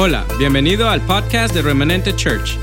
Hola, 0.00 0.24
bienvenido 0.38 0.88
al 0.88 1.04
podcast 1.04 1.52
de 1.52 1.60
Remanente 1.60 2.14
Church. 2.14 2.56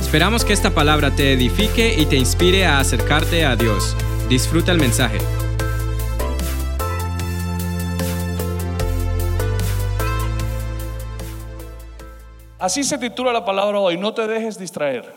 Esperamos 0.00 0.42
que 0.42 0.54
esta 0.54 0.70
palabra 0.74 1.14
te 1.14 1.34
edifique 1.34 1.92
y 1.92 2.06
te 2.06 2.16
inspire 2.16 2.64
a 2.64 2.78
acercarte 2.78 3.44
a 3.44 3.56
Dios. 3.56 3.94
Disfruta 4.30 4.72
el 4.72 4.78
mensaje. 4.78 5.18
Así 12.58 12.82
se 12.82 12.96
titula 12.96 13.34
la 13.34 13.44
palabra 13.44 13.78
hoy, 13.80 13.98
no 13.98 14.14
te 14.14 14.26
dejes 14.26 14.58
distraer. 14.58 15.12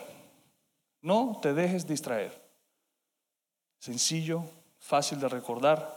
No 1.02 1.40
te 1.42 1.54
dejes 1.54 1.88
distraer. 1.88 2.34
Sencillo, 3.80 4.44
fácil 4.78 5.22
de 5.22 5.30
recordar, 5.30 5.88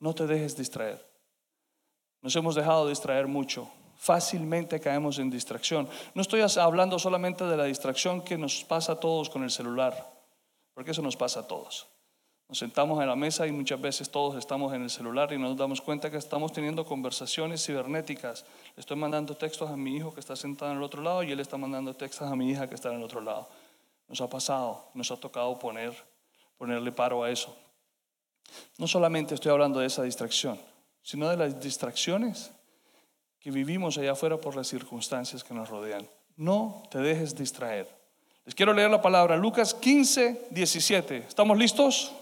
no 0.00 0.12
te 0.12 0.26
dejes 0.26 0.56
distraer. 0.56 1.08
Nos 2.20 2.34
hemos 2.34 2.56
dejado 2.56 2.88
distraer 2.88 3.28
mucho. 3.28 3.70
Fácilmente 4.00 4.80
caemos 4.80 5.18
en 5.18 5.28
distracción. 5.28 5.86
No 6.14 6.22
estoy 6.22 6.40
hablando 6.40 6.98
solamente 6.98 7.44
de 7.44 7.54
la 7.54 7.64
distracción 7.64 8.22
que 8.22 8.38
nos 8.38 8.64
pasa 8.64 8.92
a 8.92 8.96
todos 8.96 9.28
con 9.28 9.42
el 9.42 9.50
celular, 9.50 10.10
porque 10.72 10.92
eso 10.92 11.02
nos 11.02 11.18
pasa 11.18 11.40
a 11.40 11.46
todos. 11.46 11.86
Nos 12.48 12.56
sentamos 12.56 12.98
en 13.02 13.08
la 13.08 13.14
mesa 13.14 13.46
y 13.46 13.52
muchas 13.52 13.78
veces 13.78 14.10
todos 14.10 14.36
estamos 14.36 14.72
en 14.72 14.84
el 14.84 14.88
celular 14.88 15.34
y 15.34 15.38
nos 15.38 15.54
damos 15.54 15.82
cuenta 15.82 16.10
que 16.10 16.16
estamos 16.16 16.50
teniendo 16.50 16.86
conversaciones 16.86 17.62
cibernéticas. 17.62 18.46
Estoy 18.74 18.96
mandando 18.96 19.36
textos 19.36 19.68
a 19.68 19.76
mi 19.76 19.96
hijo 19.96 20.14
que 20.14 20.20
está 20.20 20.34
sentado 20.34 20.70
en 20.70 20.78
el 20.78 20.82
otro 20.82 21.02
lado 21.02 21.22
y 21.22 21.32
él 21.32 21.40
está 21.40 21.58
mandando 21.58 21.94
textos 21.94 22.26
a 22.26 22.34
mi 22.34 22.50
hija 22.50 22.66
que 22.70 22.76
está 22.76 22.88
en 22.88 22.96
el 22.96 23.02
otro 23.02 23.20
lado. 23.20 23.50
Nos 24.08 24.22
ha 24.22 24.30
pasado, 24.30 24.86
nos 24.94 25.10
ha 25.10 25.18
tocado 25.18 25.58
poner, 25.58 25.92
ponerle 26.56 26.90
paro 26.90 27.22
a 27.22 27.30
eso. 27.30 27.54
No 28.78 28.88
solamente 28.88 29.34
estoy 29.34 29.52
hablando 29.52 29.78
de 29.78 29.88
esa 29.88 30.04
distracción, 30.04 30.58
sino 31.02 31.28
de 31.28 31.36
las 31.36 31.60
distracciones 31.60 32.50
que 33.40 33.50
vivimos 33.50 33.96
allá 33.96 34.12
afuera 34.12 34.36
por 34.36 34.54
las 34.54 34.68
circunstancias 34.68 35.42
que 35.42 35.54
nos 35.54 35.68
rodean. 35.68 36.06
No 36.36 36.82
te 36.90 36.98
dejes 36.98 37.34
distraer. 37.34 37.88
Les 38.44 38.54
quiero 38.54 38.72
leer 38.72 38.90
la 38.90 39.00
palabra 39.00 39.36
Lucas 39.36 39.72
15, 39.74 40.48
17. 40.50 41.16
¿Estamos 41.28 41.56
listos? 41.56 42.12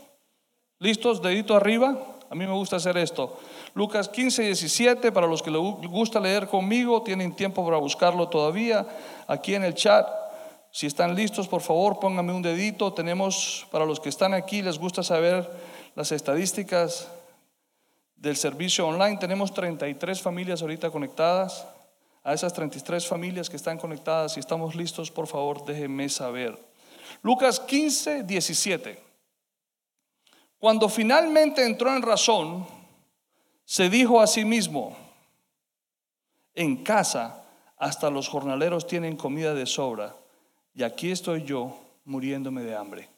¿Listos? 0.78 1.20
Dedito 1.20 1.56
arriba. 1.56 1.98
A 2.30 2.34
mí 2.34 2.46
me 2.46 2.52
gusta 2.52 2.76
hacer 2.76 2.96
esto. 2.98 3.38
Lucas 3.74 4.08
15, 4.08 4.42
17, 4.42 5.12
para 5.12 5.26
los 5.26 5.42
que 5.42 5.50
les 5.50 5.60
gusta 5.60 6.20
leer 6.20 6.46
conmigo, 6.46 7.02
tienen 7.02 7.34
tiempo 7.34 7.64
para 7.64 7.78
buscarlo 7.78 8.28
todavía. 8.28 8.86
Aquí 9.26 9.54
en 9.54 9.64
el 9.64 9.74
chat, 9.74 10.06
si 10.70 10.86
están 10.86 11.14
listos, 11.14 11.48
por 11.48 11.62
favor, 11.62 11.98
pónganme 11.98 12.32
un 12.32 12.42
dedito. 12.42 12.92
Tenemos, 12.92 13.66
para 13.70 13.86
los 13.86 13.98
que 13.98 14.10
están 14.10 14.34
aquí, 14.34 14.62
les 14.62 14.78
gusta 14.78 15.02
saber 15.02 15.48
las 15.94 16.12
estadísticas 16.12 17.08
del 18.18 18.36
servicio 18.36 18.86
online. 18.86 19.16
Tenemos 19.16 19.54
33 19.54 20.20
familias 20.20 20.60
ahorita 20.62 20.90
conectadas. 20.90 21.66
A 22.24 22.34
esas 22.34 22.52
33 22.52 23.06
familias 23.06 23.48
que 23.48 23.56
están 23.56 23.78
conectadas, 23.78 24.34
si 24.34 24.40
estamos 24.40 24.74
listos, 24.74 25.10
por 25.10 25.26
favor, 25.26 25.64
déjenme 25.64 26.08
saber. 26.10 26.58
Lucas 27.22 27.58
15, 27.58 28.24
17. 28.24 29.02
Cuando 30.58 30.88
finalmente 30.88 31.64
entró 31.64 31.94
en 31.94 32.02
razón, 32.02 32.66
se 33.64 33.88
dijo 33.88 34.20
a 34.20 34.26
sí 34.26 34.44
mismo, 34.44 34.96
en 36.54 36.82
casa 36.82 37.44
hasta 37.76 38.10
los 38.10 38.28
jornaleros 38.28 38.86
tienen 38.86 39.16
comida 39.16 39.54
de 39.54 39.64
sobra 39.64 40.16
y 40.74 40.82
aquí 40.82 41.12
estoy 41.12 41.44
yo 41.44 41.78
muriéndome 42.04 42.62
de 42.62 42.76
hambre. 42.76 43.08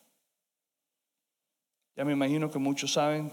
Ya 1.96 2.04
me 2.04 2.12
imagino 2.12 2.50
que 2.50 2.58
muchos 2.58 2.92
saben 2.92 3.32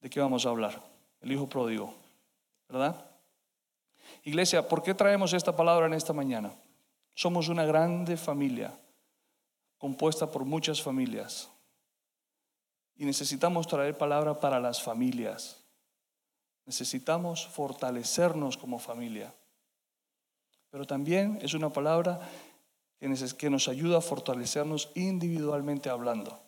de 0.00 0.10
qué 0.10 0.20
vamos 0.20 0.46
a 0.46 0.50
hablar. 0.50 0.82
El 1.20 1.32
hijo 1.32 1.48
pródigo, 1.48 1.94
¿verdad? 2.68 3.04
Iglesia, 4.24 4.68
¿por 4.68 4.82
qué 4.82 4.94
traemos 4.94 5.32
esta 5.32 5.54
palabra 5.54 5.86
en 5.86 5.94
esta 5.94 6.12
mañana? 6.12 6.52
Somos 7.14 7.48
una 7.48 7.64
grande 7.64 8.16
familia, 8.16 8.72
compuesta 9.78 10.30
por 10.30 10.44
muchas 10.44 10.80
familias. 10.80 11.50
Y 12.96 13.04
necesitamos 13.04 13.66
traer 13.66 13.96
palabra 13.96 14.38
para 14.38 14.60
las 14.60 14.82
familias. 14.82 15.62
Necesitamos 16.66 17.46
fortalecernos 17.46 18.56
como 18.56 18.78
familia. 18.78 19.32
Pero 20.70 20.86
también 20.86 21.38
es 21.42 21.54
una 21.54 21.70
palabra 21.70 22.20
que 22.98 23.50
nos 23.50 23.68
ayuda 23.68 23.98
a 23.98 24.02
fortalecernos 24.02 24.90
individualmente 24.94 25.88
hablando. 25.88 26.38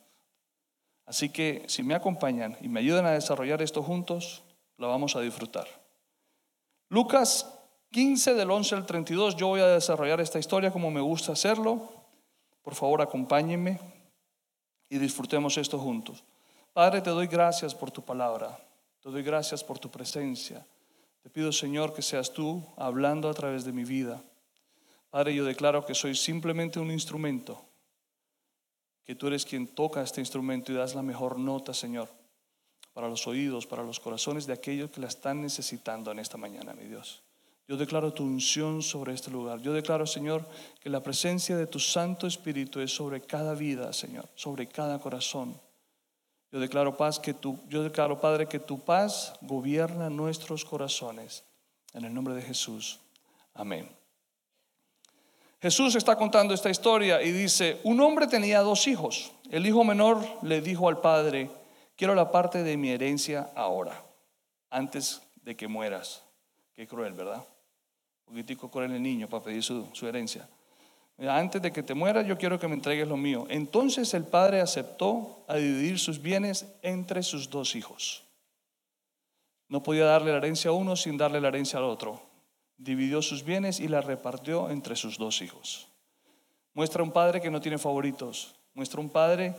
Así 1.10 1.28
que 1.28 1.64
si 1.66 1.82
me 1.82 1.96
acompañan 1.96 2.56
y 2.60 2.68
me 2.68 2.78
ayudan 2.78 3.04
a 3.04 3.10
desarrollar 3.10 3.60
esto 3.62 3.82
juntos, 3.82 4.44
lo 4.76 4.86
vamos 4.86 5.16
a 5.16 5.20
disfrutar. 5.20 5.66
Lucas 6.88 7.52
15 7.90 8.34
del 8.34 8.48
11 8.48 8.76
al 8.76 8.86
32, 8.86 9.34
yo 9.34 9.48
voy 9.48 9.60
a 9.60 9.66
desarrollar 9.66 10.20
esta 10.20 10.38
historia 10.38 10.70
como 10.70 10.88
me 10.92 11.00
gusta 11.00 11.32
hacerlo. 11.32 11.90
Por 12.62 12.76
favor, 12.76 13.02
acompáñenme 13.02 13.80
y 14.88 14.98
disfrutemos 14.98 15.58
esto 15.58 15.80
juntos. 15.80 16.22
Padre, 16.72 17.00
te 17.00 17.10
doy 17.10 17.26
gracias 17.26 17.74
por 17.74 17.90
tu 17.90 18.02
palabra. 18.02 18.56
Te 19.02 19.10
doy 19.10 19.24
gracias 19.24 19.64
por 19.64 19.80
tu 19.80 19.90
presencia. 19.90 20.64
Te 21.24 21.28
pido, 21.28 21.50
Señor, 21.50 21.92
que 21.92 22.02
seas 22.02 22.32
tú 22.32 22.62
hablando 22.76 23.28
a 23.28 23.34
través 23.34 23.64
de 23.64 23.72
mi 23.72 23.82
vida. 23.82 24.22
Padre, 25.10 25.34
yo 25.34 25.44
declaro 25.44 25.84
que 25.84 25.96
soy 25.96 26.14
simplemente 26.14 26.78
un 26.78 26.92
instrumento 26.92 27.60
que 29.04 29.14
tú 29.14 29.26
eres 29.26 29.44
quien 29.44 29.66
toca 29.66 30.02
este 30.02 30.20
instrumento 30.20 30.72
y 30.72 30.76
das 30.76 30.94
la 30.94 31.02
mejor 31.02 31.38
nota, 31.38 31.74
Señor, 31.74 32.08
para 32.92 33.08
los 33.08 33.26
oídos, 33.26 33.66
para 33.66 33.82
los 33.82 34.00
corazones 34.00 34.46
de 34.46 34.52
aquellos 34.52 34.90
que 34.90 35.00
la 35.00 35.08
están 35.08 35.40
necesitando 35.40 36.10
en 36.10 36.18
esta 36.18 36.36
mañana, 36.36 36.74
mi 36.74 36.84
Dios. 36.84 37.22
Yo 37.70 37.76
declaro 37.76 38.12
tu 38.12 38.24
unción 38.24 38.82
sobre 38.82 39.14
este 39.14 39.30
lugar. 39.30 39.60
Yo 39.60 39.72
declaro, 39.72 40.04
Señor, 40.04 40.44
que 40.80 40.90
la 40.90 41.04
presencia 41.04 41.56
de 41.56 41.68
tu 41.68 41.78
Santo 41.78 42.26
Espíritu 42.26 42.80
es 42.80 42.92
sobre 42.92 43.20
cada 43.20 43.54
vida, 43.54 43.92
Señor, 43.92 44.28
sobre 44.34 44.66
cada 44.66 44.98
corazón. 44.98 45.56
Yo 46.50 46.58
declaro 46.58 46.96
paz 46.96 47.20
que 47.20 47.32
tu, 47.32 47.60
yo 47.68 47.84
declaro, 47.84 48.20
Padre, 48.20 48.48
que 48.48 48.58
tu 48.58 48.80
paz 48.80 49.34
gobierna 49.40 50.10
nuestros 50.10 50.64
corazones. 50.64 51.44
En 51.92 52.04
el 52.04 52.12
nombre 52.12 52.34
de 52.34 52.42
Jesús. 52.42 52.98
Amén. 53.54 53.99
Jesús 55.62 55.94
está 55.94 56.16
contando 56.16 56.54
esta 56.54 56.70
historia 56.70 57.20
y 57.20 57.32
dice, 57.32 57.80
un 57.84 58.00
hombre 58.00 58.26
tenía 58.26 58.60
dos 58.60 58.86
hijos. 58.88 59.32
El 59.50 59.66
hijo 59.66 59.84
menor 59.84 60.24
le 60.42 60.62
dijo 60.62 60.88
al 60.88 61.02
padre, 61.02 61.50
quiero 61.96 62.14
la 62.14 62.30
parte 62.30 62.62
de 62.62 62.78
mi 62.78 62.88
herencia 62.88 63.50
ahora, 63.54 64.02
antes 64.70 65.20
de 65.42 65.56
que 65.56 65.68
mueras. 65.68 66.24
Qué 66.74 66.86
cruel, 66.86 67.12
¿verdad? 67.12 67.44
Un 68.26 68.34
poquitico 68.34 68.70
cruel 68.70 68.92
el 68.92 69.02
niño 69.02 69.28
para 69.28 69.44
pedir 69.44 69.62
su, 69.62 69.86
su 69.92 70.08
herencia. 70.08 70.48
Antes 71.18 71.60
de 71.60 71.70
que 71.70 71.82
te 71.82 71.92
mueras, 71.92 72.26
yo 72.26 72.38
quiero 72.38 72.58
que 72.58 72.66
me 72.66 72.74
entregues 72.74 73.06
lo 73.06 73.18
mío. 73.18 73.46
Entonces 73.50 74.14
el 74.14 74.24
padre 74.24 74.62
aceptó 74.62 75.44
a 75.46 75.56
dividir 75.56 75.98
sus 75.98 76.22
bienes 76.22 76.64
entre 76.80 77.22
sus 77.22 77.50
dos 77.50 77.76
hijos. 77.76 78.22
No 79.68 79.82
podía 79.82 80.06
darle 80.06 80.30
la 80.30 80.38
herencia 80.38 80.70
a 80.70 80.72
uno 80.72 80.96
sin 80.96 81.18
darle 81.18 81.38
la 81.38 81.48
herencia 81.48 81.78
al 81.78 81.84
otro 81.84 82.29
dividió 82.80 83.20
sus 83.20 83.44
bienes 83.44 83.78
y 83.78 83.88
la 83.88 84.00
repartió 84.00 84.70
entre 84.70 84.96
sus 84.96 85.18
dos 85.18 85.42
hijos. 85.42 85.86
Muestra 86.72 87.02
un 87.02 87.12
padre 87.12 87.40
que 87.40 87.50
no 87.50 87.60
tiene 87.60 87.78
favoritos, 87.78 88.54
muestra 88.74 89.00
un 89.00 89.10
padre 89.10 89.54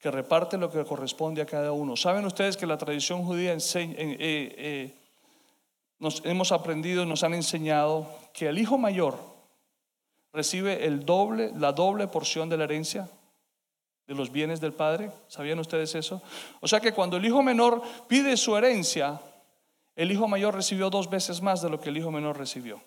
que 0.00 0.10
reparte 0.10 0.58
lo 0.58 0.70
que 0.70 0.84
corresponde 0.84 1.40
a 1.40 1.46
cada 1.46 1.72
uno. 1.72 1.96
¿Saben 1.96 2.26
ustedes 2.26 2.56
que 2.56 2.66
la 2.66 2.76
tradición 2.76 3.24
judía 3.24 3.52
enseña, 3.52 3.94
eh, 3.98 4.18
eh, 4.18 4.94
nos 5.98 6.22
hemos 6.24 6.50
aprendido, 6.52 7.06
nos 7.06 7.22
han 7.22 7.34
enseñado 7.34 8.08
que 8.32 8.48
el 8.48 8.58
hijo 8.58 8.78
mayor 8.78 9.16
recibe 10.32 10.86
el 10.86 11.06
doble, 11.06 11.52
la 11.56 11.72
doble 11.72 12.08
porción 12.08 12.48
de 12.48 12.56
la 12.56 12.64
herencia 12.64 13.08
de 14.08 14.14
los 14.14 14.32
bienes 14.32 14.60
del 14.60 14.72
padre? 14.72 15.12
¿Sabían 15.28 15.60
ustedes 15.60 15.94
eso? 15.94 16.20
O 16.60 16.66
sea 16.66 16.80
que 16.80 16.92
cuando 16.92 17.16
el 17.16 17.24
hijo 17.24 17.42
menor 17.42 17.80
pide 18.08 18.36
su 18.36 18.56
herencia, 18.56 19.20
el 19.96 20.12
hijo 20.12 20.28
mayor 20.28 20.54
recibió 20.54 20.90
dos 20.90 21.08
veces 21.08 21.40
más 21.40 21.62
de 21.62 21.70
lo 21.70 21.80
que 21.80 21.88
el 21.88 21.96
hijo 21.96 22.10
menor 22.10 22.36
recibió. 22.36 22.82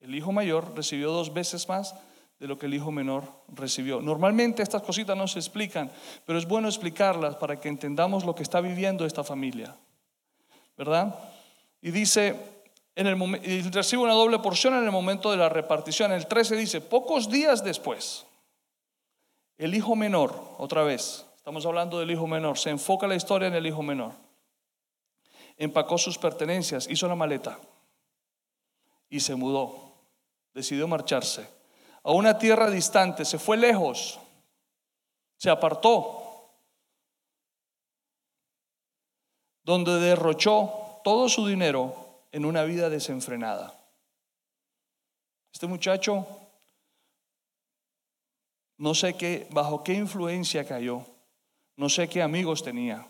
El 0.00 0.14
hijo 0.14 0.32
mayor 0.32 0.74
recibió 0.74 1.10
dos 1.10 1.32
veces 1.32 1.68
más 1.68 1.94
de 2.38 2.46
lo 2.46 2.58
que 2.58 2.66
el 2.66 2.74
hijo 2.74 2.90
menor 2.90 3.24
recibió. 3.48 4.00
Normalmente 4.00 4.62
estas 4.62 4.82
cositas 4.82 5.16
no 5.16 5.28
se 5.28 5.38
explican, 5.38 5.90
pero 6.24 6.38
es 6.38 6.48
bueno 6.48 6.68
explicarlas 6.68 7.36
para 7.36 7.60
que 7.60 7.68
entendamos 7.68 8.24
lo 8.24 8.34
que 8.34 8.42
está 8.42 8.60
viviendo 8.60 9.04
esta 9.04 9.22
familia. 9.22 9.76
¿Verdad? 10.78 11.14
Y 11.82 11.90
dice, 11.90 12.34
en 12.94 13.06
el 13.06 13.72
recibe 13.72 14.02
una 14.02 14.12
doble 14.14 14.38
porción 14.38 14.74
en 14.74 14.84
el 14.84 14.92
momento 14.92 15.30
de 15.30 15.36
la 15.36 15.48
repartición. 15.50 16.12
El 16.12 16.26
13 16.26 16.56
dice, 16.56 16.80
pocos 16.80 17.30
días 17.30 17.62
después, 17.62 18.26
el 19.58 19.74
hijo 19.74 19.94
menor, 19.94 20.54
otra 20.58 20.82
vez, 20.82 21.26
estamos 21.36 21.66
hablando 21.66 21.98
del 21.98 22.10
hijo 22.10 22.26
menor, 22.26 22.58
se 22.58 22.70
enfoca 22.70 23.06
la 23.06 23.14
historia 23.14 23.48
en 23.48 23.54
el 23.54 23.66
hijo 23.66 23.82
menor 23.82 24.25
empacó 25.56 25.98
sus 25.98 26.18
pertenencias, 26.18 26.88
hizo 26.88 27.08
la 27.08 27.14
maleta 27.14 27.58
y 29.08 29.20
se 29.20 29.34
mudó. 29.34 29.92
Decidió 30.52 30.88
marcharse 30.88 31.56
a 32.06 32.12
una 32.12 32.38
tierra 32.38 32.70
distante, 32.70 33.24
se 33.24 33.36
fue 33.36 33.56
lejos, 33.56 34.20
se 35.36 35.50
apartó, 35.50 36.52
donde 39.64 39.98
derrochó 39.98 41.00
todo 41.02 41.28
su 41.28 41.48
dinero 41.48 42.22
en 42.30 42.44
una 42.44 42.62
vida 42.62 42.88
desenfrenada. 42.88 43.76
Este 45.52 45.66
muchacho, 45.66 46.24
no 48.76 48.94
sé 48.94 49.14
qué, 49.16 49.48
bajo 49.50 49.82
qué 49.82 49.94
influencia 49.94 50.64
cayó, 50.64 51.04
no 51.74 51.88
sé 51.88 52.08
qué 52.08 52.22
amigos 52.22 52.62
tenía, 52.62 53.04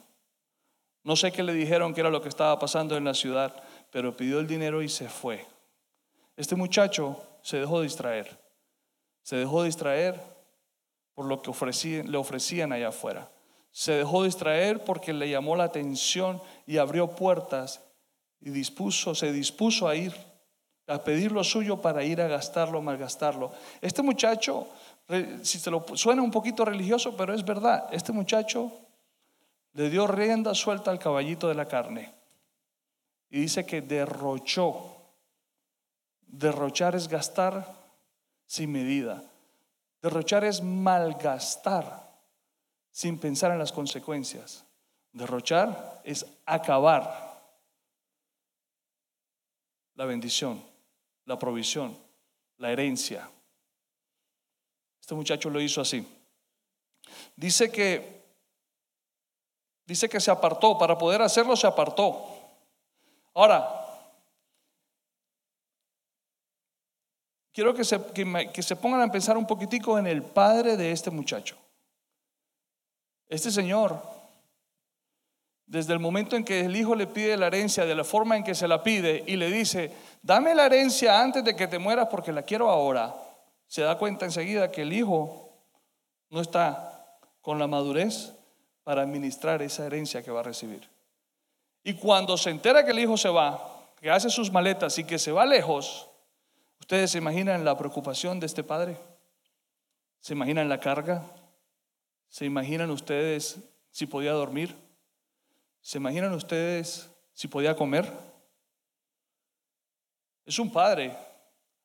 no 1.07 1.15
sé 1.15 1.31
qué 1.31 1.45
le 1.45 1.55
dijeron 1.55 1.95
que 1.95 2.01
era 2.01 2.11
lo 2.11 2.21
que 2.21 2.29
estaba 2.29 2.59
pasando 2.59 2.97
en 2.97 3.05
la 3.05 3.15
ciudad, 3.15 3.55
pero 3.93 4.17
pidió 4.17 4.41
el 4.41 4.49
dinero 4.49 4.83
y 4.83 4.89
se 4.89 5.09
fue. 5.09 5.47
Este 6.37 6.57
muchacho 6.57 7.23
se 7.43 7.59
dejó 7.59 7.81
distraer, 7.81 8.37
se 9.23 9.37
dejó 9.37 9.63
distraer 9.63 10.21
por 11.15 11.27
lo 11.27 11.41
que 11.41 11.53
le 12.03 12.19
ofrecían 12.19 12.73
allá 12.73 12.89
afuera. 12.89 13.31
Se 13.71 13.93
dejó 13.93 14.25
distraer 14.25 14.83
porque 14.83 15.13
le 15.13 15.31
llamó 15.31 15.55
la 15.55 15.63
atención 15.63 16.43
y 16.67 16.79
abrió 16.79 17.07
puertas 17.07 17.81
y 18.41 18.51
dispuso, 18.51 19.15
se 19.15 19.31
dispuso 19.31 19.87
a 19.87 19.95
ir 19.95 20.13
a 20.89 21.05
pedir 21.05 21.31
lo 21.31 21.45
suyo 21.45 21.81
para 21.81 22.03
ir 22.03 22.21
a 22.21 22.27
gastarlo, 22.27 22.83
malgastarlo. 22.83 23.53
Este 23.81 24.03
muchacho, 24.03 24.67
si 25.43 25.61
se 25.61 25.71
lo 25.71 25.87
suena 25.95 26.23
un 26.23 26.33
poquito 26.33 26.65
religioso, 26.65 27.17
pero 27.17 27.33
es 27.33 27.45
verdad, 27.45 27.87
este 27.93 28.11
muchacho 28.11 28.73
le 29.77 29.91
dio 29.91 30.07
rienda 30.07 30.55
suelta 30.55 30.91
al 30.91 30.99
caballito 30.99 31.49
de 31.49 31.55
la 31.55 31.67
carne 31.67 32.15
y 33.31 33.41
dice 33.41 33.65
que 33.67 33.83
derrochó. 33.83 34.93
Derrochar 36.27 36.97
es 36.97 37.09
gastar 37.09 37.67
sin 38.47 38.73
medida. 38.73 39.23
Derrochar 40.03 40.45
es 40.45 40.63
malgastar 40.63 42.11
sin 42.91 43.19
pensar 43.19 43.53
en 43.53 43.59
las 43.59 43.73
consecuencias. 43.73 44.65
Derrochar 45.13 46.01
es 46.05 46.27
acabar 46.45 47.27
la 49.95 50.05
bendición 50.05 50.63
la 51.27 51.39
provisión, 51.39 51.97
la 52.59 52.73
herencia. 52.73 53.29
Este 55.01 55.15
muchacho 55.15 55.51
lo 55.51 55.61
hizo 55.61 55.81
así. 55.81 56.07
Dice 57.37 57.71
que 57.71 58.16
dice 59.87 60.09
que 60.09 60.21
se 60.21 60.31
apartó, 60.31 60.77
para 60.77 60.99
poder 60.99 61.23
hacerlo 61.23 61.57
se 61.57 61.67
apartó. 61.67 62.27
Ahora, 63.35 63.69
quiero 67.53 67.75
que 67.75 67.85
se, 67.85 68.01
que 68.53 68.63
se 68.63 68.77
pongan 68.77 69.03
a 69.03 69.13
pensar 69.13 69.37
un 69.37 69.47
poquitico 69.47 69.99
en 69.99 70.07
el 70.07 70.23
padre 70.23 70.77
de 70.77 70.93
este 70.93 71.11
muchacho. 71.11 71.57
Este 73.29 73.51
señor 73.51 74.17
desde 75.67 75.93
el 75.93 75.99
momento 75.99 76.37
en 76.37 76.45
que 76.45 76.61
el 76.61 76.77
hijo 76.77 76.95
le 76.95 77.09
pide 77.09 77.37
la 77.37 77.49
herencia, 77.49 77.85
de 77.85 77.95
la 77.95 78.05
forma 78.05 78.37
en 78.37 78.45
que 78.45 78.55
se 78.55 78.69
la 78.69 78.83
pide 78.83 79.25
y 79.27 79.37
le 79.37 79.51
dice, 79.51 79.93
dame 80.23 80.55
la 80.55 80.67
herencia 80.67 81.21
antes 81.21 81.45
de 81.45 81.57
que 81.57 81.67
te 81.67 81.79
mueras 81.79 82.07
porque 82.09 82.33
la 82.33 82.43
quiero 82.43 82.71
ahora, 82.71 83.15
se 83.67 83.83
da 83.83 83.99
cuenta 83.99 84.25
enseguida 84.25 84.71
que 84.71 84.83
el 84.83 84.93
hijo 84.93 85.51
no 86.31 86.41
está 86.41 87.19
con 87.41 87.59
la 87.59 87.67
madurez 87.67 88.33
para 88.87 89.03
administrar 89.03 89.63
esa 89.63 89.85
herencia 89.85 90.23
que 90.23 90.31
va 90.31 90.39
a 90.39 90.45
recibir. 90.45 90.89
Y 91.83 91.95
cuando 91.95 92.37
se 92.37 92.51
entera 92.51 92.85
que 92.85 92.93
el 92.93 93.01
hijo 93.01 93.17
se 93.17 93.29
va, 93.29 93.91
que 94.01 94.09
hace 94.09 94.31
sus 94.31 94.53
maletas 94.53 94.97
y 95.01 95.03
que 95.03 95.19
se 95.19 95.33
va 95.33 95.45
lejos, 95.45 96.09
¿ustedes 96.79 97.11
se 97.11 97.19
imaginan 97.19 97.65
la 97.65 97.77
preocupación 97.77 98.39
de 98.39 98.47
este 98.47 98.63
padre? 98.63 98.97
¿Se 100.21 100.35
imaginan 100.35 100.69
la 100.69 100.79
carga? 100.79 101.25
¿Se 102.29 102.45
imaginan 102.45 102.93
ustedes 102.93 103.59
si 103.91 104.07
podía 104.07 104.31
dormir? 104.31 104.77
¿Se 105.83 105.99
imaginan 105.99 106.33
ustedes 106.33 107.11
si 107.35 107.49
podía 107.49 107.75
comer? 107.75 108.09
Es 110.45 110.61
un 110.61 110.71
padre 110.71 111.13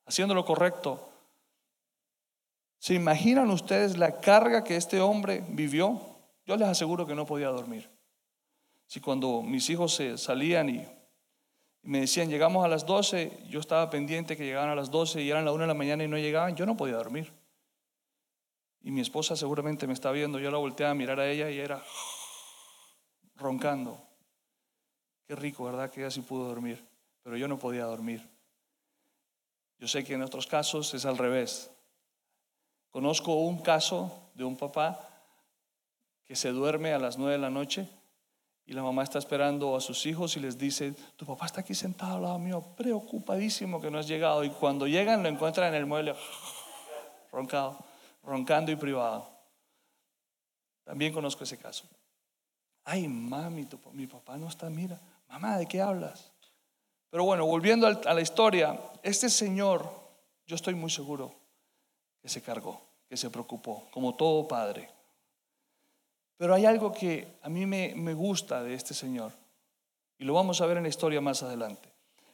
haciendo 0.06 0.36
lo 0.36 0.44
correcto. 0.44 1.10
¿Se 2.78 2.94
imaginan 2.94 3.50
ustedes 3.50 3.98
la 3.98 4.20
carga 4.20 4.62
que 4.62 4.76
este 4.76 5.00
hombre 5.00 5.44
vivió? 5.48 6.11
Yo 6.44 6.56
les 6.56 6.68
aseguro 6.68 7.06
que 7.06 7.14
no 7.14 7.26
podía 7.26 7.48
dormir. 7.48 7.90
Si 8.86 9.00
cuando 9.00 9.42
mis 9.42 9.70
hijos 9.70 9.94
se 9.94 10.18
salían 10.18 10.68
y, 10.68 10.86
me 11.82 12.00
decían, 12.00 12.28
llegamos 12.28 12.64
a 12.64 12.68
las 12.68 12.86
12, 12.86 13.44
yo 13.48 13.58
estaba 13.58 13.90
pendiente 13.90 14.36
que 14.36 14.44
llegaban 14.44 14.70
a 14.70 14.74
las 14.74 14.90
12 14.90 15.22
y 15.22 15.30
eran 15.30 15.44
las 15.44 15.54
1 15.54 15.62
de 15.62 15.68
la 15.68 15.74
mañana 15.74 16.04
y 16.04 16.08
no 16.08 16.16
llegaban, 16.16 16.54
yo 16.54 16.64
no 16.66 16.76
podía 16.76 16.96
dormir. 16.96 17.32
Y 18.82 18.90
mi 18.90 19.00
esposa 19.00 19.36
seguramente 19.36 19.86
me 19.86 19.92
está 19.92 20.10
viendo, 20.12 20.38
yo 20.38 20.50
la 20.50 20.58
volteaba 20.58 20.92
a 20.92 20.94
mirar 20.94 21.18
a 21.20 21.30
ella 21.30 21.50
y 21.50 21.58
era 21.58 21.82
roncando. 23.36 24.00
Qué 25.26 25.36
rico, 25.36 25.64
¿verdad? 25.64 25.90
Que 25.90 26.00
ella 26.00 26.10
sí 26.10 26.20
pudo 26.20 26.46
dormir, 26.48 26.84
pero 27.22 27.36
yo 27.36 27.48
no 27.48 27.58
podía 27.58 27.84
dormir. 27.84 28.28
Yo 29.78 29.88
sé 29.88 30.04
que 30.04 30.14
en 30.14 30.22
otros 30.22 30.46
casos 30.46 30.94
es 30.94 31.04
al 31.04 31.18
revés. 31.18 31.70
Conozco 32.90 33.34
un 33.34 33.62
caso 33.62 34.30
de 34.34 34.44
un 34.44 34.56
papá 34.56 35.11
que 36.32 36.36
se 36.36 36.48
duerme 36.48 36.94
a 36.94 36.98
las 36.98 37.18
nueve 37.18 37.34
de 37.34 37.38
la 37.38 37.50
noche 37.50 37.86
y 38.64 38.72
la 38.72 38.82
mamá 38.82 39.02
está 39.02 39.18
esperando 39.18 39.76
a 39.76 39.82
sus 39.82 40.06
hijos 40.06 40.34
y 40.38 40.40
les 40.40 40.56
dice, 40.56 40.94
tu 41.14 41.26
papá 41.26 41.44
está 41.44 41.60
aquí 41.60 41.74
sentado 41.74 42.16
al 42.16 42.22
lado 42.22 42.38
mío, 42.38 42.64
preocupadísimo 42.74 43.82
que 43.82 43.90
no 43.90 43.98
has 43.98 44.08
llegado. 44.08 44.42
Y 44.42 44.48
cuando 44.48 44.86
llegan 44.86 45.22
lo 45.22 45.28
encuentran 45.28 45.68
en 45.68 45.74
el 45.74 45.84
mueble, 45.84 46.14
roncado, 47.32 47.78
roncando 48.22 48.72
y 48.72 48.76
privado. 48.76 49.28
También 50.84 51.12
conozco 51.12 51.44
ese 51.44 51.58
caso. 51.58 51.84
Ay, 52.84 53.06
mami, 53.08 53.68
mi 53.92 54.06
papá 54.06 54.38
no 54.38 54.48
está, 54.48 54.70
mira, 54.70 54.98
mamá, 55.28 55.58
¿de 55.58 55.66
qué 55.66 55.82
hablas? 55.82 56.32
Pero 57.10 57.24
bueno, 57.24 57.44
volviendo 57.44 57.86
a 57.86 58.14
la 58.14 58.20
historia, 58.22 58.80
este 59.02 59.28
señor, 59.28 59.86
yo 60.46 60.56
estoy 60.56 60.74
muy 60.74 60.90
seguro 60.90 61.34
que 62.22 62.30
se 62.30 62.40
cargó, 62.40 62.80
que 63.06 63.18
se 63.18 63.28
preocupó, 63.28 63.86
como 63.90 64.14
todo 64.14 64.48
padre. 64.48 64.88
Pero 66.42 66.56
hay 66.56 66.66
algo 66.66 66.90
que 66.90 67.28
a 67.42 67.48
mí 67.48 67.66
me, 67.66 67.94
me 67.94 68.14
gusta 68.14 68.64
de 68.64 68.74
este 68.74 68.94
señor, 68.94 69.30
y 70.18 70.24
lo 70.24 70.34
vamos 70.34 70.60
a 70.60 70.66
ver 70.66 70.76
en 70.76 70.82
la 70.82 70.88
historia 70.88 71.20
más 71.20 71.44
adelante. 71.44 71.88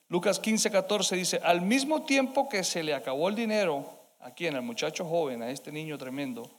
Lucas 0.09 0.41
15, 0.41 0.71
14 0.71 1.15
dice, 1.15 1.41
al 1.45 1.61
mismo 1.61 2.07
tiempo 2.07 2.49
que 2.49 2.65
se 2.65 2.83
le 2.83 2.95
acabó 2.95 3.29
el 3.29 3.35
dinero, 3.35 3.85
aquí 4.21 4.47
en 4.47 4.57
el 4.57 4.63
muchacho 4.63 5.05
joven, 5.05 5.43
a 5.43 5.51
este 5.51 5.71
niño 5.73 5.99
tremendo, 5.99 6.51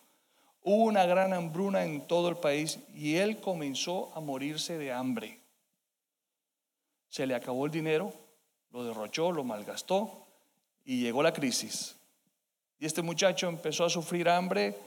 Hubo 0.62 0.84
una 0.84 1.08
gran 1.08 1.34
hambruna 1.34 1.84
en 1.86 2.02
todo 2.02 2.30
el 2.30 2.38
país 2.38 2.78
y 2.94 3.16
él 3.16 3.40
comenzó 3.40 4.12
a 4.14 4.20
morirse 4.20 4.78
de 4.78 4.92
hambre. 4.92 5.40
Se 7.10 7.26
le 7.26 7.34
acabó 7.34 7.66
el 7.66 7.72
dinero, 7.72 8.14
lo 8.70 8.84
derrochó, 8.84 9.32
lo 9.32 9.44
malgastó 9.44 10.28
y 10.86 11.02
llegó 11.02 11.24
la 11.24 11.34
crisis. 11.34 11.96
Y 12.78 12.86
este 12.86 13.02
muchacho 13.02 13.50
empezó 13.50 13.86
a 13.86 13.90
sufrir 13.90 14.30
hambre 14.30 14.78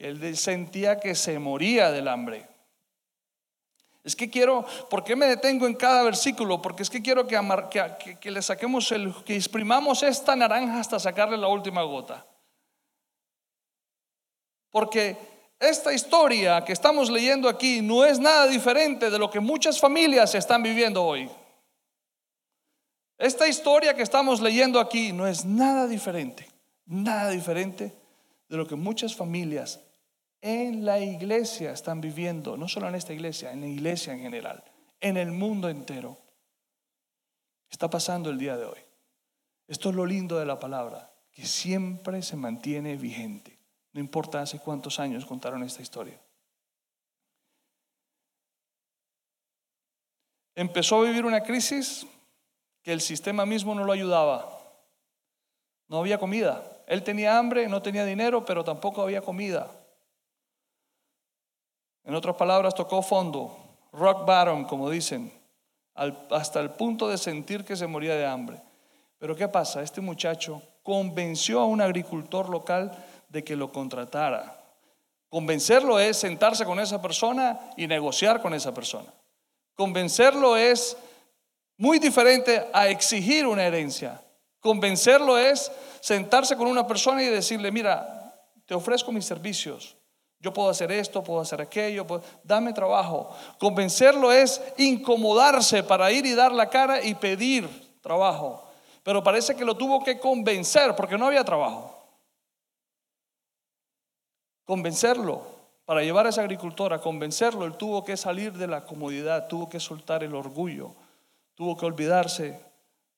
él 0.00 0.36
sentía 0.36 0.98
que 0.98 1.14
se 1.14 1.38
moría 1.38 1.90
del 1.90 2.08
hambre. 2.08 2.48
Es 4.02 4.16
que 4.16 4.30
quiero, 4.30 4.64
¿por 4.88 5.04
qué 5.04 5.14
me 5.14 5.26
detengo 5.26 5.66
en 5.66 5.74
cada 5.74 6.02
versículo? 6.02 6.62
Porque 6.62 6.82
es 6.82 6.88
que 6.88 7.02
quiero 7.02 7.26
que, 7.26 7.38
que, 8.02 8.18
que 8.18 8.30
le 8.30 8.40
saquemos 8.40 8.90
el, 8.92 9.14
que 9.24 9.36
exprimamos 9.36 10.02
esta 10.02 10.34
naranja 10.34 10.80
hasta 10.80 10.98
sacarle 10.98 11.36
la 11.36 11.48
última 11.48 11.82
gota. 11.82 12.26
Porque 14.70 15.18
esta 15.58 15.92
historia 15.92 16.64
que 16.64 16.72
estamos 16.72 17.10
leyendo 17.10 17.46
aquí 17.46 17.82
no 17.82 18.02
es 18.06 18.18
nada 18.18 18.46
diferente 18.46 19.10
de 19.10 19.18
lo 19.18 19.28
que 19.28 19.40
muchas 19.40 19.78
familias 19.78 20.34
están 20.34 20.62
viviendo 20.62 21.04
hoy. 21.04 21.28
Esta 23.18 23.46
historia 23.46 23.94
que 23.94 24.02
estamos 24.02 24.40
leyendo 24.40 24.80
aquí 24.80 25.12
no 25.12 25.26
es 25.26 25.44
nada 25.44 25.86
diferente, 25.86 26.48
nada 26.86 27.28
diferente 27.28 27.94
de 28.48 28.56
lo 28.56 28.66
que 28.66 28.76
muchas 28.76 29.14
familias 29.14 29.78
en 30.40 30.84
la 30.84 30.98
iglesia 30.98 31.72
están 31.72 32.00
viviendo, 32.00 32.56
no 32.56 32.68
solo 32.68 32.88
en 32.88 32.94
esta 32.94 33.12
iglesia, 33.12 33.52
en 33.52 33.60
la 33.60 33.66
iglesia 33.66 34.12
en 34.12 34.20
general, 34.20 34.64
en 35.00 35.16
el 35.16 35.30
mundo 35.32 35.68
entero. 35.68 36.18
Está 37.68 37.88
pasando 37.90 38.30
el 38.30 38.38
día 38.38 38.56
de 38.56 38.64
hoy. 38.64 38.78
Esto 39.68 39.90
es 39.90 39.94
lo 39.94 40.06
lindo 40.06 40.38
de 40.38 40.46
la 40.46 40.58
palabra, 40.58 41.12
que 41.30 41.44
siempre 41.44 42.22
se 42.22 42.36
mantiene 42.36 42.96
vigente. 42.96 43.58
No 43.92 44.00
importa 44.00 44.40
hace 44.40 44.58
cuántos 44.58 44.98
años 44.98 45.26
contaron 45.26 45.62
esta 45.62 45.82
historia. 45.82 46.20
Empezó 50.54 51.00
a 51.00 51.04
vivir 51.04 51.24
una 51.24 51.42
crisis 51.42 52.06
que 52.82 52.92
el 52.92 53.00
sistema 53.00 53.46
mismo 53.46 53.74
no 53.74 53.84
lo 53.84 53.92
ayudaba. 53.92 54.58
No 55.88 55.98
había 55.98 56.18
comida. 56.18 56.62
Él 56.86 57.02
tenía 57.02 57.38
hambre, 57.38 57.68
no 57.68 57.82
tenía 57.82 58.04
dinero, 58.04 58.44
pero 58.44 58.64
tampoco 58.64 59.02
había 59.02 59.22
comida. 59.22 59.70
En 62.04 62.14
otras 62.14 62.36
palabras, 62.36 62.74
tocó 62.74 63.02
fondo, 63.02 63.56
rock 63.92 64.26
bottom, 64.26 64.64
como 64.66 64.88
dicen, 64.90 65.32
hasta 66.30 66.60
el 66.60 66.70
punto 66.70 67.08
de 67.08 67.18
sentir 67.18 67.64
que 67.64 67.76
se 67.76 67.86
moría 67.86 68.14
de 68.14 68.26
hambre. 68.26 68.60
Pero 69.18 69.36
¿qué 69.36 69.48
pasa? 69.48 69.82
Este 69.82 70.00
muchacho 70.00 70.62
convenció 70.82 71.60
a 71.60 71.66
un 71.66 71.80
agricultor 71.80 72.48
local 72.48 72.90
de 73.28 73.44
que 73.44 73.54
lo 73.54 73.70
contratara. 73.70 74.56
Convencerlo 75.28 76.00
es 76.00 76.16
sentarse 76.16 76.64
con 76.64 76.80
esa 76.80 77.00
persona 77.00 77.60
y 77.76 77.86
negociar 77.86 78.42
con 78.42 78.54
esa 78.54 78.74
persona. 78.74 79.12
Convencerlo 79.74 80.56
es 80.56 80.96
Muy 81.76 81.98
diferente 81.98 82.68
a 82.74 82.88
exigir 82.88 83.46
una 83.46 83.64
herencia. 83.64 84.20
Convencerlo 84.60 85.38
es 85.38 85.72
sentarse 86.00 86.54
con 86.54 86.66
una 86.66 86.86
persona 86.86 87.22
y 87.22 87.26
decirle, 87.28 87.72
mira, 87.72 88.34
te 88.66 88.74
ofrezco 88.74 89.10
mis 89.12 89.24
servicios. 89.24 89.96
Yo 90.40 90.52
puedo 90.54 90.70
hacer 90.70 90.90
esto, 90.90 91.22
puedo 91.22 91.40
hacer 91.40 91.60
aquello, 91.60 92.06
dame 92.42 92.72
trabajo. 92.72 93.30
Convencerlo 93.58 94.32
es 94.32 94.60
incomodarse 94.78 95.82
para 95.82 96.10
ir 96.10 96.24
y 96.24 96.34
dar 96.34 96.52
la 96.52 96.70
cara 96.70 97.02
y 97.04 97.14
pedir 97.14 97.68
trabajo. 98.00 98.64
Pero 99.02 99.22
parece 99.22 99.54
que 99.54 99.66
lo 99.66 99.76
tuvo 99.76 100.02
que 100.02 100.18
convencer 100.18 100.96
porque 100.96 101.18
no 101.18 101.26
había 101.26 101.44
trabajo. 101.44 101.94
Convencerlo 104.64 105.42
para 105.84 106.02
llevar 106.02 106.24
a 106.24 106.28
esa 106.28 106.42
agricultora, 106.42 107.00
convencerlo, 107.00 107.64
él 107.64 107.74
tuvo 107.74 108.04
que 108.04 108.16
salir 108.16 108.52
de 108.52 108.68
la 108.68 108.84
comodidad, 108.84 109.48
tuvo 109.48 109.68
que 109.68 109.80
soltar 109.80 110.22
el 110.22 110.34
orgullo, 110.34 110.94
tuvo 111.54 111.76
que 111.76 111.84
olvidarse 111.84 112.60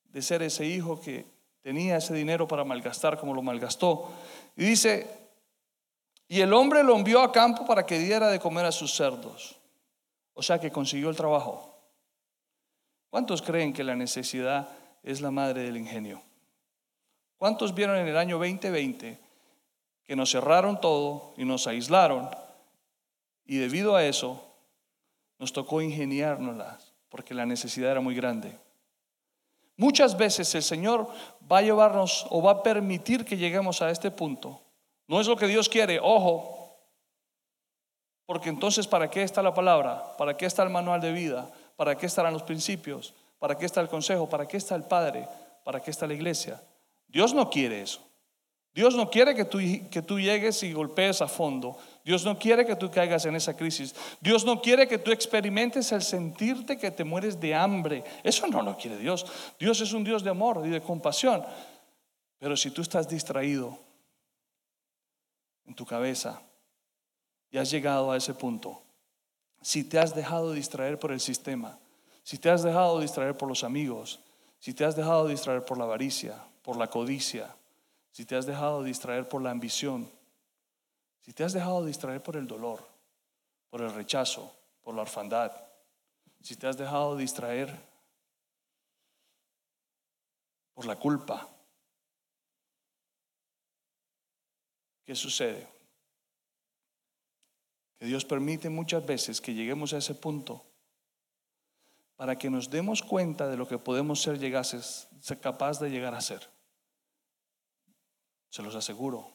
de 0.04 0.22
ser 0.22 0.42
ese 0.42 0.64
hijo 0.64 1.00
que 1.00 1.26
tenía 1.60 1.98
ese 1.98 2.14
dinero 2.14 2.48
para 2.48 2.64
malgastar 2.64 3.18
como 3.18 3.34
lo 3.34 3.42
malgastó. 3.42 4.10
Y 4.56 4.64
dice, 4.64 5.21
y 6.32 6.40
el 6.40 6.54
hombre 6.54 6.82
lo 6.82 6.96
envió 6.96 7.20
a 7.20 7.30
campo 7.30 7.66
para 7.66 7.84
que 7.84 7.98
diera 7.98 8.30
de 8.30 8.40
comer 8.40 8.64
a 8.64 8.72
sus 8.72 8.94
cerdos. 8.94 9.54
O 10.32 10.42
sea 10.42 10.58
que 10.58 10.72
consiguió 10.72 11.10
el 11.10 11.14
trabajo. 11.14 11.76
¿Cuántos 13.10 13.42
creen 13.42 13.74
que 13.74 13.84
la 13.84 13.94
necesidad 13.94 14.66
es 15.02 15.20
la 15.20 15.30
madre 15.30 15.64
del 15.64 15.76
ingenio? 15.76 16.22
¿Cuántos 17.36 17.74
vieron 17.74 17.98
en 17.98 18.08
el 18.08 18.16
año 18.16 18.38
2020 18.38 19.20
que 20.04 20.16
nos 20.16 20.30
cerraron 20.30 20.80
todo 20.80 21.34
y 21.36 21.44
nos 21.44 21.66
aislaron 21.66 22.30
y 23.44 23.58
debido 23.58 23.94
a 23.94 24.02
eso, 24.02 24.42
nos 25.38 25.52
tocó 25.52 25.82
ingeniárnoslas, 25.82 26.94
porque 27.10 27.34
la 27.34 27.44
necesidad 27.44 27.90
era 27.90 28.00
muy 28.00 28.14
grande. 28.14 28.58
Muchas 29.76 30.16
veces 30.16 30.54
el 30.54 30.62
Señor 30.62 31.08
va 31.52 31.58
a 31.58 31.62
llevarnos 31.62 32.26
o 32.30 32.40
va 32.42 32.52
a 32.52 32.62
permitir 32.62 33.26
que 33.26 33.36
lleguemos 33.36 33.82
a 33.82 33.90
este 33.90 34.10
punto. 34.10 34.62
No 35.06 35.20
es 35.20 35.26
lo 35.26 35.36
que 35.36 35.46
Dios 35.46 35.68
quiere, 35.68 35.98
ojo, 36.00 36.62
porque 38.26 38.48
entonces 38.48 38.86
¿para 38.86 39.10
qué 39.10 39.22
está 39.22 39.42
la 39.42 39.52
palabra? 39.52 40.16
¿Para 40.16 40.36
qué 40.36 40.46
está 40.46 40.62
el 40.62 40.70
manual 40.70 41.00
de 41.00 41.12
vida? 41.12 41.50
¿Para 41.76 41.96
qué 41.96 42.06
estarán 42.06 42.32
los 42.32 42.42
principios? 42.42 43.14
¿Para 43.38 43.58
qué 43.58 43.66
está 43.66 43.80
el 43.80 43.88
consejo? 43.88 44.28
¿Para 44.28 44.46
qué 44.46 44.56
está 44.56 44.74
el 44.74 44.84
Padre? 44.84 45.28
¿Para 45.64 45.80
qué 45.80 45.90
está 45.90 46.06
la 46.06 46.14
iglesia? 46.14 46.62
Dios 47.08 47.34
no 47.34 47.50
quiere 47.50 47.82
eso. 47.82 48.00
Dios 48.74 48.94
no 48.94 49.10
quiere 49.10 49.34
que 49.34 49.44
tú, 49.44 49.58
que 49.90 50.00
tú 50.00 50.18
llegues 50.18 50.62
y 50.62 50.72
golpees 50.72 51.20
a 51.20 51.28
fondo. 51.28 51.76
Dios 52.04 52.24
no 52.24 52.38
quiere 52.38 52.64
que 52.64 52.74
tú 52.74 52.90
caigas 52.90 53.26
en 53.26 53.36
esa 53.36 53.54
crisis. 53.54 53.94
Dios 54.20 54.46
no 54.46 54.62
quiere 54.62 54.88
que 54.88 54.96
tú 54.96 55.10
experimentes 55.10 55.92
el 55.92 56.00
sentirte 56.00 56.78
que 56.78 56.90
te 56.90 57.04
mueres 57.04 57.38
de 57.38 57.54
hambre. 57.54 58.02
Eso 58.22 58.46
no 58.46 58.62
lo 58.62 58.78
quiere 58.78 58.96
Dios. 58.96 59.26
Dios 59.58 59.80
es 59.82 59.92
un 59.92 60.04
Dios 60.04 60.24
de 60.24 60.30
amor 60.30 60.62
y 60.64 60.70
de 60.70 60.80
compasión. 60.80 61.44
Pero 62.38 62.56
si 62.56 62.70
tú 62.70 62.80
estás 62.80 63.08
distraído 63.08 63.78
en 65.66 65.74
tu 65.74 65.86
cabeza 65.86 66.42
y 67.50 67.58
has 67.58 67.70
llegado 67.70 68.10
a 68.10 68.16
ese 68.16 68.34
punto, 68.34 68.82
si 69.60 69.84
te 69.84 69.98
has 69.98 70.14
dejado 70.14 70.52
distraer 70.52 70.98
por 70.98 71.12
el 71.12 71.20
sistema, 71.20 71.78
si 72.22 72.38
te 72.38 72.50
has 72.50 72.62
dejado 72.62 73.00
distraer 73.00 73.36
por 73.36 73.48
los 73.48 73.64
amigos, 73.64 74.20
si 74.58 74.74
te 74.74 74.84
has 74.84 74.96
dejado 74.96 75.28
distraer 75.28 75.64
por 75.64 75.78
la 75.78 75.84
avaricia, 75.84 76.42
por 76.62 76.76
la 76.76 76.88
codicia, 76.88 77.54
si 78.10 78.24
te 78.24 78.36
has 78.36 78.46
dejado 78.46 78.82
distraer 78.82 79.28
por 79.28 79.42
la 79.42 79.50
ambición, 79.50 80.10
si 81.20 81.32
te 81.32 81.44
has 81.44 81.52
dejado 81.52 81.84
distraer 81.84 82.22
por 82.22 82.36
el 82.36 82.46
dolor, 82.46 82.86
por 83.70 83.82
el 83.82 83.92
rechazo, 83.92 84.52
por 84.82 84.94
la 84.94 85.02
orfandad, 85.02 85.52
si 86.42 86.56
te 86.56 86.66
has 86.66 86.76
dejado 86.76 87.16
distraer 87.16 87.78
por 90.74 90.86
la 90.86 90.96
culpa, 90.96 91.48
¿qué 95.04 95.14
sucede? 95.14 95.68
Que 97.98 98.06
Dios 98.06 98.24
permite 98.24 98.68
muchas 98.68 99.04
veces 99.04 99.40
que 99.40 99.54
lleguemos 99.54 99.92
a 99.92 99.98
ese 99.98 100.14
punto 100.14 100.64
para 102.16 102.36
que 102.36 102.50
nos 102.50 102.70
demos 102.70 103.02
cuenta 103.02 103.48
de 103.48 103.56
lo 103.56 103.66
que 103.66 103.78
podemos 103.78 104.22
ser 104.22 104.38
llegases, 104.38 105.08
ser 105.20 105.40
capaz 105.40 105.78
de 105.80 105.90
llegar 105.90 106.14
a 106.14 106.20
ser. 106.20 106.48
Se 108.50 108.62
los 108.62 108.74
aseguro 108.74 109.32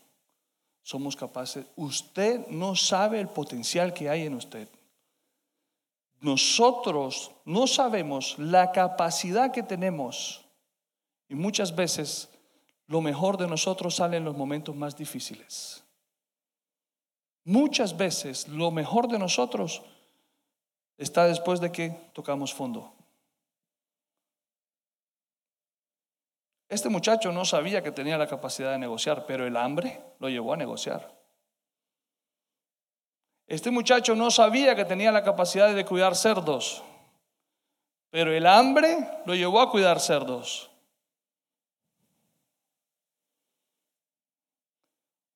somos 0.88 1.18
capaces. 1.18 1.66
Usted 1.76 2.48
no 2.48 2.74
sabe 2.74 3.20
el 3.20 3.28
potencial 3.28 3.94
que 3.94 4.10
hay 4.10 4.26
en 4.26 4.36
usted. 4.36 4.70
Nosotros 6.22 7.32
no 7.44 7.68
sabemos 7.68 8.40
la 8.40 8.72
capacidad 8.72 9.52
que 9.52 9.64
tenemos 9.64 10.46
y 11.28 11.36
muchas 11.36 11.76
veces 11.76 12.30
lo 12.88 13.02
mejor 13.02 13.38
de 13.38 13.48
nosotros 13.48 13.96
sale 13.96 14.18
en 14.18 14.26
los 14.26 14.36
momentos 14.36 14.76
más 14.76 14.96
difíciles. 14.96 15.84
Muchas 17.44 17.96
veces 17.96 18.48
lo 18.48 18.72
mejor 18.72 19.08
de 19.08 19.20
nosotros 19.20 19.84
está 20.98 21.26
después 21.26 21.60
de 21.62 21.72
que 21.72 21.90
tocamos 22.14 22.54
fondo. 22.54 22.94
Este 26.70 26.90
muchacho 26.90 27.32
no 27.32 27.46
sabía 27.46 27.82
que 27.82 27.92
tenía 27.92 28.18
la 28.18 28.28
capacidad 28.28 28.72
de 28.72 28.80
negociar, 28.80 29.26
pero 29.26 29.48
el 29.48 29.56
hambre 29.56 30.02
lo 30.20 30.28
llevó 30.28 30.54
a 30.54 30.58
negociar. 30.58 31.18
Este 33.48 33.72
muchacho 33.72 34.16
no 34.16 34.30
sabía 34.30 34.76
que 34.76 34.84
tenía 34.84 35.14
la 35.14 35.24
capacidad 35.24 35.74
de 35.74 35.86
cuidar 35.86 36.16
cerdos, 36.16 36.84
pero 38.10 38.34
el 38.34 38.46
hambre 38.46 38.98
lo 39.26 39.36
llevó 39.36 39.62
a 39.62 39.72
cuidar 39.72 40.02
cerdos. 40.02 40.67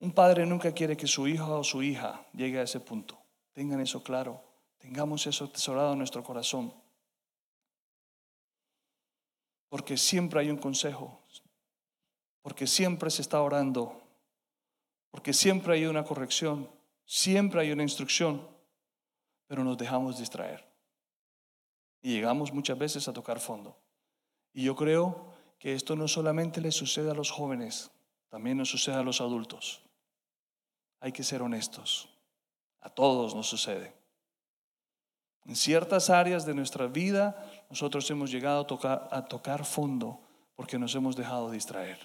Un 0.01 0.13
padre 0.13 0.47
nunca 0.47 0.71
quiere 0.73 0.97
que 0.97 1.05
su 1.05 1.27
hijo 1.27 1.59
o 1.59 1.63
su 1.63 1.83
hija 1.83 2.25
llegue 2.33 2.59
a 2.59 2.63
ese 2.63 2.79
punto. 2.79 3.21
Tengan 3.53 3.79
eso 3.81 4.01
claro, 4.01 4.43
tengamos 4.79 5.27
eso 5.27 5.47
tesorado 5.47 5.91
en 5.91 5.99
nuestro 5.99 6.23
corazón. 6.23 6.73
Porque 9.69 9.97
siempre 9.97 10.39
hay 10.39 10.49
un 10.49 10.57
consejo, 10.57 11.21
porque 12.41 12.65
siempre 12.65 13.11
se 13.11 13.21
está 13.21 13.41
orando, 13.41 14.01
porque 15.11 15.33
siempre 15.33 15.75
hay 15.75 15.85
una 15.85 16.03
corrección, 16.03 16.67
siempre 17.05 17.61
hay 17.61 17.71
una 17.71 17.83
instrucción, 17.83 18.47
pero 19.45 19.63
nos 19.63 19.77
dejamos 19.77 20.17
distraer. 20.17 20.67
Y 22.01 22.13
llegamos 22.13 22.51
muchas 22.51 22.77
veces 22.79 23.07
a 23.07 23.13
tocar 23.13 23.39
fondo. 23.39 23.77
Y 24.51 24.63
yo 24.63 24.75
creo 24.75 25.31
que 25.59 25.75
esto 25.75 25.95
no 25.95 26.07
solamente 26.07 26.59
le 26.59 26.71
sucede 26.71 27.11
a 27.11 27.13
los 27.13 27.29
jóvenes, 27.29 27.91
también 28.29 28.57
nos 28.57 28.71
sucede 28.71 28.95
a 28.95 29.03
los 29.03 29.21
adultos. 29.21 29.83
Hay 31.01 31.11
que 31.11 31.23
ser 31.23 31.41
honestos. 31.41 32.07
A 32.79 32.89
todos 32.89 33.35
nos 33.35 33.47
sucede. 33.47 33.93
En 35.45 35.55
ciertas 35.55 36.09
áreas 36.09 36.45
de 36.45 36.53
nuestra 36.53 36.87
vida 36.87 37.35
nosotros 37.69 38.09
hemos 38.11 38.31
llegado 38.31 38.61
a 38.61 38.67
tocar, 38.67 39.09
a 39.11 39.25
tocar 39.25 39.65
fondo 39.65 40.21
porque 40.55 40.77
nos 40.77 40.93
hemos 40.95 41.15
dejado 41.15 41.49
distraer. 41.51 41.99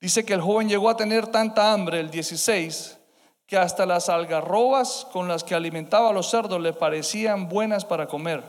Dice 0.00 0.24
que 0.24 0.34
el 0.34 0.40
joven 0.40 0.68
llegó 0.68 0.88
a 0.88 0.96
tener 0.96 1.28
tanta 1.28 1.72
hambre, 1.72 2.00
el 2.00 2.10
16, 2.10 2.98
que 3.46 3.56
hasta 3.56 3.86
las 3.86 4.08
algarrobas 4.08 5.06
con 5.12 5.28
las 5.28 5.44
que 5.44 5.54
alimentaba 5.54 6.10
a 6.10 6.12
los 6.12 6.30
cerdos 6.30 6.60
le 6.60 6.72
parecían 6.72 7.48
buenas 7.48 7.84
para 7.84 8.06
comer. 8.06 8.42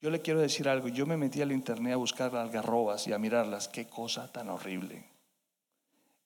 Yo 0.00 0.10
le 0.10 0.20
quiero 0.20 0.40
decir 0.40 0.68
algo, 0.68 0.88
yo 0.88 1.06
me 1.06 1.16
metí 1.16 1.40
al 1.40 1.52
internet 1.52 1.94
a 1.94 1.96
buscar 1.96 2.36
algarrobas 2.36 3.06
y 3.06 3.12
a 3.12 3.18
mirarlas, 3.18 3.68
qué 3.68 3.86
cosa 3.86 4.30
tan 4.30 4.50
horrible. 4.50 5.13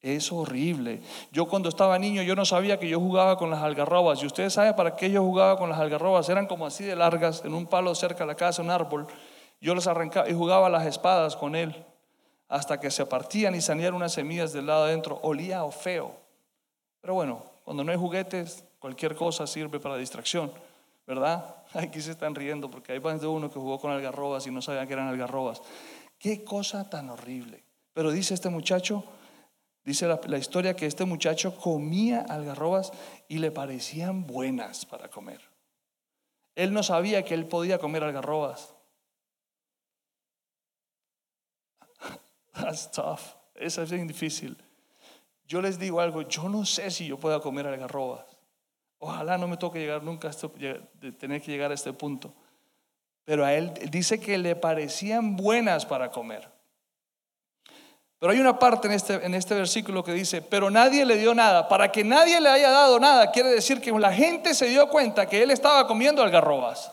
Es 0.00 0.31
horrible. 0.31 1.02
Yo 1.33 1.47
cuando 1.47 1.69
estaba 1.69 1.99
niño 1.99 2.23
yo 2.23 2.37
no 2.37 2.45
sabía 2.45 2.78
que 2.78 2.88
yo 2.88 3.00
jugaba 3.00 3.37
con 3.37 3.50
las 3.50 3.62
algarrobas. 3.62 4.23
Y 4.23 4.26
ustedes 4.26 4.52
saben 4.52 4.76
para 4.76 4.95
qué 4.95 5.11
yo 5.11 5.23
jugaba 5.23 5.59
con 5.59 5.69
las 5.69 5.78
algarrobas. 5.78 6.28
Eran 6.28 6.47
como 6.47 6.67
así 6.67 6.85
de 6.85 6.95
largas, 6.95 7.45
en 7.45 7.55
un 7.55 7.67
palo 7.67 7.95
cerca 7.95 8.21
de 8.21 8.26
la 8.26 8.37
casa, 8.37 8.62
un 8.62 8.71
árbol. 8.71 9.07
Yo 9.61 9.75
las 9.75 9.88
arrancaba 9.88 10.28
y 10.28 10.35
jugaba 10.35 10.69
las 10.69 10.87
espadas 10.87 11.35
con 11.35 11.57
él. 11.57 11.85
Hasta 12.49 12.81
que 12.81 12.90
se 12.90 13.05
partían 13.07 13.55
y 13.55 13.61
salían 13.61 13.95
unas 13.95 14.12
semillas 14.12 14.52
del 14.52 14.67
lado 14.67 14.85
adentro. 14.85 15.19
Olía 15.23 15.64
o 15.64 15.73
feo. 15.73 16.14
Pero 17.00 17.14
bueno, 17.14 17.43
cuando 17.64 17.83
no 17.83 17.90
hay 17.90 17.99
juguetes, 17.99 18.64
cualquier 18.78 19.17
cosa 19.17 19.47
sirve 19.47 19.81
para 19.81 19.97
distracción. 19.97 20.52
¿Verdad? 21.07 21.57
Aquí 21.75 22.00
se 22.00 22.12
están 22.12 22.37
riendo 22.37 22.71
porque 22.71 22.93
hay 22.93 23.00
más 23.00 23.21
de 23.21 23.26
uno 23.26 23.50
que 23.50 23.59
jugó 23.59 23.81
con 23.81 23.90
algarrobas 23.90 24.47
y 24.47 24.52
no 24.52 24.62
sabía 24.62 24.87
que 24.87 24.93
eran 24.93 25.09
algarrobas. 25.09 25.61
Qué 26.21 26.45
cosa 26.45 26.88
tan 26.88 27.11
horrible. 27.11 27.64
Pero 27.95 28.12
dice 28.12 28.35
este 28.35 28.49
muchacho, 28.49 29.05
Dice 29.88 30.07
la, 30.07 30.37
historia 30.37 30.76
que 30.76 30.85
este 30.85 31.07
muchacho 31.07 31.57
comía 31.57 32.21
algarrobas 32.21 32.92
y 33.26 33.38
le 33.38 33.50
parecían 33.50 34.26
buenas 34.26 34.85
para 34.85 35.09
comer. 35.09 35.40
Él 36.54 36.75
no 36.75 36.83
sabía 36.83 37.25
que 37.25 37.33
él 37.33 37.47
podía 37.47 37.78
comer 37.78 38.04
algarrobas. 38.04 38.75
That's 42.52 42.90
tough. 42.90 43.21
Eso 43.54 43.83
es 43.83 43.90
difícil. 44.07 44.62
Yo 45.47 45.62
les 45.62 45.78
digo 45.78 46.02
algo, 46.02 46.21
yo 46.21 46.50
no 46.50 46.66
sé 46.66 46.90
si 46.90 47.07
yo 47.07 47.18
pueda 47.18 47.40
comer 47.40 47.66
algarrobas. 47.66 48.26
Ojalá 48.99 49.38
no 49.38 49.49
me 49.49 49.57
toque 49.57 49.78
llegar 49.78 50.02
nunca 50.02 50.28
a 50.28 51.12
tener 51.12 51.40
que 51.40 51.50
llegar 51.50 51.71
a 51.71 51.75
este 51.75 51.95
punto. 51.95 52.35
pero 53.25 53.42
a 53.42 53.54
él 53.54 53.73
dice 53.90 54.21
que 54.21 54.37
le 54.37 54.54
parecían 54.54 55.35
buenas 55.35 55.87
para 55.87 56.11
comer. 56.11 56.58
Pero 58.18 58.32
hay 58.32 58.40
una 58.40 58.58
parte 58.58 58.88
en 58.88 58.94
este, 58.94 59.14
en 59.25 59.34
este 59.34 59.54
versículo 59.54 60.02
que 60.02 60.12
dice, 60.12 60.42
pero 60.42 60.70
nadie 60.70 61.04
le 61.04 61.16
dio 61.16 61.34
nada. 61.34 61.68
Para 61.68 61.92
que 61.92 62.02
nadie 62.02 62.40
le 62.40 62.48
haya 62.48 62.70
dado 62.70 62.98
nada, 62.98 63.30
quiere 63.30 63.50
decir 63.50 63.80
que 63.80 63.92
la 63.92 64.12
gente 64.12 64.54
se 64.54 64.66
dio 64.66 64.88
cuenta 64.88 65.26
que 65.26 65.42
él 65.42 65.50
estaba 65.52 65.87
comiendo 65.87 66.22
algarrobas. 66.22 66.90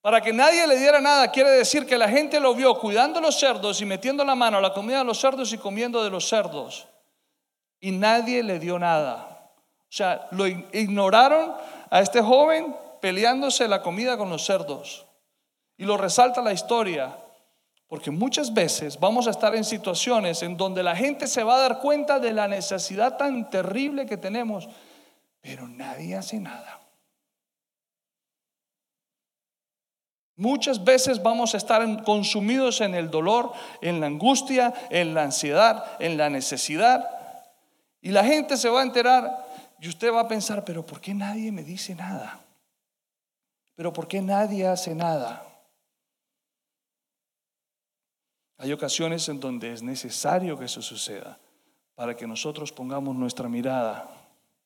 Para 0.00 0.20
que 0.20 0.32
nadie 0.32 0.66
le 0.66 0.76
diera 0.76 1.00
nada, 1.00 1.30
quiere 1.30 1.50
decir 1.50 1.86
que 1.86 1.96
la 1.96 2.08
gente 2.08 2.40
lo 2.40 2.54
vio 2.54 2.80
cuidando 2.80 3.20
los 3.20 3.38
cerdos 3.38 3.80
y 3.80 3.84
metiendo 3.84 4.24
la 4.24 4.34
mano 4.34 4.58
a 4.58 4.60
la 4.60 4.72
comida 4.72 4.98
de 4.98 5.04
los 5.04 5.20
cerdos 5.20 5.52
y 5.52 5.58
comiendo 5.58 6.02
de 6.02 6.10
los 6.10 6.28
cerdos. 6.28 6.88
Y 7.78 7.92
nadie 7.92 8.42
le 8.42 8.58
dio 8.58 8.80
nada. 8.80 9.32
O 9.82 9.94
sea, 9.94 10.26
lo 10.32 10.48
ignoraron 10.48 11.54
a 11.88 12.00
este 12.00 12.20
joven 12.20 12.74
peleándose 13.00 13.68
la 13.68 13.80
comida 13.82 14.16
con 14.16 14.30
los 14.30 14.44
cerdos. 14.44 15.06
Y 15.76 15.84
lo 15.84 15.96
resalta 15.96 16.42
la 16.42 16.52
historia. 16.52 17.16
Porque 17.92 18.10
muchas 18.10 18.54
veces 18.54 18.98
vamos 18.98 19.26
a 19.26 19.32
estar 19.32 19.54
en 19.54 19.64
situaciones 19.64 20.42
en 20.42 20.56
donde 20.56 20.82
la 20.82 20.96
gente 20.96 21.26
se 21.26 21.44
va 21.44 21.56
a 21.56 21.68
dar 21.68 21.78
cuenta 21.78 22.18
de 22.18 22.32
la 22.32 22.48
necesidad 22.48 23.18
tan 23.18 23.50
terrible 23.50 24.06
que 24.06 24.16
tenemos, 24.16 24.66
pero 25.42 25.68
nadie 25.68 26.16
hace 26.16 26.40
nada. 26.40 26.80
Muchas 30.36 30.82
veces 30.82 31.22
vamos 31.22 31.52
a 31.52 31.58
estar 31.58 32.02
consumidos 32.02 32.80
en 32.80 32.94
el 32.94 33.10
dolor, 33.10 33.52
en 33.82 34.00
la 34.00 34.06
angustia, 34.06 34.72
en 34.88 35.12
la 35.12 35.24
ansiedad, 35.24 35.84
en 35.98 36.16
la 36.16 36.30
necesidad. 36.30 37.10
Y 38.00 38.08
la 38.08 38.24
gente 38.24 38.56
se 38.56 38.70
va 38.70 38.80
a 38.80 38.84
enterar 38.84 39.46
y 39.78 39.90
usted 39.90 40.10
va 40.10 40.22
a 40.22 40.28
pensar, 40.28 40.64
pero 40.64 40.86
¿por 40.86 40.98
qué 40.98 41.12
nadie 41.12 41.52
me 41.52 41.62
dice 41.62 41.94
nada? 41.94 42.40
¿Pero 43.74 43.92
por 43.92 44.08
qué 44.08 44.22
nadie 44.22 44.66
hace 44.66 44.94
nada? 44.94 45.51
Hay 48.62 48.72
ocasiones 48.72 49.28
en 49.28 49.40
donde 49.40 49.72
es 49.72 49.82
necesario 49.82 50.56
que 50.56 50.66
eso 50.66 50.80
suceda 50.80 51.36
para 51.96 52.16
que 52.16 52.28
nosotros 52.28 52.70
pongamos 52.70 53.16
nuestra 53.16 53.48
mirada 53.48 54.08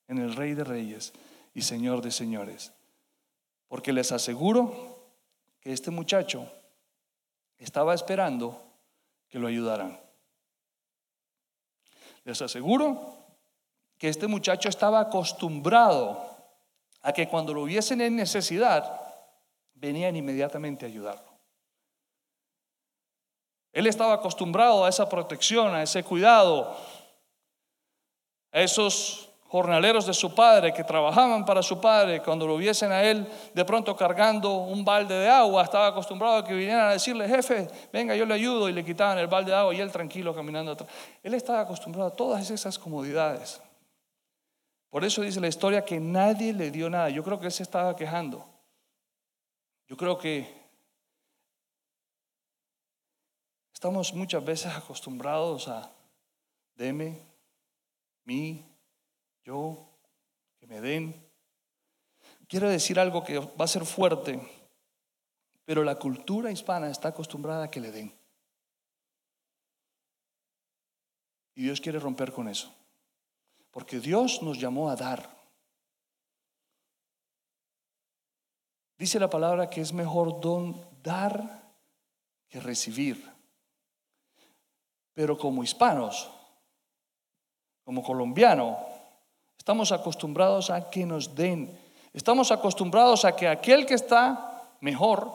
en 0.07 0.19
el 0.19 0.37
Rey 0.37 0.53
de 0.53 0.65
Reyes 0.65 1.15
y 1.55 1.63
Señor 1.63 2.03
de 2.03 2.11
Señores. 2.11 2.75
Porque 3.69 3.95
les 3.95 4.13
aseguro 4.13 4.99
este 5.63 5.91
muchacho 5.91 6.47
estaba 7.57 7.95
esperando 7.95 8.63
que 9.31 9.39
lo 9.39 9.47
ayudaran. 9.47 9.99
Les 12.25 12.43
aseguro 12.43 13.17
que 13.97 14.11
este 14.11 14.27
muchacho 14.27 14.69
estaba 14.69 15.01
acostumbrado 15.01 16.23
a 17.01 17.15
que 17.15 17.29
cuando 17.29 17.55
lo 17.55 17.65
viesen 17.65 18.03
en 18.03 18.15
necesidad, 18.15 19.01
venían 19.75 20.17
inmediatamente 20.17 20.85
a 20.85 20.89
ayudarlo. 20.89 21.36
Él 23.77 23.87
estaba 23.87 24.15
acostumbrado 24.15 24.87
a 24.87 24.89
esa 24.89 25.07
protección, 25.07 25.75
a 25.75 25.83
ese 25.83 26.03
cuidado, 26.03 26.75
a 28.51 28.63
esos 28.63 29.29
jornaleros 29.49 30.07
de 30.07 30.15
su 30.15 30.35
padre 30.35 30.73
que 30.73 30.83
trabajaban 30.83 31.45
para 31.45 31.63
su 31.63 31.79
padre, 31.79 32.23
cuando 32.23 32.47
lo 32.47 32.57
viesen 32.57 32.91
a 32.91 33.03
él 33.03 33.29
de 33.53 33.65
pronto 33.67 33.95
cargando 33.95 34.55
un 34.55 34.83
balde 34.83 35.15
de 35.15 35.29
agua, 35.29 35.63
estaba 35.63 35.89
acostumbrado 35.89 36.37
a 36.37 36.45
que 36.47 36.55
vinieran 36.55 36.89
a 36.89 36.93
decirle, 36.93 37.29
jefe, 37.29 37.69
venga, 37.93 38.17
yo 38.17 38.25
le 38.25 38.33
ayudo, 38.33 38.71
y 38.71 38.73
le 38.73 38.83
quitaban 38.83 39.19
el 39.19 39.27
balde 39.27 39.51
de 39.51 39.59
agua 39.59 39.75
y 39.75 39.81
él 39.83 39.93
tranquilo 39.93 40.35
caminando 40.35 40.73
atrás. 40.73 40.89
Él 41.23 41.35
estaba 41.35 41.61
acostumbrado 41.61 42.09
a 42.09 42.17
todas 42.17 42.51
esas 42.51 42.79
comodidades. 42.79 43.61
Por 44.89 45.05
eso 45.05 45.21
dice 45.21 45.39
la 45.39 45.49
historia 45.49 45.85
que 45.85 46.01
nadie 46.01 46.55
le 46.55 46.71
dio 46.71 46.89
nada. 46.89 47.11
Yo 47.11 47.23
creo 47.23 47.39
que 47.39 47.45
él 47.45 47.53
se 47.53 47.63
estaba 47.63 47.95
quejando. 47.95 48.43
Yo 49.87 49.99
creo 49.99 50.17
que 50.17 50.66
estamos 53.77 54.15
muchas 54.15 54.43
veces 54.43 54.75
acostumbrados 54.75 55.69
a 55.69 55.93
deme, 56.77 57.21
mi, 58.25 58.65
yo, 59.45 59.87
que 60.59 60.67
me 60.67 60.81
den. 60.81 61.15
Quiero 62.49 62.71
decir 62.71 62.99
algo 62.99 63.23
que 63.23 63.39
va 63.39 63.67
a 63.67 63.69
ser 63.69 63.85
fuerte, 63.85 64.41
pero 65.67 65.85
la 65.85 65.99
cultura 65.99 66.51
hispana 66.51 66.89
está 66.89 67.09
acostumbrada 67.09 67.65
a 67.65 67.71
que 67.71 67.81
le 67.81 67.91
den. 67.91 68.19
Y 71.55 71.65
Dios 71.65 71.83
quiere 71.83 71.99
romper 71.99 72.33
con 72.33 72.49
eso. 72.49 72.75
Porque 73.71 74.01
Dios 74.01 74.41
nos 74.41 74.59
llamó 74.59 74.89
a 74.89 74.97
dar. 74.97 75.37
Dice 78.97 79.21
la 79.21 79.29
palabra 79.29 79.69
que 79.69 79.83
es 79.83 79.93
mejor 79.93 80.41
don 80.41 80.83
dar 81.03 81.75
que 82.49 82.59
recibir. 82.59 83.36
Pero 85.17 85.41
como 85.41 85.65
hispanos, 85.65 86.29
como 87.83 88.05
colombiano, 88.05 88.77
Estamos 89.67 89.91
acostumbrados 89.91 90.71
a 90.71 90.91
que 90.91 91.05
nos 91.05 91.35
den. 91.35 91.77
Estamos 92.15 92.53
acostumbrados 92.53 93.25
a 93.25 93.35
que 93.35 93.49
aquel 93.49 93.85
que 93.85 93.95
está 93.95 94.63
mejor, 94.81 95.27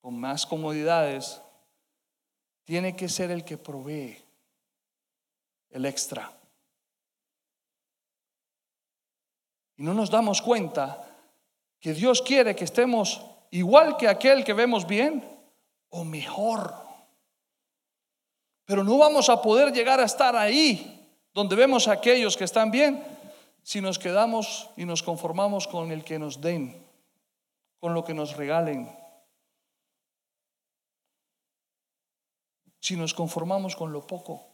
con 0.00 0.18
más 0.18 0.46
comodidades, 0.46 1.42
tiene 2.64 2.96
que 2.96 3.10
ser 3.10 3.30
el 3.30 3.44
que 3.44 3.58
provee 3.58 4.16
el 5.68 5.84
extra. 5.84 6.32
Y 9.76 9.82
no 9.82 9.92
nos 9.92 10.08
damos 10.08 10.40
cuenta 10.40 11.04
que 11.78 11.92
Dios 11.92 12.22
quiere 12.22 12.56
que 12.56 12.64
estemos 12.64 13.20
igual 13.50 13.98
que 13.98 14.08
aquel 14.08 14.44
que 14.44 14.54
vemos 14.54 14.86
bien 14.86 15.22
o 15.90 16.04
mejor. 16.04 16.83
Pero 18.64 18.82
no 18.82 18.98
vamos 18.98 19.28
a 19.28 19.42
poder 19.42 19.72
llegar 19.72 20.00
a 20.00 20.04
estar 20.04 20.34
ahí 20.36 20.90
donde 21.34 21.56
vemos 21.56 21.88
a 21.88 21.92
aquellos 21.92 22.36
que 22.36 22.44
están 22.44 22.70
bien, 22.70 23.02
si 23.62 23.80
nos 23.80 23.98
quedamos 23.98 24.70
y 24.76 24.84
nos 24.84 25.02
conformamos 25.02 25.66
con 25.66 25.90
el 25.90 26.04
que 26.04 26.18
nos 26.18 26.40
den, 26.40 26.80
con 27.80 27.92
lo 27.92 28.04
que 28.04 28.14
nos 28.14 28.36
regalen, 28.36 28.94
si 32.78 32.96
nos 32.96 33.14
conformamos 33.14 33.74
con 33.74 33.92
lo 33.92 34.06
poco. 34.06 34.46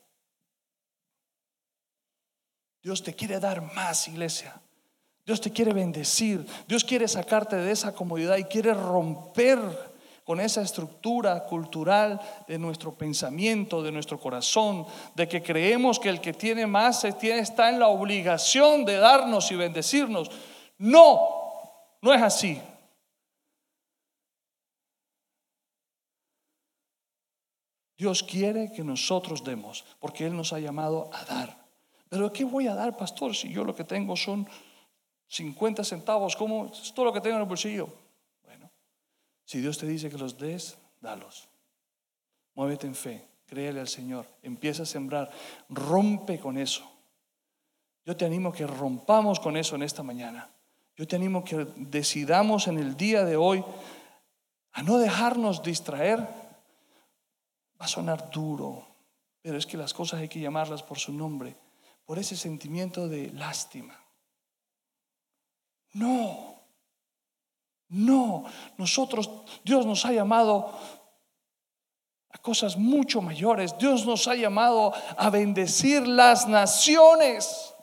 Dios 2.82 3.02
te 3.02 3.14
quiere 3.14 3.38
dar 3.38 3.60
más, 3.74 4.08
iglesia. 4.08 4.58
Dios 5.26 5.40
te 5.40 5.50
quiere 5.50 5.72
bendecir. 5.72 6.46
Dios 6.66 6.82
quiere 6.82 7.06
sacarte 7.06 7.56
de 7.56 7.72
esa 7.72 7.92
comodidad 7.92 8.38
y 8.38 8.44
quiere 8.44 8.72
romper 8.72 9.58
con 10.30 10.38
esa 10.38 10.62
estructura 10.62 11.42
cultural 11.42 12.20
de 12.46 12.56
nuestro 12.56 12.94
pensamiento, 12.94 13.82
de 13.82 13.90
nuestro 13.90 14.16
corazón, 14.20 14.86
de 15.16 15.26
que 15.26 15.42
creemos 15.42 15.98
que 15.98 16.08
el 16.08 16.20
que 16.20 16.32
tiene 16.32 16.68
más 16.68 17.02
está 17.02 17.68
en 17.68 17.80
la 17.80 17.88
obligación 17.88 18.84
de 18.84 18.98
darnos 18.98 19.50
y 19.50 19.56
bendecirnos. 19.56 20.30
No, 20.78 21.18
no 22.00 22.14
es 22.14 22.22
así. 22.22 22.62
Dios 27.98 28.22
quiere 28.22 28.70
que 28.70 28.84
nosotros 28.84 29.42
demos, 29.42 29.84
porque 29.98 30.26
Él 30.26 30.36
nos 30.36 30.52
ha 30.52 30.60
llamado 30.60 31.10
a 31.12 31.24
dar. 31.24 31.66
Pero 32.08 32.32
¿qué 32.32 32.44
voy 32.44 32.68
a 32.68 32.76
dar, 32.76 32.96
pastor, 32.96 33.34
si 33.34 33.52
yo 33.52 33.64
lo 33.64 33.74
que 33.74 33.82
tengo 33.82 34.14
son 34.14 34.46
50 35.26 35.82
centavos? 35.82 36.36
¿Cómo 36.36 36.66
es 36.66 36.94
todo 36.94 37.06
lo 37.06 37.12
que 37.12 37.20
tengo 37.20 37.34
en 37.34 37.42
el 37.42 37.48
bolsillo? 37.48 38.09
Si 39.50 39.60
Dios 39.60 39.78
te 39.78 39.86
dice 39.88 40.08
que 40.08 40.16
los 40.16 40.38
des, 40.38 40.78
dalos. 41.00 41.48
Muévete 42.54 42.86
en 42.86 42.94
fe, 42.94 43.26
créele 43.46 43.80
al 43.80 43.88
Señor, 43.88 44.24
empieza 44.44 44.84
a 44.84 44.86
sembrar, 44.86 45.28
rompe 45.68 46.38
con 46.38 46.56
eso. 46.56 46.88
Yo 48.06 48.16
te 48.16 48.24
animo 48.24 48.52
que 48.52 48.64
rompamos 48.64 49.40
con 49.40 49.56
eso 49.56 49.74
en 49.74 49.82
esta 49.82 50.04
mañana. 50.04 50.48
Yo 50.96 51.04
te 51.04 51.16
animo 51.16 51.42
que 51.42 51.66
decidamos 51.74 52.68
en 52.68 52.78
el 52.78 52.96
día 52.96 53.24
de 53.24 53.34
hoy 53.34 53.64
a 54.70 54.84
no 54.84 54.98
dejarnos 54.98 55.64
distraer. 55.64 56.20
Va 56.20 57.86
a 57.86 57.88
sonar 57.88 58.30
duro, 58.30 58.86
pero 59.42 59.58
es 59.58 59.66
que 59.66 59.76
las 59.76 59.92
cosas 59.92 60.20
hay 60.20 60.28
que 60.28 60.38
llamarlas 60.38 60.84
por 60.84 61.00
su 61.00 61.12
nombre, 61.12 61.56
por 62.04 62.20
ese 62.20 62.36
sentimiento 62.36 63.08
de 63.08 63.32
lástima. 63.32 63.98
No, 65.94 66.49
no, 67.90 68.44
nosotros, 68.78 69.28
Dios 69.64 69.84
nos 69.84 70.04
ha 70.06 70.12
llamado 70.12 70.72
a 72.30 72.38
cosas 72.38 72.76
mucho 72.76 73.20
mayores. 73.20 73.76
Dios 73.78 74.06
nos 74.06 74.28
ha 74.28 74.36
llamado 74.36 74.92
a 75.16 75.28
bendecir 75.30 76.06
las 76.06 76.46
naciones. 76.46 77.74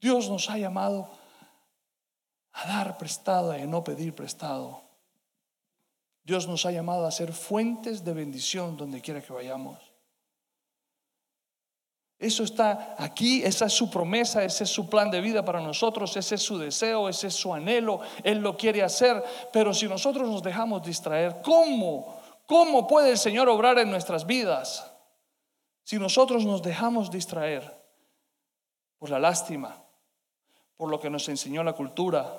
Dios 0.00 0.28
nos 0.28 0.50
ha 0.50 0.58
llamado 0.58 1.08
a 2.52 2.66
dar 2.66 2.98
prestado 2.98 3.56
y 3.56 3.66
no 3.66 3.84
pedir 3.84 4.14
prestado. 4.14 4.82
Dios 6.24 6.48
nos 6.48 6.66
ha 6.66 6.72
llamado 6.72 7.06
a 7.06 7.12
ser 7.12 7.32
fuentes 7.32 8.04
de 8.04 8.14
bendición 8.14 8.76
donde 8.76 9.00
quiera 9.00 9.22
que 9.22 9.32
vayamos. 9.32 9.83
Eso 12.24 12.42
está 12.42 12.94
aquí, 12.96 13.42
esa 13.42 13.66
es 13.66 13.74
su 13.74 13.90
promesa, 13.90 14.42
ese 14.42 14.64
es 14.64 14.70
su 14.70 14.88
plan 14.88 15.10
de 15.10 15.20
vida 15.20 15.44
para 15.44 15.60
nosotros, 15.60 16.16
ese 16.16 16.36
es 16.36 16.42
su 16.42 16.56
deseo, 16.56 17.06
ese 17.06 17.26
es 17.26 17.34
su 17.34 17.52
anhelo, 17.52 18.00
Él 18.22 18.38
lo 18.38 18.56
quiere 18.56 18.82
hacer, 18.82 19.22
pero 19.52 19.74
si 19.74 19.86
nosotros 19.86 20.26
nos 20.30 20.42
dejamos 20.42 20.82
distraer, 20.82 21.42
¿cómo? 21.42 22.18
¿Cómo 22.46 22.86
puede 22.86 23.10
el 23.10 23.18
Señor 23.18 23.50
obrar 23.50 23.78
en 23.78 23.90
nuestras 23.90 24.24
vidas? 24.24 24.90
Si 25.82 25.98
nosotros 25.98 26.46
nos 26.46 26.62
dejamos 26.62 27.10
distraer 27.10 27.70
por 28.98 29.10
la 29.10 29.18
lástima, 29.18 29.84
por 30.78 30.88
lo 30.88 30.98
que 30.98 31.10
nos 31.10 31.28
enseñó 31.28 31.62
la 31.62 31.74
cultura, 31.74 32.32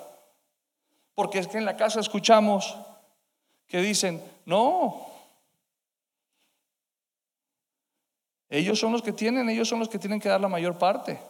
porque 1.14 1.38
es 1.38 1.46
que 1.46 1.58
en 1.58 1.64
la 1.64 1.76
casa 1.76 2.00
escuchamos 2.00 2.76
que 3.68 3.78
dicen, 3.78 4.20
no, 4.46 5.06
ellos 8.48 8.78
son 8.78 8.92
los 8.92 9.02
que 9.02 9.12
tienen, 9.12 9.48
ellos 9.48 9.68
son 9.68 9.80
los 9.80 9.88
que 9.88 9.98
tienen 9.98 10.20
que 10.20 10.28
dar 10.28 10.40
la 10.40 10.48
mayor 10.48 10.78
parte. 10.78 11.20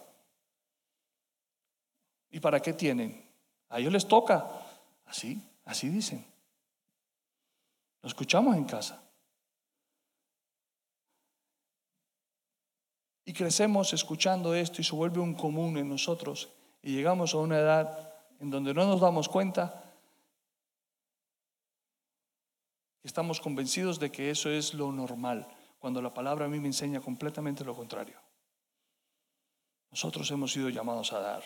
¿Y 2.31 2.41
para 2.41 2.61
qué 2.61 2.73
tienen? 2.73 3.27
A 3.69 3.79
ellos 3.79 3.93
les 3.93 4.07
toca. 4.07 4.47
Así, 5.07 5.41
así 5.65 5.89
dicen. 5.89 6.25
Lo 8.03 8.09
escuchamos 8.09 8.57
en 8.57 8.65
casa. 8.65 9.03
Y 13.25 13.33
crecemos 13.33 13.93
escuchando 13.93 14.55
esto 14.55 14.81
y 14.81 14.85
se 14.85 14.95
vuelve 14.95 15.19
un 15.19 15.35
común 15.35 15.79
en 15.79 15.89
nosotros. 15.89 16.51
Y 16.83 16.95
llegamos 16.95 17.35
a 17.35 17.39
una 17.39 17.59
edad 17.59 18.15
en 18.39 18.51
donde 18.51 18.75
no 18.75 18.85
nos 18.85 19.01
damos 19.01 19.29
cuenta 19.29 19.83
estamos 23.07 23.41
convencidos 23.41 24.01
de 24.01 24.11
que 24.11 24.31
eso 24.31 24.51
es 24.51 24.75
lo 24.75 24.91
normal, 24.91 25.47
cuando 25.87 26.03
la 26.03 26.13
palabra 26.13 26.47
a 26.47 26.49
mí 26.49 26.59
me 26.59 26.67
enseña 26.67 27.01
completamente 27.01 27.63
lo 27.63 27.73
contrario. 27.73 28.21
Nosotros 29.93 30.29
hemos 30.33 30.51
sido 30.51 30.69
llamados 30.69 31.13
a 31.13 31.21
dar. 31.21 31.45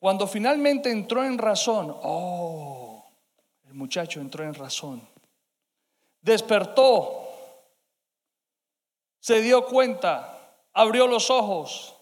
Cuando 0.00 0.26
finalmente 0.26 0.90
entró 0.90 1.24
en 1.24 1.38
razón, 1.38 1.96
oh, 2.02 3.08
el 3.68 3.74
muchacho 3.74 4.20
entró 4.20 4.42
en 4.42 4.52
razón, 4.52 5.08
despertó, 6.20 7.24
se 9.20 9.40
dio 9.42 9.64
cuenta, 9.64 10.56
abrió 10.72 11.06
los 11.06 11.30
ojos, 11.30 11.96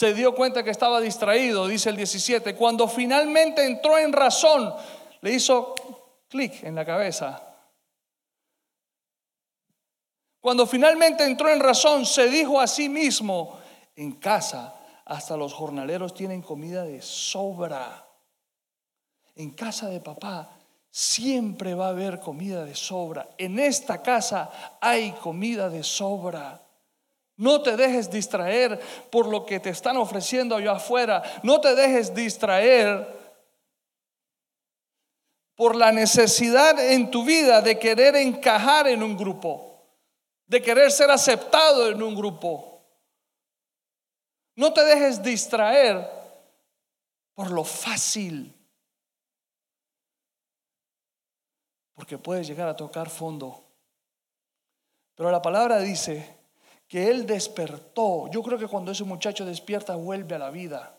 se 0.00 0.14
dio 0.14 0.34
cuenta 0.34 0.62
que 0.62 0.70
estaba 0.70 0.98
distraído, 0.98 1.68
dice 1.68 1.90
el 1.90 1.96
17. 1.96 2.56
Cuando 2.56 2.88
finalmente 2.88 3.66
entró 3.66 3.98
en 3.98 4.14
razón, 4.14 4.74
le 5.20 5.30
hizo 5.30 5.74
clic 6.26 6.64
en 6.64 6.74
la 6.74 6.86
cabeza. 6.86 7.38
Cuando 10.40 10.66
finalmente 10.66 11.22
entró 11.22 11.50
en 11.50 11.60
razón, 11.60 12.06
se 12.06 12.30
dijo 12.30 12.58
a 12.58 12.66
sí 12.66 12.88
mismo, 12.88 13.58
en 13.94 14.12
casa 14.12 14.74
hasta 15.04 15.36
los 15.36 15.52
jornaleros 15.52 16.14
tienen 16.14 16.40
comida 16.40 16.82
de 16.84 17.02
sobra. 17.02 18.08
En 19.36 19.50
casa 19.50 19.90
de 19.90 20.00
papá 20.00 20.48
siempre 20.88 21.74
va 21.74 21.88
a 21.88 21.90
haber 21.90 22.20
comida 22.20 22.64
de 22.64 22.74
sobra. 22.74 23.28
En 23.36 23.58
esta 23.58 24.00
casa 24.00 24.78
hay 24.80 25.12
comida 25.12 25.68
de 25.68 25.82
sobra. 25.82 26.69
No 27.40 27.62
te 27.62 27.74
dejes 27.74 28.10
distraer 28.10 28.78
por 29.10 29.26
lo 29.26 29.46
que 29.46 29.60
te 29.60 29.70
están 29.70 29.96
ofreciendo 29.96 30.56
allá 30.56 30.72
afuera. 30.72 31.22
No 31.42 31.58
te 31.58 31.74
dejes 31.74 32.14
distraer 32.14 33.18
por 35.54 35.74
la 35.74 35.90
necesidad 35.90 36.78
en 36.78 37.10
tu 37.10 37.24
vida 37.24 37.62
de 37.62 37.78
querer 37.78 38.14
encajar 38.16 38.88
en 38.88 39.02
un 39.02 39.16
grupo, 39.16 39.86
de 40.46 40.60
querer 40.60 40.92
ser 40.92 41.10
aceptado 41.10 41.88
en 41.88 42.02
un 42.02 42.14
grupo. 42.14 42.82
No 44.54 44.74
te 44.74 44.84
dejes 44.84 45.22
distraer 45.22 46.10
por 47.32 47.50
lo 47.50 47.64
fácil, 47.64 48.54
porque 51.94 52.18
puedes 52.18 52.46
llegar 52.46 52.68
a 52.68 52.76
tocar 52.76 53.08
fondo. 53.08 53.64
Pero 55.14 55.30
la 55.30 55.40
palabra 55.40 55.78
dice 55.78 56.39
que 56.90 57.08
él 57.08 57.24
despertó. 57.24 58.28
Yo 58.32 58.42
creo 58.42 58.58
que 58.58 58.66
cuando 58.66 58.90
ese 58.90 59.04
muchacho 59.04 59.46
despierta 59.46 59.94
vuelve 59.94 60.34
a 60.34 60.40
la 60.40 60.50
vida. 60.50 60.98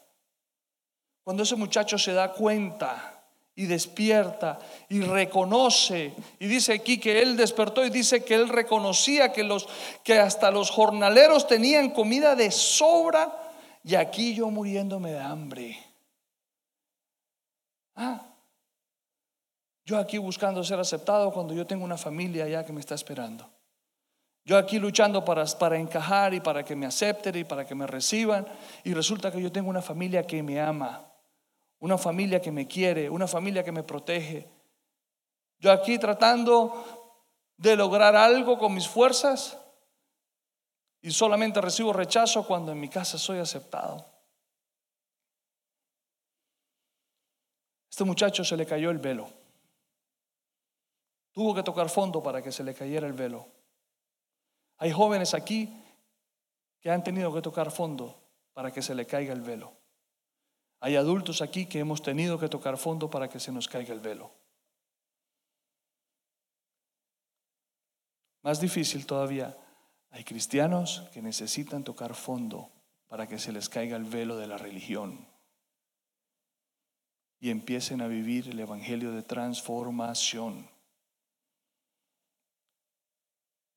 Cuando 1.21 1.43
ese 1.43 1.57
muchacho 1.57 1.97
se 1.97 2.13
da 2.13 2.31
cuenta 2.31 3.25
y 3.55 3.65
despierta 3.65 4.57
y 4.87 5.01
reconoce 5.01 6.13
y 6.39 6.47
dice 6.47 6.73
aquí 6.73 6.97
que 6.97 7.21
él 7.21 7.35
despertó 7.35 7.85
y 7.85 7.89
dice 7.89 8.23
que 8.23 8.35
él 8.35 8.47
reconocía 8.47 9.33
que 9.33 9.43
los 9.43 9.67
que 10.01 10.17
hasta 10.17 10.49
los 10.49 10.71
jornaleros 10.71 11.45
tenían 11.45 11.89
comida 11.89 12.37
de 12.37 12.51
sobra 12.51 13.29
y 13.83 13.95
aquí 13.95 14.33
yo 14.33 14.49
muriéndome 14.49 15.11
de 15.11 15.19
hambre. 15.19 15.77
Ah, 17.95 18.27
yo 19.83 19.97
aquí 19.97 20.17
buscando 20.17 20.63
ser 20.63 20.79
aceptado 20.79 21.33
cuando 21.33 21.53
yo 21.53 21.67
tengo 21.67 21.83
una 21.83 21.97
familia 21.97 22.47
ya 22.47 22.65
que 22.65 22.71
me 22.71 22.79
está 22.79 22.95
esperando. 22.95 23.60
Yo 24.43 24.57
aquí 24.57 24.79
luchando 24.79 25.23
para, 25.23 25.45
para 25.45 25.77
encajar 25.77 26.33
y 26.33 26.39
para 26.39 26.63
que 26.63 26.75
me 26.75 26.85
acepten 26.85 27.35
y 27.35 27.43
para 27.43 27.65
que 27.65 27.75
me 27.75 27.85
reciban. 27.85 28.47
Y 28.83 28.93
resulta 28.93 29.31
que 29.31 29.41
yo 29.41 29.51
tengo 29.51 29.69
una 29.69 29.81
familia 29.81 30.25
que 30.25 30.41
me 30.41 30.59
ama, 30.59 31.11
una 31.79 31.97
familia 31.97 32.41
que 32.41 32.51
me 32.51 32.67
quiere, 32.67 33.09
una 33.09 33.27
familia 33.27 33.63
que 33.63 33.71
me 33.71 33.83
protege. 33.83 34.49
Yo 35.59 35.71
aquí 35.71 35.99
tratando 35.99 37.11
de 37.57 37.75
lograr 37.75 38.15
algo 38.15 38.57
con 38.57 38.73
mis 38.73 38.87
fuerzas 38.87 39.57
y 41.01 41.11
solamente 41.11 41.61
recibo 41.61 41.93
rechazo 41.93 42.45
cuando 42.45 42.71
en 42.71 42.79
mi 42.79 42.89
casa 42.89 43.19
soy 43.19 43.37
aceptado. 43.37 44.05
Este 47.91 48.03
muchacho 48.03 48.43
se 48.43 48.57
le 48.57 48.65
cayó 48.65 48.89
el 48.89 48.97
velo. 48.97 49.29
Tuvo 51.31 51.53
que 51.53 51.61
tocar 51.61 51.89
fondo 51.89 52.23
para 52.23 52.41
que 52.41 52.51
se 52.51 52.63
le 52.63 52.73
cayera 52.73 53.05
el 53.05 53.13
velo. 53.13 53.60
Hay 54.81 54.91
jóvenes 54.91 55.35
aquí 55.35 55.69
que 56.79 56.89
han 56.89 57.03
tenido 57.03 57.31
que 57.31 57.43
tocar 57.43 57.69
fondo 57.69 58.19
para 58.51 58.71
que 58.71 58.81
se 58.81 58.95
le 58.95 59.05
caiga 59.05 59.31
el 59.31 59.41
velo. 59.41 59.73
Hay 60.79 60.95
adultos 60.95 61.43
aquí 61.43 61.67
que 61.67 61.77
hemos 61.77 62.01
tenido 62.01 62.39
que 62.39 62.49
tocar 62.49 62.79
fondo 62.79 63.07
para 63.07 63.29
que 63.29 63.39
se 63.39 63.51
nos 63.51 63.67
caiga 63.67 63.93
el 63.93 63.99
velo. 63.99 64.31
Más 68.41 68.59
difícil 68.59 69.05
todavía, 69.05 69.55
hay 70.09 70.23
cristianos 70.23 71.07
que 71.13 71.21
necesitan 71.21 71.83
tocar 71.83 72.15
fondo 72.15 72.71
para 73.07 73.27
que 73.27 73.37
se 73.37 73.51
les 73.51 73.69
caiga 73.69 73.97
el 73.97 74.05
velo 74.05 74.35
de 74.37 74.47
la 74.47 74.57
religión 74.57 75.27
y 77.39 77.51
empiecen 77.51 78.01
a 78.01 78.07
vivir 78.07 78.49
el 78.49 78.59
Evangelio 78.59 79.11
de 79.11 79.21
transformación. 79.21 80.70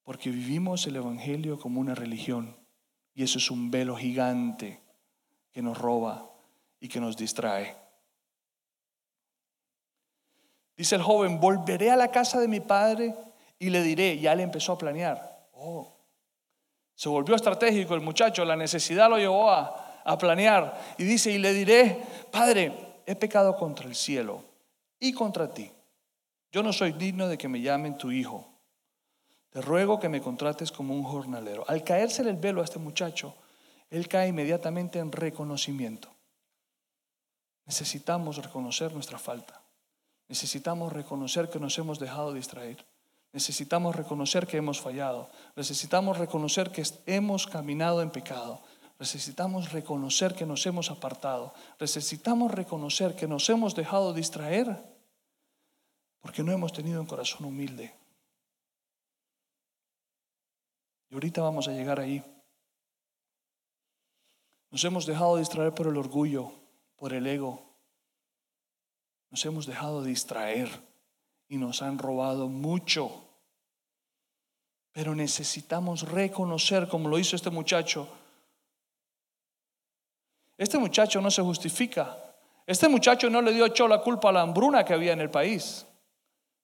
Porque 0.04 0.30
vivimos 0.30 0.86
el 0.86 0.96
Evangelio 0.96 1.58
como 1.58 1.80
una 1.80 1.94
religión 1.94 2.54
y 3.14 3.22
eso 3.22 3.38
es 3.38 3.50
un 3.50 3.70
velo 3.70 3.96
gigante 3.96 4.80
que 5.50 5.62
nos 5.62 5.78
roba 5.78 6.30
y 6.78 6.88
que 6.88 7.00
nos 7.00 7.16
distrae. 7.16 7.76
Dice 10.76 10.96
el 10.96 11.02
joven, 11.02 11.40
volveré 11.40 11.90
a 11.90 11.96
la 11.96 12.10
casa 12.10 12.40
de 12.40 12.48
mi 12.48 12.60
padre 12.60 13.14
y 13.58 13.70
le 13.70 13.82
diré, 13.82 14.18
ya 14.18 14.34
le 14.34 14.42
empezó 14.42 14.72
a 14.72 14.78
planear. 14.78 15.48
Oh, 15.52 15.96
se 16.94 17.08
volvió 17.08 17.34
estratégico 17.34 17.94
el 17.94 18.00
muchacho, 18.00 18.44
la 18.44 18.56
necesidad 18.56 19.08
lo 19.08 19.18
llevó 19.18 19.50
a, 19.50 20.02
a 20.04 20.18
planear. 20.18 20.78
Y 20.98 21.04
dice, 21.04 21.30
y 21.30 21.38
le 21.38 21.52
diré, 21.52 22.02
padre, 22.30 22.72
he 23.06 23.14
pecado 23.14 23.56
contra 23.56 23.86
el 23.86 23.94
cielo 23.94 24.44
y 24.98 25.12
contra 25.12 25.52
ti. 25.52 25.70
Yo 26.50 26.62
no 26.62 26.72
soy 26.72 26.92
digno 26.92 27.28
de 27.28 27.38
que 27.38 27.48
me 27.48 27.60
llamen 27.60 27.96
tu 27.96 28.10
hijo. 28.10 28.53
Te 29.54 29.60
ruego 29.60 30.00
que 30.00 30.08
me 30.08 30.20
contrates 30.20 30.72
como 30.72 30.94
un 30.94 31.04
jornalero. 31.04 31.64
Al 31.68 31.84
caerse 31.84 32.22
el 32.22 32.36
velo 32.36 32.60
a 32.60 32.64
este 32.64 32.80
muchacho, 32.80 33.36
él 33.88 34.08
cae 34.08 34.26
inmediatamente 34.26 34.98
en 34.98 35.12
reconocimiento. 35.12 36.08
Necesitamos 37.64 38.38
reconocer 38.38 38.92
nuestra 38.92 39.16
falta. 39.16 39.62
Necesitamos 40.26 40.92
reconocer 40.92 41.50
que 41.50 41.60
nos 41.60 41.78
hemos 41.78 42.00
dejado 42.00 42.32
distraer. 42.32 42.84
Necesitamos 43.32 43.94
reconocer 43.94 44.48
que 44.48 44.56
hemos 44.56 44.80
fallado. 44.80 45.30
Necesitamos 45.54 46.18
reconocer 46.18 46.72
que 46.72 46.82
hemos 47.06 47.46
caminado 47.46 48.02
en 48.02 48.10
pecado. 48.10 48.60
Necesitamos 48.98 49.70
reconocer 49.70 50.34
que 50.34 50.46
nos 50.46 50.66
hemos 50.66 50.90
apartado. 50.90 51.54
Necesitamos 51.78 52.50
reconocer 52.50 53.14
que 53.14 53.28
nos 53.28 53.48
hemos 53.48 53.76
dejado 53.76 54.14
distraer 54.14 54.82
porque 56.20 56.42
no 56.42 56.50
hemos 56.50 56.72
tenido 56.72 57.00
un 57.00 57.06
corazón 57.06 57.44
humilde. 57.44 57.94
Ahorita 61.14 61.42
vamos 61.42 61.68
a 61.68 61.70
llegar 61.70 62.00
ahí. 62.00 62.24
Nos 64.70 64.82
hemos 64.82 65.06
dejado 65.06 65.36
distraer 65.36 65.72
por 65.72 65.86
el 65.86 65.96
orgullo, 65.96 66.50
por 66.96 67.12
el 67.12 67.24
ego. 67.28 67.62
Nos 69.30 69.44
hemos 69.46 69.66
dejado 69.66 70.02
distraer 70.02 70.68
y 71.46 71.56
nos 71.56 71.82
han 71.82 71.98
robado 71.98 72.48
mucho. 72.48 73.12
Pero 74.90 75.14
necesitamos 75.14 76.10
reconocer, 76.10 76.88
como 76.88 77.08
lo 77.08 77.16
hizo 77.16 77.36
este 77.36 77.50
muchacho, 77.50 78.08
este 80.58 80.78
muchacho 80.78 81.20
no 81.20 81.30
se 81.30 81.42
justifica. 81.42 82.18
Este 82.66 82.88
muchacho 82.88 83.30
no 83.30 83.40
le 83.40 83.52
dio 83.52 83.66
hecho 83.66 83.86
la 83.86 84.02
culpa 84.02 84.30
a 84.30 84.32
la 84.32 84.40
hambruna 84.40 84.84
que 84.84 84.94
había 84.94 85.12
en 85.12 85.20
el 85.20 85.30
país, 85.30 85.86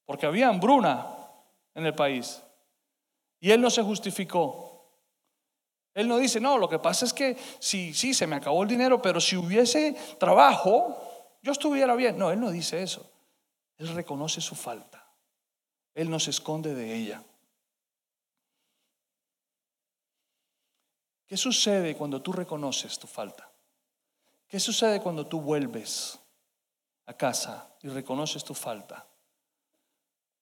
porque 0.07 0.27
había 0.27 0.49
hambruna 0.49 1.07
en 1.73 1.87
el 1.87 1.95
país. 1.95 2.43
Y 3.41 3.51
él 3.51 3.61
no 3.61 3.71
se 3.71 3.83
justificó. 3.83 4.71
Él 5.95 6.07
no 6.07 6.19
dice, 6.19 6.41
no, 6.41 6.59
lo 6.59 6.69
que 6.69 6.79
pasa 6.79 7.05
es 7.05 7.13
que 7.13 7.37
sí, 7.59 7.93
sí, 7.95 8.15
se 8.15 8.27
me 8.27 8.37
acabó 8.37 8.63
el 8.63 8.69
dinero, 8.69 9.03
pero 9.03 9.21
si 9.21 9.37
hubiese 9.37 9.97
trabajo, 10.19 10.97
yo 11.43 11.51
estuviera 11.51 11.95
bien. 11.97 12.17
No, 12.17 12.31
él 12.31 12.39
no 12.39 12.51
dice 12.51 12.83
eso. 12.83 13.11
Él 13.79 13.89
reconoce 13.95 14.41
su 14.41 14.55
falta. 14.55 15.05
Él 15.95 16.11
no 16.11 16.21
se 16.21 16.31
esconde 16.31 16.75
de 16.75 16.95
ella. 16.95 17.25
¿Qué 21.27 21.37
sucede 21.37 21.97
cuando 21.97 22.21
tú 22.21 22.33
reconoces 22.33 22.99
tu 22.99 23.07
falta? 23.07 23.51
¿Qué 24.49 24.59
sucede 24.59 25.01
cuando 25.01 25.27
tú 25.27 25.41
vuelves 25.41 26.19
a 27.07 27.15
casa 27.15 27.73
y 27.83 27.89
reconoces 27.89 28.45
tu 28.45 28.53
falta? 28.53 29.07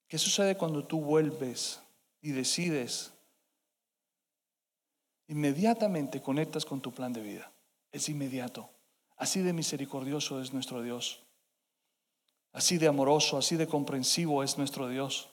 ¿Qué 0.07 0.17
sucede 0.19 0.57
cuando 0.57 0.85
tú 0.85 1.01
vuelves 1.01 1.81
y 2.21 2.33
decides? 2.33 3.13
Inmediatamente 5.29 6.23
conectas 6.23 6.65
con 6.65 6.81
tu 6.81 6.93
plan 6.93 7.13
de 7.13 7.21
vida. 7.21 7.53
Es 7.93 8.09
inmediato. 8.09 8.71
Así 9.17 9.41
de 9.41 9.53
misericordioso 9.53 10.41
es 10.41 10.53
nuestro 10.53 10.83
Dios. 10.83 11.23
Así 12.53 12.79
de 12.79 12.89
amoroso, 12.89 13.37
así 13.37 13.57
de 13.57 13.67
comprensivo 13.67 14.43
es 14.43 14.57
nuestro 14.57 14.89
Dios. 14.89 15.29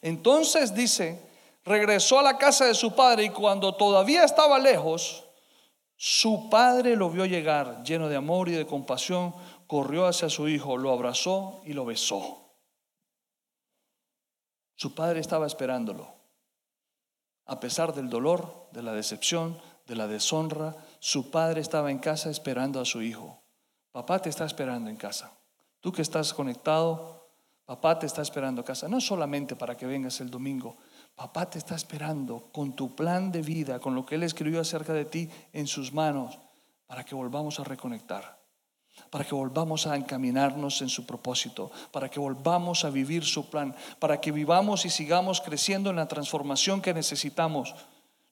Entonces 0.00 0.74
dice, 0.74 1.20
regresó 1.64 2.18
a 2.18 2.22
la 2.22 2.38
casa 2.38 2.64
de 2.64 2.74
su 2.74 2.94
padre 2.94 3.24
y 3.24 3.30
cuando 3.30 3.74
todavía 3.74 4.24
estaba 4.24 4.58
lejos, 4.58 5.24
su 5.96 6.48
padre 6.48 6.96
lo 6.96 7.10
vio 7.10 7.26
llegar 7.26 7.82
lleno 7.82 8.08
de 8.08 8.16
amor 8.16 8.48
y 8.48 8.52
de 8.52 8.66
compasión, 8.66 9.34
corrió 9.66 10.06
hacia 10.06 10.30
su 10.30 10.48
hijo, 10.48 10.76
lo 10.76 10.92
abrazó 10.92 11.60
y 11.64 11.72
lo 11.72 11.84
besó. 11.84 12.47
Su 14.78 14.94
padre 14.94 15.20
estaba 15.20 15.46
esperándolo. 15.46 16.08
A 17.44 17.60
pesar 17.60 17.92
del 17.94 18.08
dolor, 18.08 18.68
de 18.72 18.82
la 18.82 18.92
decepción, 18.92 19.58
de 19.86 19.96
la 19.96 20.06
deshonra, 20.06 20.74
su 21.00 21.30
padre 21.30 21.60
estaba 21.60 21.90
en 21.90 21.98
casa 21.98 22.30
esperando 22.30 22.80
a 22.80 22.86
su 22.86 23.02
hijo. 23.02 23.42
Papá 23.92 24.22
te 24.22 24.30
está 24.30 24.46
esperando 24.46 24.88
en 24.88 24.96
casa. 24.96 25.32
Tú 25.80 25.92
que 25.92 26.00
estás 26.00 26.32
conectado, 26.32 27.28
papá 27.66 27.98
te 27.98 28.06
está 28.06 28.22
esperando 28.22 28.62
en 28.62 28.66
casa. 28.66 28.88
No 28.88 29.02
solamente 29.02 29.54
para 29.54 29.76
que 29.76 29.84
vengas 29.86 30.22
el 30.22 30.30
domingo, 30.30 30.78
Papá 31.18 31.50
te 31.50 31.58
está 31.58 31.74
esperando 31.74 32.48
con 32.52 32.76
tu 32.76 32.94
plan 32.94 33.32
de 33.32 33.42
vida, 33.42 33.80
con 33.80 33.96
lo 33.96 34.06
que 34.06 34.14
Él 34.14 34.22
escribió 34.22 34.60
acerca 34.60 34.92
de 34.92 35.04
ti 35.04 35.28
en 35.52 35.66
sus 35.66 35.92
manos, 35.92 36.38
para 36.86 37.02
que 37.02 37.16
volvamos 37.16 37.58
a 37.58 37.64
reconectar, 37.64 38.37
para 39.10 39.24
que 39.24 39.34
volvamos 39.34 39.86
a 39.86 39.96
encaminarnos 39.96 40.82
en 40.82 40.88
su 40.88 41.06
propósito, 41.06 41.70
para 41.92 42.08
que 42.08 42.20
volvamos 42.20 42.84
a 42.84 42.90
vivir 42.90 43.24
su 43.24 43.48
plan, 43.50 43.74
para 43.98 44.20
que 44.20 44.32
vivamos 44.32 44.84
y 44.84 44.90
sigamos 44.90 45.40
creciendo 45.40 45.90
en 45.90 45.96
la 45.96 46.08
transformación 46.08 46.80
que 46.80 46.94
necesitamos. 46.94 47.74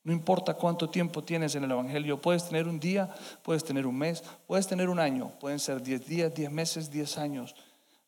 No 0.05 0.13
importa 0.13 0.55
cuánto 0.55 0.89
tiempo 0.89 1.25
tienes 1.25 1.55
en 1.55 1.65
el 1.65 1.71
Evangelio, 1.71 2.21
puedes 2.21 2.49
tener 2.49 2.69
un 2.69 2.79
día, 2.79 3.13
puedes 3.43 3.65
tener 3.65 3.87
un 3.87 3.99
mes, 3.99 4.23
puedes 4.47 4.67
tener 4.67 4.89
un 4.89 5.01
año, 5.01 5.33
pueden 5.41 5.59
ser 5.59 5.83
10 5.83 6.07
días, 6.07 6.35
10 6.35 6.51
meses, 6.51 6.91
10 6.91 7.19
años, 7.19 7.57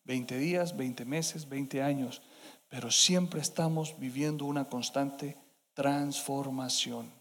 20 0.04 0.38
días, 0.38 0.76
20 0.76 1.04
meses, 1.04 1.48
20 1.48 1.82
años 1.82 2.22
pero 2.68 2.90
siempre 2.90 3.40
estamos 3.40 3.98
viviendo 3.98 4.44
una 4.44 4.68
constante 4.68 5.36
transformación. 5.74 7.17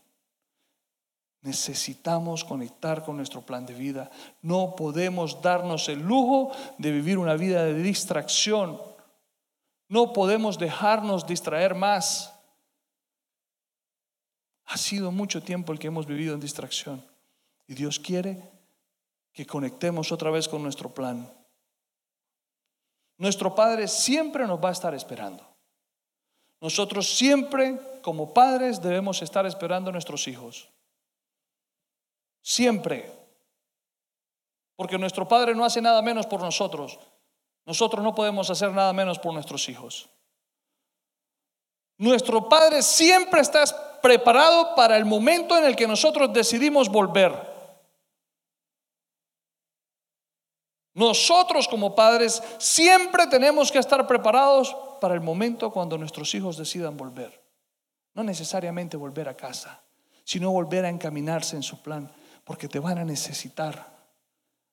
Necesitamos 1.47 2.43
conectar 2.43 3.05
con 3.05 3.15
nuestro 3.15 3.41
plan 3.41 3.65
de 3.65 3.73
vida. 3.73 4.11
No 4.41 4.75
podemos 4.75 5.41
darnos 5.41 5.87
el 5.87 6.01
lujo 6.01 6.51
de 6.77 6.91
vivir 6.91 7.17
una 7.17 7.35
vida 7.35 7.63
de 7.63 7.73
distracción. 7.73 8.81
No 9.87 10.11
podemos 10.11 10.59
dejarnos 10.59 11.25
distraer 11.25 11.73
más. 11.73 12.33
Ha 14.65 14.75
sido 14.75 15.09
mucho 15.09 15.41
tiempo 15.41 15.71
el 15.71 15.79
que 15.79 15.87
hemos 15.87 16.05
vivido 16.05 16.33
en 16.33 16.41
distracción. 16.41 17.01
Y 17.65 17.75
Dios 17.75 17.97
quiere 17.97 18.51
que 19.31 19.45
conectemos 19.45 20.11
otra 20.11 20.31
vez 20.31 20.49
con 20.49 20.61
nuestro 20.61 20.93
plan. 20.93 21.31
Nuestro 23.17 23.55
Padre 23.55 23.87
siempre 23.87 24.45
nos 24.45 24.61
va 24.61 24.67
a 24.67 24.73
estar 24.73 24.93
esperando. 24.93 25.47
Nosotros 26.59 27.07
siempre, 27.07 27.79
como 28.01 28.33
padres, 28.33 28.81
debemos 28.81 29.21
estar 29.21 29.45
esperando 29.45 29.91
a 29.91 29.93
nuestros 29.93 30.27
hijos. 30.27 30.73
Siempre. 32.47 33.11
Porque 34.77 34.97
nuestro 34.97 35.27
Padre 35.27 35.53
no 35.53 35.65
hace 35.65 35.81
nada 35.81 36.01
menos 36.01 36.25
por 36.25 36.39
nosotros. 36.39 36.97
Nosotros 37.65 38.01
no 38.01 38.15
podemos 38.15 38.49
hacer 38.49 38.71
nada 38.71 38.93
menos 38.93 39.19
por 39.19 39.33
nuestros 39.33 39.67
hijos. 39.67 40.07
Nuestro 41.97 42.47
Padre 42.47 42.83
siempre 42.83 43.41
está 43.41 43.99
preparado 44.01 44.75
para 44.75 44.95
el 44.95 45.03
momento 45.03 45.57
en 45.57 45.65
el 45.65 45.75
que 45.75 45.89
nosotros 45.89 46.31
decidimos 46.31 46.87
volver. 46.87 47.33
Nosotros 50.93 51.67
como 51.67 51.95
padres 51.95 52.41
siempre 52.59 53.27
tenemos 53.27 53.73
que 53.73 53.79
estar 53.79 54.07
preparados 54.07 54.73
para 55.01 55.15
el 55.15 55.21
momento 55.21 55.69
cuando 55.69 55.97
nuestros 55.97 56.33
hijos 56.33 56.55
decidan 56.55 56.95
volver. 56.95 57.43
No 58.13 58.23
necesariamente 58.23 58.95
volver 58.95 59.27
a 59.27 59.35
casa, 59.35 59.83
sino 60.23 60.49
volver 60.51 60.85
a 60.85 60.89
encaminarse 60.89 61.57
en 61.57 61.63
su 61.63 61.81
plan, 61.81 62.09
porque 62.47 62.69
te 62.69 62.79
van 62.79 62.97
a 62.97 63.03
necesitar. 63.03 63.97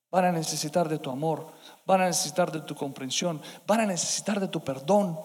Van 0.09 0.25
a 0.27 0.31
necesitar 0.31 0.89
de 0.89 1.01
tu 1.01 1.11
amor, 1.11 1.53
van 1.85 2.03
a 2.03 2.07
necesitar 2.07 2.53
de 2.53 2.61
tu 2.61 2.77
comprensión, 2.77 3.43
van 3.67 3.81
a 3.81 3.87
necesitar 3.87 4.39
de 4.39 4.47
tu 4.47 4.63
perdón, 4.63 5.19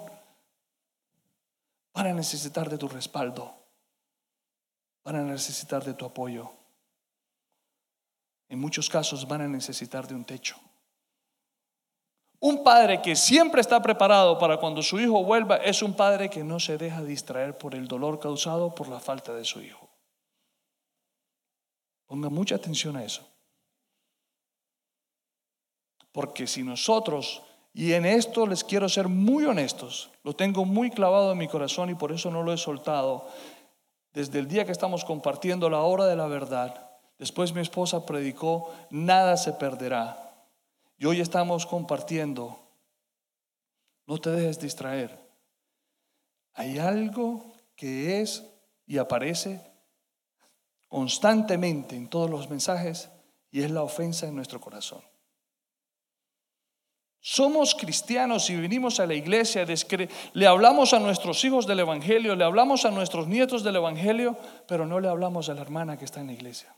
van 1.93 2.07
a 2.07 2.13
necesitar 2.13 2.67
de 2.67 2.79
tu 2.79 2.87
respaldo, 2.87 3.53
van 5.03 5.17
a 5.17 5.21
necesitar 5.21 5.83
de 5.83 5.93
tu 5.93 6.05
apoyo. 6.05 6.51
En 8.47 8.59
muchos 8.59 8.89
casos 8.89 9.27
van 9.27 9.41
a 9.41 9.47
necesitar 9.47 10.07
de 10.07 10.15
un 10.15 10.25
techo. 10.25 10.55
Un 12.39 12.63
padre 12.63 12.99
que 12.99 13.15
siempre 13.15 13.61
está 13.61 13.79
preparado 13.79 14.39
para 14.39 14.57
cuando 14.57 14.81
su 14.81 14.99
hijo 14.99 15.23
vuelva 15.23 15.57
es 15.57 15.83
un 15.83 15.93
padre 15.93 16.31
que 16.31 16.43
no 16.43 16.59
se 16.59 16.79
deja 16.79 17.03
distraer 17.03 17.55
por 17.55 17.75
el 17.75 17.87
dolor 17.87 18.19
causado 18.19 18.73
por 18.73 18.87
la 18.87 18.99
falta 18.99 19.35
de 19.35 19.45
su 19.45 19.61
hijo. 19.61 19.88
Ponga 22.09 22.29
mucha 22.29 22.55
atención 22.55 22.97
a 22.97 23.03
eso. 23.03 23.21
Porque 26.11 26.47
si 26.47 26.63
nosotros, 26.63 27.43
y 27.71 27.93
en 27.93 28.03
esto 28.03 28.47
les 28.47 28.63
quiero 28.63 28.89
ser 28.89 29.07
muy 29.07 29.45
honestos, 29.45 30.09
lo 30.23 30.35
tengo 30.35 30.65
muy 30.65 30.89
clavado 30.89 31.31
en 31.31 31.37
mi 31.37 31.47
corazón 31.47 31.91
y 31.91 31.93
por 31.93 32.11
eso 32.11 32.31
no 32.31 32.41
lo 32.41 32.51
he 32.51 32.57
soltado, 32.57 33.27
desde 34.11 34.39
el 34.39 34.47
día 34.47 34.65
que 34.65 34.71
estamos 34.71 35.05
compartiendo 35.05 35.69
la 35.69 35.81
hora 35.81 36.07
de 36.07 36.15
la 36.15 36.25
verdad, 36.25 36.89
después 37.19 37.53
mi 37.53 37.61
esposa 37.61 38.07
predicó, 38.07 38.73
nada 38.89 39.37
se 39.37 39.53
perderá 39.53 40.47
y 40.97 41.05
hoy 41.05 41.21
estamos 41.21 41.67
compartiendo. 41.67 42.57
No 44.07 44.17
te 44.17 44.31
dejes 44.31 44.59
distraer. 44.59 45.15
Hay 46.55 46.79
algo 46.79 47.45
que 47.75 48.19
es 48.19 48.43
y 48.87 48.97
aparece 48.97 49.61
constantemente 50.89 51.95
en 51.95 52.09
todos 52.09 52.29
los 52.29 52.49
mensajes 52.49 53.09
y 53.51 53.61
es 53.61 53.71
la 53.71 53.83
ofensa 53.83 54.27
en 54.27 54.35
nuestro 54.35 54.59
corazón. 54.59 55.01
Somos 57.21 57.75
cristianos 57.75 58.49
y 58.49 58.55
venimos 58.55 58.99
a 58.99 59.05
la 59.05 59.13
iglesia, 59.13 59.65
le 60.33 60.47
hablamos 60.47 60.93
a 60.93 60.99
nuestros 60.99 61.43
hijos 61.43 61.67
del 61.67 61.81
Evangelio, 61.81 62.35
le 62.35 62.45
hablamos 62.45 62.85
a 62.85 62.91
nuestros 62.91 63.27
nietos 63.27 63.63
del 63.63 63.75
Evangelio, 63.75 64.37
pero 64.67 64.85
no 64.85 64.99
le 64.99 65.09
hablamos 65.09 65.49
a 65.49 65.53
la 65.53 65.61
hermana 65.61 65.97
que 65.97 66.05
está 66.05 66.21
en 66.21 66.27
la 66.27 66.33
iglesia. 66.33 66.73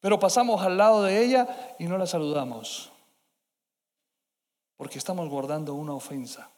Pero 0.00 0.18
pasamos 0.18 0.60
al 0.62 0.76
lado 0.76 1.04
de 1.04 1.24
ella 1.24 1.76
y 1.78 1.84
no 1.84 1.96
la 1.96 2.06
saludamos. 2.06 2.90
Porque 4.76 4.98
estamos 4.98 5.28
guardando 5.28 5.74
una 5.74 5.92
ofensa. 5.92 6.50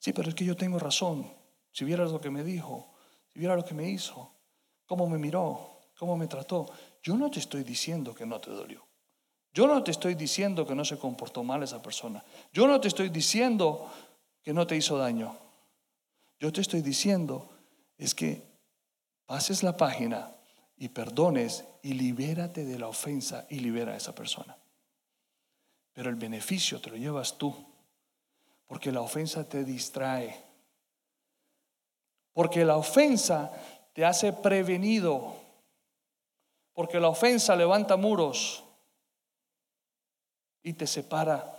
Sí, 0.00 0.12
pero 0.12 0.28
es 0.28 0.34
que 0.34 0.44
yo 0.44 0.56
tengo 0.56 0.80
razón. 0.80 1.32
Si 1.70 1.84
vieras 1.84 2.10
lo 2.10 2.20
que 2.20 2.30
me 2.30 2.42
dijo, 2.42 2.95
si 3.36 3.40
vieras 3.40 3.58
lo 3.58 3.66
que 3.66 3.74
me 3.74 3.86
hizo, 3.86 4.32
cómo 4.86 5.06
me 5.06 5.18
miró, 5.18 5.82
cómo 5.98 6.16
me 6.16 6.26
trató. 6.26 6.72
Yo 7.02 7.18
no 7.18 7.30
te 7.30 7.38
estoy 7.38 7.64
diciendo 7.64 8.14
que 8.14 8.24
no 8.24 8.40
te 8.40 8.50
dolió. 8.50 8.82
Yo 9.52 9.66
no 9.66 9.84
te 9.84 9.90
estoy 9.90 10.14
diciendo 10.14 10.66
que 10.66 10.74
no 10.74 10.86
se 10.86 10.98
comportó 10.98 11.44
mal 11.44 11.62
esa 11.62 11.82
persona. 11.82 12.24
Yo 12.50 12.66
no 12.66 12.80
te 12.80 12.88
estoy 12.88 13.10
diciendo 13.10 13.92
que 14.42 14.54
no 14.54 14.66
te 14.66 14.74
hizo 14.74 14.96
daño. 14.96 15.36
Yo 16.40 16.50
te 16.50 16.62
estoy 16.62 16.80
diciendo 16.80 17.50
es 17.98 18.14
que 18.14 18.42
pases 19.26 19.62
la 19.62 19.76
página 19.76 20.34
y 20.78 20.88
perdones 20.88 21.62
y 21.82 21.92
libérate 21.92 22.64
de 22.64 22.78
la 22.78 22.88
ofensa 22.88 23.46
y 23.50 23.58
libera 23.58 23.92
a 23.92 23.96
esa 23.98 24.14
persona. 24.14 24.56
Pero 25.92 26.08
el 26.08 26.16
beneficio 26.16 26.80
te 26.80 26.88
lo 26.88 26.96
llevas 26.96 27.36
tú, 27.36 27.54
Porque 28.66 28.90
la 28.90 29.02
ofensa 29.02 29.46
te 29.46 29.62
distrae. 29.62 30.45
Porque 32.36 32.66
la 32.66 32.76
ofensa 32.76 33.50
te 33.94 34.04
hace 34.04 34.30
prevenido. 34.30 35.36
Porque 36.74 37.00
la 37.00 37.08
ofensa 37.08 37.56
levanta 37.56 37.96
muros 37.96 38.62
y 40.62 40.74
te 40.74 40.86
separa. 40.86 41.50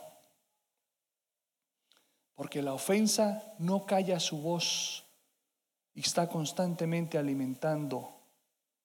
Porque 2.35 2.61
la 2.61 2.75
ofensa 2.75 3.55
no 3.57 3.87
calla 3.87 4.19
su 4.19 4.39
voz 4.39 5.03
y 5.95 6.01
está 6.01 6.29
constantemente 6.29 7.17
alimentando 7.17 8.11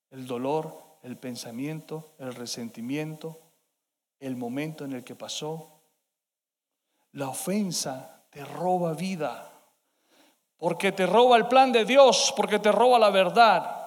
el 0.08 0.26
dolor, 0.26 0.82
el 1.02 1.18
pensamiento, 1.18 2.14
el 2.16 2.34
resentimiento, 2.34 3.38
el 4.18 4.34
momento 4.36 4.86
en 4.86 4.94
el 4.94 5.04
que 5.04 5.14
pasó. 5.14 5.78
La 7.12 7.28
ofensa 7.28 8.24
te 8.30 8.42
roba 8.46 8.94
vida, 8.94 9.51
porque 10.62 10.92
te 10.92 11.06
roba 11.06 11.36
el 11.36 11.48
plan 11.48 11.72
de 11.72 11.84
Dios, 11.84 12.32
porque 12.36 12.60
te 12.60 12.70
roba 12.70 12.96
la 12.96 13.10
verdad. 13.10 13.84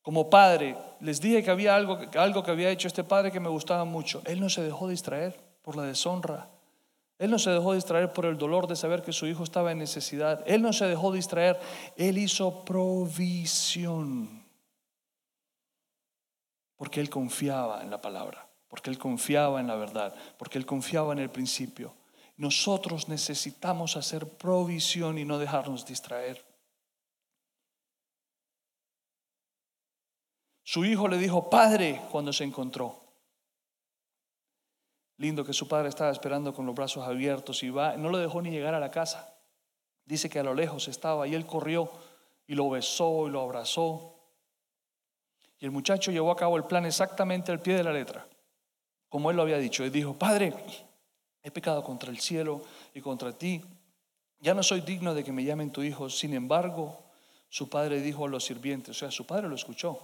Como 0.00 0.30
padre, 0.30 0.74
les 1.00 1.20
dije 1.20 1.44
que 1.44 1.50
había 1.50 1.76
algo, 1.76 1.98
algo 2.14 2.42
que 2.42 2.50
había 2.50 2.70
hecho 2.70 2.88
este 2.88 3.04
padre 3.04 3.30
que 3.30 3.40
me 3.40 3.50
gustaba 3.50 3.84
mucho. 3.84 4.22
Él 4.24 4.40
no 4.40 4.48
se 4.48 4.62
dejó 4.62 4.88
distraer 4.88 5.38
por 5.60 5.76
la 5.76 5.82
deshonra. 5.82 6.48
Él 7.18 7.30
no 7.30 7.38
se 7.38 7.50
dejó 7.50 7.74
distraer 7.74 8.10
por 8.14 8.24
el 8.24 8.38
dolor 8.38 8.66
de 8.66 8.74
saber 8.74 9.02
que 9.02 9.12
su 9.12 9.26
hijo 9.26 9.44
estaba 9.44 9.70
en 9.70 9.80
necesidad. 9.80 10.42
Él 10.46 10.62
no 10.62 10.72
se 10.72 10.86
dejó 10.86 11.12
distraer. 11.12 11.60
Él 11.98 12.16
hizo 12.16 12.64
provisión. 12.64 14.46
Porque 16.74 17.02
él 17.02 17.10
confiaba 17.10 17.82
en 17.82 17.90
la 17.90 18.00
palabra, 18.00 18.47
porque 18.68 18.90
él 18.90 18.98
confiaba 18.98 19.60
en 19.60 19.66
la 19.66 19.76
verdad, 19.76 20.14
porque 20.38 20.58
él 20.58 20.66
confiaba 20.66 21.12
en 21.12 21.18
el 21.18 21.30
principio. 21.30 21.94
Nosotros 22.36 23.08
necesitamos 23.08 23.96
hacer 23.96 24.28
provisión 24.28 25.18
y 25.18 25.24
no 25.24 25.38
dejarnos 25.38 25.84
distraer. 25.84 26.44
Su 30.62 30.84
hijo 30.84 31.08
le 31.08 31.16
dijo, 31.16 31.48
Padre, 31.48 32.02
cuando 32.10 32.30
se 32.30 32.44
encontró. 32.44 33.00
Lindo 35.16 35.42
que 35.42 35.54
su 35.54 35.66
padre 35.66 35.88
estaba 35.88 36.12
esperando 36.12 36.52
con 36.52 36.66
los 36.66 36.74
brazos 36.74 37.08
abiertos 37.08 37.62
y 37.62 37.70
va, 37.70 37.96
no 37.96 38.10
lo 38.10 38.18
dejó 38.18 38.42
ni 38.42 38.50
llegar 38.50 38.74
a 38.74 38.78
la 38.78 38.90
casa. 38.90 39.34
Dice 40.04 40.28
que 40.28 40.38
a 40.38 40.44
lo 40.44 40.52
lejos 40.52 40.86
estaba 40.86 41.26
y 41.26 41.34
él 41.34 41.44
corrió 41.44 41.90
y 42.46 42.54
lo 42.54 42.70
besó 42.70 43.26
y 43.26 43.30
lo 43.30 43.40
abrazó. 43.40 44.14
Y 45.58 45.64
el 45.64 45.72
muchacho 45.72 46.12
llevó 46.12 46.30
a 46.30 46.36
cabo 46.36 46.56
el 46.56 46.64
plan 46.64 46.86
exactamente 46.86 47.50
al 47.50 47.60
pie 47.60 47.74
de 47.74 47.84
la 47.84 47.92
letra, 47.92 48.27
como 49.08 49.30
él 49.30 49.36
lo 49.36 49.42
había 49.42 49.58
dicho. 49.58 49.84
Y 49.84 49.90
dijo, 49.90 50.14
Padre, 50.14 50.54
he 51.42 51.50
pecado 51.50 51.82
contra 51.82 52.10
el 52.10 52.18
cielo 52.18 52.62
y 52.94 53.00
contra 53.00 53.32
ti. 53.32 53.62
Ya 54.40 54.54
no 54.54 54.62
soy 54.62 54.80
digno 54.80 55.14
de 55.14 55.24
que 55.24 55.32
me 55.32 55.44
llamen 55.44 55.72
tu 55.72 55.82
hijo. 55.82 56.10
Sin 56.10 56.34
embargo, 56.34 57.04
su 57.48 57.68
padre 57.68 58.00
dijo 58.00 58.26
a 58.26 58.28
los 58.28 58.44
sirvientes, 58.44 58.96
o 58.96 58.98
sea, 58.98 59.10
su 59.10 59.26
padre 59.26 59.48
lo 59.48 59.54
escuchó 59.54 59.98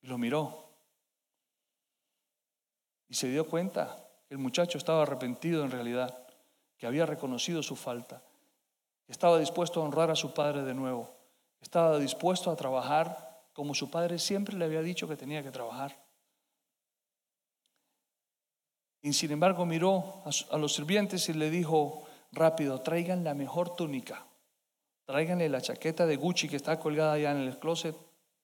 y 0.00 0.06
lo 0.06 0.18
miró. 0.18 0.68
Y 3.08 3.14
se 3.14 3.28
dio 3.28 3.46
cuenta 3.46 4.08
el 4.30 4.38
muchacho 4.38 4.78
estaba 4.78 5.02
arrepentido 5.02 5.62
en 5.62 5.70
realidad, 5.70 6.26
que 6.78 6.86
había 6.86 7.04
reconocido 7.04 7.62
su 7.62 7.76
falta, 7.76 8.22
que 9.04 9.12
estaba 9.12 9.38
dispuesto 9.38 9.80
a 9.80 9.84
honrar 9.84 10.10
a 10.10 10.16
su 10.16 10.32
padre 10.32 10.62
de 10.62 10.72
nuevo, 10.72 11.14
estaba 11.60 11.98
dispuesto 11.98 12.50
a 12.50 12.56
trabajar 12.56 13.32
como 13.52 13.74
su 13.74 13.90
padre 13.90 14.18
siempre 14.18 14.56
le 14.56 14.64
había 14.64 14.80
dicho 14.80 15.06
que 15.06 15.16
tenía 15.16 15.42
que 15.42 15.50
trabajar. 15.50 16.01
Y 19.02 19.12
sin 19.12 19.32
embargo 19.32 19.66
miró 19.66 20.22
a 20.50 20.58
los 20.58 20.74
sirvientes 20.74 21.28
y 21.28 21.32
le 21.32 21.50
dijo, 21.50 22.04
rápido, 22.30 22.80
traigan 22.80 23.24
la 23.24 23.34
mejor 23.34 23.74
túnica, 23.74 24.24
tráiganle 25.04 25.48
la 25.48 25.60
chaqueta 25.60 26.06
de 26.06 26.16
Gucci 26.16 26.48
que 26.48 26.56
está 26.56 26.78
colgada 26.78 27.14
allá 27.14 27.32
en 27.32 27.38
el 27.38 27.58
closet, 27.58 27.96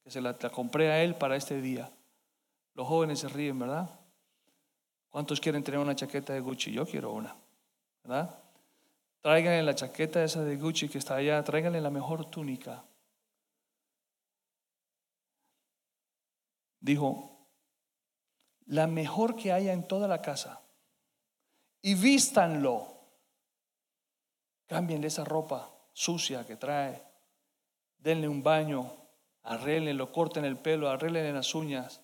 que 0.03 0.11
se 0.11 0.21
la, 0.21 0.35
compré 0.35 0.91
a 0.91 1.03
él 1.03 1.15
para 1.15 1.37
este 1.37 1.61
día. 1.61 1.91
Los 2.75 2.89
jóvenes 2.89 3.21
se 3.21 3.29
ríen, 3.29 3.59
¿verdad? 3.59 3.89
¿Cuántos 5.11 5.41
quieren 5.41 5.63
tener 5.63 5.79
una 5.79 5.95
chaqueta 5.95 6.33
de 6.33 6.41
Gucci? 6.41 6.73
Yo 6.73 6.85
quiero 6.85 7.13
una, 7.13 7.37
¿verdad? 8.03 8.39
Tráiganle 9.21 9.63
la 9.63 9.75
chaqueta 9.77 10.25
esa 10.25 10.43
de 10.43 10.57
Gucci 10.57 10.89
que 10.89 10.99
está 10.99 11.17
allá, 11.17 11.43
tráiganle 11.45 11.81
la 11.81 11.91
mejor 11.91 12.25
túnica. 12.31 12.85
Dijo, 16.81 17.38
la 18.69 18.87
mejor 18.87 19.37
que 19.37 19.53
haya 19.53 19.73
en 19.73 19.87
toda 19.87 20.09
la 20.09 20.23
casa, 20.23 20.61
y 21.83 21.95
vístanlo. 21.95 22.95
Cámbienle 24.67 25.09
esa 25.09 25.25
ropa 25.25 25.71
sucia 25.93 26.47
que 26.47 26.57
trae, 26.57 27.03
denle 27.99 28.29
un 28.29 28.43
baño, 28.43 28.93
arréglenlo, 29.43 30.13
corten 30.13 30.45
el 30.45 30.59
pelo, 30.59 30.91
arréglenle 30.91 31.33
las 31.33 31.55
uñas, 31.55 32.03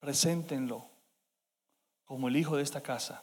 preséntenlo 0.00 0.88
como 2.06 2.28
el 2.28 2.36
hijo 2.36 2.56
de 2.56 2.62
esta 2.62 2.80
casa. 2.80 3.22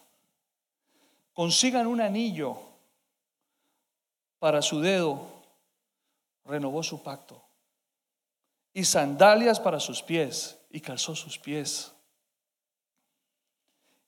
Consigan 1.34 1.88
un 1.88 2.02
anillo 2.02 2.58
para 4.38 4.62
su 4.62 4.82
dedo, 4.82 5.20
renovó 6.46 6.84
su 6.84 7.02
pacto. 7.02 7.42
Y 8.72 8.86
sandalias 8.86 9.60
para 9.60 9.80
sus 9.80 10.04
pies, 10.04 10.60
y 10.70 10.80
calzó 10.82 11.16
sus 11.16 11.40
pies. 11.40 11.94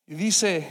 Y 0.08 0.16
dice, 0.16 0.68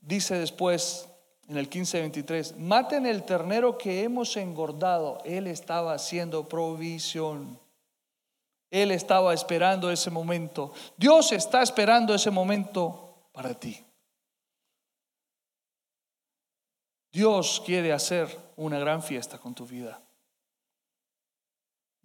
dice 0.00 0.38
después 0.38 1.08
en 1.48 1.56
el 1.56 1.68
15:23, 1.68 2.56
maten 2.56 3.06
el 3.06 3.24
ternero 3.24 3.78
que 3.78 4.02
hemos 4.02 4.36
engordado. 4.36 5.18
Él 5.24 5.46
estaba 5.46 5.94
haciendo 5.94 6.48
provisión. 6.48 7.58
Él 8.70 8.90
estaba 8.90 9.32
esperando 9.32 9.90
ese 9.90 10.10
momento. 10.10 10.72
Dios 10.96 11.32
está 11.32 11.62
esperando 11.62 12.14
ese 12.14 12.30
momento 12.30 13.30
para 13.32 13.54
ti. 13.54 13.82
Dios 17.10 17.62
quiere 17.64 17.92
hacer 17.92 18.28
una 18.56 18.78
gran 18.78 19.02
fiesta 19.02 19.38
con 19.38 19.54
tu 19.54 19.66
vida. 19.66 20.02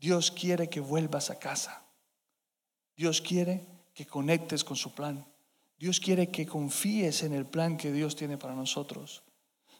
Dios 0.03 0.31
quiere 0.31 0.67
que 0.67 0.81
vuelvas 0.81 1.29
a 1.29 1.39
casa. 1.39 1.81
Dios 2.93 3.21
quiere 3.21 3.65
que 3.93 4.05
conectes 4.05 4.61
con 4.65 4.75
su 4.75 4.93
plan. 4.93 5.25
Dios 5.77 6.01
quiere 6.01 6.29
que 6.29 6.45
confíes 6.45 7.23
en 7.23 7.31
el 7.31 7.45
plan 7.45 7.77
que 7.77 7.89
Dios 7.89 8.13
tiene 8.13 8.37
para 8.37 8.53
nosotros. 8.53 9.23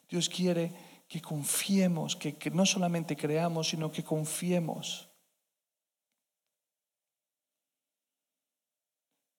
Dios 0.08 0.30
quiere 0.30 0.72
que 1.10 1.22
confiemos, 1.22 2.16
que, 2.16 2.38
que 2.38 2.52
no 2.52 2.66
solamente 2.66 3.18
creamos, 3.18 3.68
sino 3.68 3.92
que 3.92 4.02
confiemos. 4.02 5.10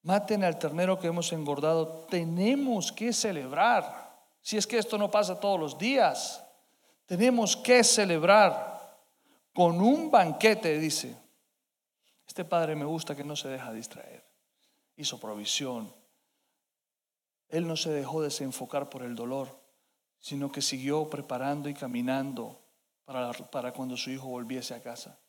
maten 0.03 0.45
al 0.45 0.59
ternero 0.59 1.01
que 1.01 1.07
hemos 1.07 1.33
engordado, 1.33 2.05
tenemos 2.11 2.93
que 2.93 3.15
celebrar. 3.15 4.21
Si 4.43 4.59
es 4.59 4.67
que 4.67 4.77
esto 4.77 4.99
no 4.99 5.11
pasa 5.11 5.41
todos 5.41 5.59
los 5.59 5.79
días, 5.79 6.45
tenemos 7.07 7.57
que 7.57 7.83
celebrar 7.83 8.74
con 9.55 9.81
un 9.81 10.11
banquete, 10.11 10.79
dice. 10.79 11.17
Este 12.27 12.45
padre 12.45 12.75
me 12.75 12.85
gusta 12.85 13.15
que 13.15 13.25
no 13.25 13.37
se 13.37 13.49
deja 13.49 13.73
distraer. 13.73 14.25
Hizo 14.97 15.21
provisión. 15.21 15.95
Él 17.49 17.67
no 17.67 17.77
se 17.77 17.91
dejó 17.91 18.21
desenfocar 18.21 18.91
por 18.91 19.03
el 19.03 19.15
dolor, 19.15 19.61
sino 20.19 20.51
que 20.51 20.61
siguió 20.61 21.09
preparando 21.09 21.69
y 21.69 21.75
caminando 21.75 22.61
para, 23.05 23.33
para 23.33 23.73
cuando 23.73 23.97
su 23.97 24.11
hijo 24.11 24.27
volviese 24.27 24.75
a 24.75 24.83
casa. 24.83 25.21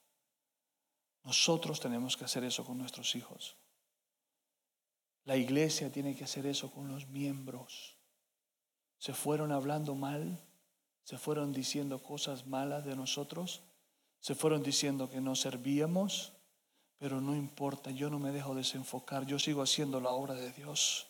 Nosotros 1.23 1.79
tenemos 1.79 2.17
que 2.17 2.25
hacer 2.25 2.43
eso 2.43 2.65
con 2.65 2.77
nuestros 2.77 3.15
hijos. 3.15 3.57
La 5.25 5.35
iglesia 5.35 5.91
tiene 5.91 6.15
que 6.15 6.23
hacer 6.23 6.45
eso 6.47 6.71
con 6.71 6.87
los 6.87 7.07
miembros. 7.07 7.97
Se 8.97 9.13
fueron 9.13 9.51
hablando 9.51 9.93
mal, 9.93 10.39
se 11.03 11.17
fueron 11.17 11.51
diciendo 11.51 12.01
cosas 12.01 12.47
malas 12.47 12.85
de 12.85 12.95
nosotros, 12.95 13.61
se 14.25 14.33
fueron 14.33 14.63
diciendo 14.63 15.07
que 15.07 15.21
no 15.21 15.35
servíamos, 15.35 16.33
pero 16.97 17.21
no 17.21 17.35
importa, 17.35 17.91
yo 17.91 18.09
no 18.09 18.17
me 18.17 18.31
dejo 18.31 18.55
desenfocar, 18.55 19.23
yo 19.27 19.37
sigo 19.37 19.61
haciendo 19.61 19.99
la 19.99 20.09
obra 20.09 20.33
de 20.33 20.51
Dios. 20.51 21.05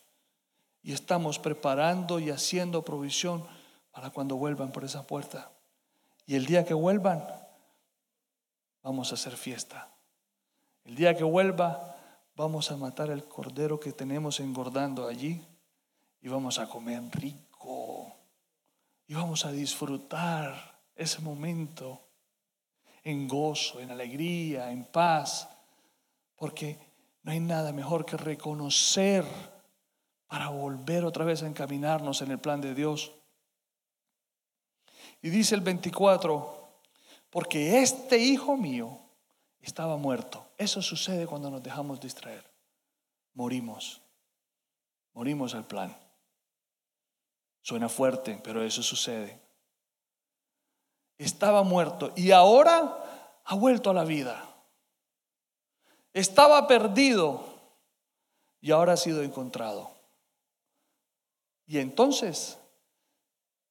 Y 0.82 0.92
estamos 0.92 1.40
preparando 1.40 2.20
y 2.20 2.30
haciendo 2.30 2.82
provisión 2.82 3.48
para 3.92 4.10
cuando 4.10 4.36
vuelvan 4.36 4.74
por 4.74 4.84
esa 4.84 5.08
puerta. 5.08 5.50
Y 6.26 6.36
el 6.36 6.46
día 6.46 6.66
que 6.66 6.74
vuelvan, 6.74 7.26
vamos 8.84 9.12
a 9.12 9.16
hacer 9.16 9.38
fiesta. 9.38 9.88
El 10.84 10.96
día 10.96 11.16
que 11.16 11.24
vuelva, 11.24 11.96
vamos 12.36 12.70
a 12.70 12.76
matar 12.76 13.12
el 13.12 13.24
cordero 13.24 13.80
que 13.80 13.94
tenemos 13.94 14.42
engordando 14.42 15.08
allí 15.08 15.42
y 16.20 16.28
vamos 16.28 16.60
a 16.60 16.68
comer 16.68 17.02
rico 17.14 18.14
y 19.08 19.14
vamos 19.14 19.46
a 19.46 19.54
disfrutar 19.54 20.82
ese 20.98 21.22
momento. 21.22 22.05
En 23.06 23.28
gozo, 23.28 23.80
en 23.80 23.92
alegría, 23.92 24.72
en 24.72 24.84
paz, 24.84 25.48
porque 26.36 26.78
no 27.22 27.32
hay 27.32 27.40
nada 27.40 27.72
mejor 27.72 28.06
que 28.06 28.18
reconocer 28.18 29.24
para 30.28 30.50
volver 30.50 31.06
otra 31.06 31.24
vez 31.24 31.44
a 31.44 31.48
encaminarnos 31.48 32.22
en 32.24 32.32
el 32.32 32.40
plan 32.40 32.60
de 32.60 32.74
Dios. 32.74 33.12
Y 35.22 35.30
dice 35.30 35.56
el 35.56 35.62
24, 35.62 36.82
porque 37.30 37.82
este 37.82 38.18
hijo 38.18 38.58
mío 38.58 39.00
estaba 39.62 39.98
muerto. 39.98 40.48
Eso 40.58 40.82
sucede 40.82 41.28
cuando 41.28 41.52
nos 41.52 41.62
dejamos 41.62 42.00
distraer. 42.00 42.44
Morimos. 43.36 44.02
Morimos 45.14 45.54
al 45.54 45.68
plan. 45.68 45.96
Suena 47.62 47.88
fuerte, 47.88 48.42
pero 48.44 48.64
eso 48.64 48.82
sucede. 48.82 49.45
Estaba 51.18 51.64
muerto 51.64 52.12
y 52.16 52.32
ahora 52.32 53.42
ha 53.44 53.56
vuelto 53.56 53.90
a 53.90 53.94
la 53.94 54.04
vida. 54.04 54.44
Estaba 56.14 56.68
perdido 56.68 57.46
y 58.62 58.72
ahora 58.72 58.94
ha 58.94 58.98
sido 58.98 59.22
encontrado. 59.24 59.92
Y 61.68 61.80
entonces 61.80 62.58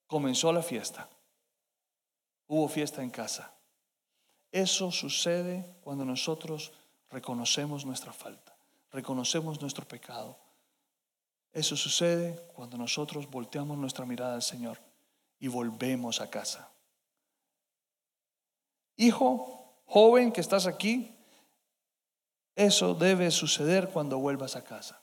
comenzó 0.07 0.53
la 0.53 0.63
fiesta. 0.63 1.09
Hubo 2.47 2.69
fiesta 2.69 3.03
en 3.03 3.11
casa. 3.11 3.53
Eso 4.53 4.93
sucede 4.93 5.77
cuando 5.81 6.05
nosotros 6.05 6.73
reconocemos 7.11 7.85
nuestra 7.85 8.13
falta, 8.13 8.55
reconocemos 8.91 9.61
nuestro 9.61 9.87
pecado. 9.87 10.39
Eso 11.53 11.77
sucede 11.77 12.41
cuando 12.55 12.77
nosotros 12.77 13.31
volteamos 13.31 13.79
nuestra 13.79 14.05
mirada 14.05 14.35
al 14.35 14.43
Señor 14.43 14.79
y 15.39 15.49
volvemos 15.49 16.21
a 16.21 16.29
casa. 16.29 16.74
Hijo, 18.97 19.83
joven 19.87 20.33
que 20.33 20.41
estás 20.41 20.67
aquí, 20.67 21.15
eso 22.55 22.95
debe 22.95 23.31
suceder 23.31 23.91
cuando 23.91 24.19
vuelvas 24.19 24.57
a 24.57 24.65
casa. 24.65 25.01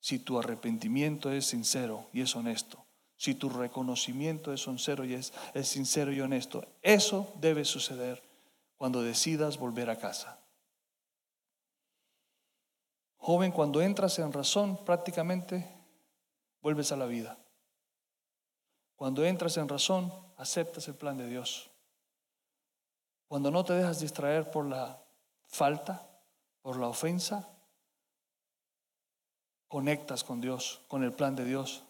Si 0.00 0.18
tu 0.18 0.38
arrepentimiento 0.38 1.30
es 1.30 1.46
sincero 1.46 2.08
y 2.12 2.22
es 2.22 2.34
honesto, 2.36 2.86
si 3.16 3.34
tu 3.34 3.50
reconocimiento 3.50 4.52
es 4.52 4.62
sincero 4.62 5.04
y 5.04 5.14
es, 5.14 5.32
sincero 5.62 6.12
y 6.12 6.20
honesto, 6.20 6.64
eso 6.80 7.30
debe 7.38 7.64
suceder 7.64 8.22
cuando 8.76 9.02
decidas 9.02 9.58
volver 9.58 9.90
a 9.90 9.98
casa. 9.98 10.38
Joven, 13.18 13.52
cuando 13.52 13.82
entras 13.82 14.18
en 14.18 14.32
razón, 14.32 14.82
prácticamente 14.86 15.70
vuelves 16.62 16.92
a 16.92 16.96
la 16.96 17.04
vida. 17.04 17.38
Cuando 18.96 19.24
entras 19.26 19.58
en 19.58 19.68
razón, 19.68 20.10
aceptas 20.38 20.88
el 20.88 20.94
plan 20.94 21.18
de 21.18 21.28
Dios. 21.28 21.69
Cuando 23.30 23.52
no 23.52 23.64
te 23.64 23.74
dejas 23.74 24.00
distraer 24.00 24.50
por 24.50 24.66
la 24.66 25.00
falta, 25.46 26.04
por 26.62 26.76
la 26.80 26.88
ofensa, 26.88 27.48
conectas 29.68 30.24
con 30.24 30.40
Dios, 30.40 30.80
con 30.88 31.04
el 31.04 31.12
plan 31.12 31.36
de 31.36 31.44
Dios. 31.44 31.84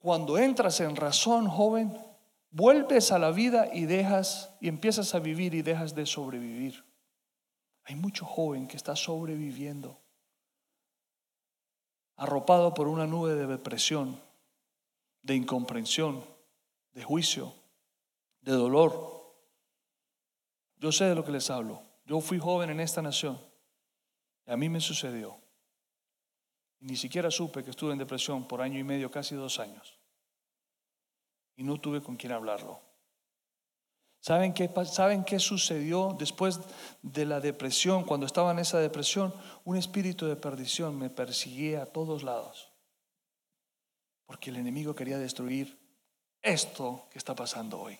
Cuando 0.00 0.36
entras 0.36 0.80
en 0.80 0.94
razón, 0.96 1.48
joven, 1.48 1.98
vuelves 2.50 3.10
a 3.10 3.18
la 3.18 3.30
vida 3.30 3.70
y 3.72 3.86
dejas 3.86 4.54
y 4.60 4.68
empiezas 4.68 5.14
a 5.14 5.18
vivir 5.18 5.54
y 5.54 5.62
dejas 5.62 5.94
de 5.94 6.04
sobrevivir. 6.04 6.84
Hay 7.84 7.94
mucho 7.94 8.26
joven 8.26 8.68
que 8.68 8.76
está 8.76 8.94
sobreviviendo, 8.96 9.98
arropado 12.16 12.74
por 12.74 12.86
una 12.86 13.06
nube 13.06 13.34
de 13.34 13.46
depresión, 13.46 14.20
de 15.22 15.36
incomprensión, 15.36 16.22
de 16.92 17.02
juicio, 17.02 17.54
de 18.40 18.52
dolor. 18.52 19.34
Yo 20.76 20.92
sé 20.92 21.04
de 21.04 21.14
lo 21.14 21.24
que 21.24 21.32
les 21.32 21.50
hablo. 21.50 21.82
Yo 22.04 22.20
fui 22.20 22.38
joven 22.38 22.70
en 22.70 22.80
esta 22.80 23.02
nación 23.02 23.40
y 24.46 24.50
a 24.50 24.56
mí 24.56 24.68
me 24.68 24.80
sucedió. 24.80 25.38
ni 26.80 26.96
siquiera 26.96 27.30
supe 27.30 27.62
que 27.62 27.70
estuve 27.70 27.92
en 27.92 27.98
depresión 27.98 28.48
por 28.48 28.62
año 28.62 28.78
y 28.78 28.84
medio, 28.84 29.10
casi 29.10 29.34
dos 29.34 29.58
años 29.58 30.00
y 31.60 31.62
no 31.62 31.78
tuve 31.78 32.00
con 32.00 32.16
quién 32.16 32.32
hablarlo. 32.32 32.80
¿Saben 34.20 34.54
qué, 34.54 34.70
¿Saben 34.86 35.24
qué 35.24 35.38
sucedió 35.38 36.16
después 36.18 36.58
de 37.02 37.26
la 37.26 37.38
depresión? 37.38 38.04
Cuando 38.04 38.24
estaba 38.24 38.52
en 38.52 38.60
esa 38.60 38.78
depresión, 38.78 39.34
un 39.64 39.76
espíritu 39.76 40.24
de 40.26 40.36
perdición 40.36 40.98
me 40.98 41.10
perseguía 41.10 41.82
a 41.82 41.86
todos 41.86 42.22
lados. 42.22 42.72
Porque 44.24 44.48
el 44.48 44.56
enemigo 44.56 44.94
quería 44.94 45.18
destruir 45.18 45.78
esto 46.42 47.06
que 47.10 47.18
está 47.18 47.34
pasando 47.34 47.80
hoy. 47.80 47.98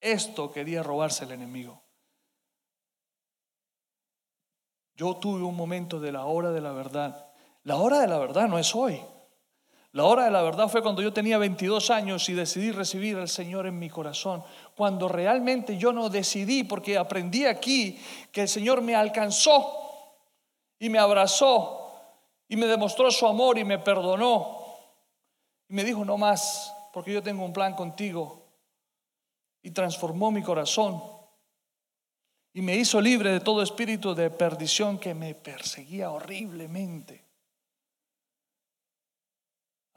Esto 0.00 0.50
quería 0.50 0.82
robarse 0.82 1.24
el 1.24 1.32
enemigo. 1.32 1.80
Yo 4.94 5.16
tuve 5.16 5.42
un 5.42 5.56
momento 5.56 6.00
de 6.00 6.12
la 6.12 6.26
hora 6.26 6.50
de 6.50 6.60
la 6.60 6.72
verdad. 6.72 7.32
La 7.64 7.76
hora 7.76 8.00
de 8.00 8.08
la 8.08 8.18
verdad 8.18 8.48
no 8.48 8.58
es 8.58 8.74
hoy. 8.74 9.00
La 9.92 10.04
hora 10.04 10.24
de 10.24 10.30
la 10.30 10.42
verdad 10.42 10.68
fue 10.68 10.82
cuando 10.82 11.02
yo 11.02 11.12
tenía 11.12 11.36
22 11.36 11.90
años 11.90 12.28
y 12.28 12.32
decidí 12.32 12.72
recibir 12.72 13.18
al 13.18 13.28
Señor 13.28 13.66
en 13.66 13.78
mi 13.78 13.90
corazón. 13.90 14.42
Cuando 14.74 15.06
realmente 15.06 15.76
yo 15.76 15.92
no 15.92 16.08
decidí, 16.08 16.64
porque 16.64 16.96
aprendí 16.96 17.44
aquí 17.44 18.00
que 18.32 18.42
el 18.42 18.48
Señor 18.48 18.80
me 18.80 18.94
alcanzó 18.94 20.16
y 20.78 20.88
me 20.88 20.98
abrazó 20.98 21.94
y 22.48 22.56
me 22.56 22.66
demostró 22.66 23.10
su 23.10 23.26
amor 23.26 23.58
y 23.58 23.64
me 23.64 23.78
perdonó. 23.78 24.61
Y 25.72 25.74
me 25.74 25.82
dijo, 25.82 26.04
no 26.04 26.16
más, 26.16 26.72
porque 26.92 27.12
yo 27.12 27.20
tengo 27.20 27.44
un 27.44 27.52
plan 27.52 27.74
contigo. 27.74 28.46
Y 29.62 29.72
transformó 29.72 30.30
mi 30.30 30.42
corazón. 30.42 31.02
Y 32.52 32.60
me 32.60 32.76
hizo 32.76 33.00
libre 33.00 33.32
de 33.32 33.40
todo 33.40 33.62
espíritu 33.62 34.14
de 34.14 34.30
perdición 34.30 35.00
que 35.00 35.14
me 35.14 35.34
perseguía 35.34 36.12
horriblemente 36.12 37.32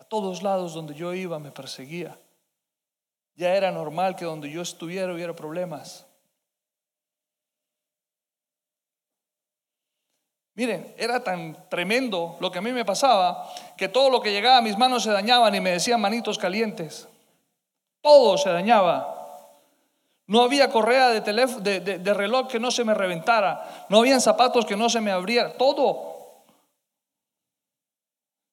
todos 0.10 0.44
lados 0.44 0.74
donde 0.74 0.94
yo 0.94 1.14
iba 1.14 1.40
me 1.40 1.52
perseguía. 1.52 2.20
Ya 3.36 3.54
era 3.56 3.72
normal 3.72 4.16
que 4.16 4.26
donde 4.26 4.50
yo 4.50 4.62
estuviera 4.62 5.14
hubiera 5.14 5.36
problemas. 5.36 6.05
Miren, 10.56 10.94
era 10.98 11.24
tan 11.24 11.70
tremendo 11.70 12.38
lo 12.40 12.52
que 12.52 12.60
a 12.60 12.62
mí 12.62 12.72
me 12.72 12.86
pasaba 12.86 13.50
que 13.78 13.90
todo 13.90 14.10
lo 14.10 14.22
que 14.22 14.32
llegaba 14.32 14.58
a 14.58 14.62
mis 14.62 14.78
manos 14.78 15.04
se 15.04 15.12
dañaban 15.12 15.54
y 15.54 15.62
me 15.62 15.72
decían 15.72 16.02
manitos 16.02 16.38
calientes. 16.38 17.08
Todo 18.02 18.38
se 18.38 18.50
dañaba. 18.50 19.12
No 20.28 20.42
había 20.42 20.72
correa 20.72 21.10
de, 21.10 21.22
de, 21.22 22.00
de 22.00 22.14
reloj 22.14 22.48
que 22.48 22.60
no 22.60 22.72
se 22.72 22.84
me 22.84 22.94
reventara. 22.94 23.86
No 23.90 24.00
habían 24.00 24.22
zapatos 24.22 24.66
que 24.66 24.78
no 24.78 24.90
se 24.90 25.02
me 25.02 25.12
abrieran. 25.12 25.58
Todo. 25.58 26.16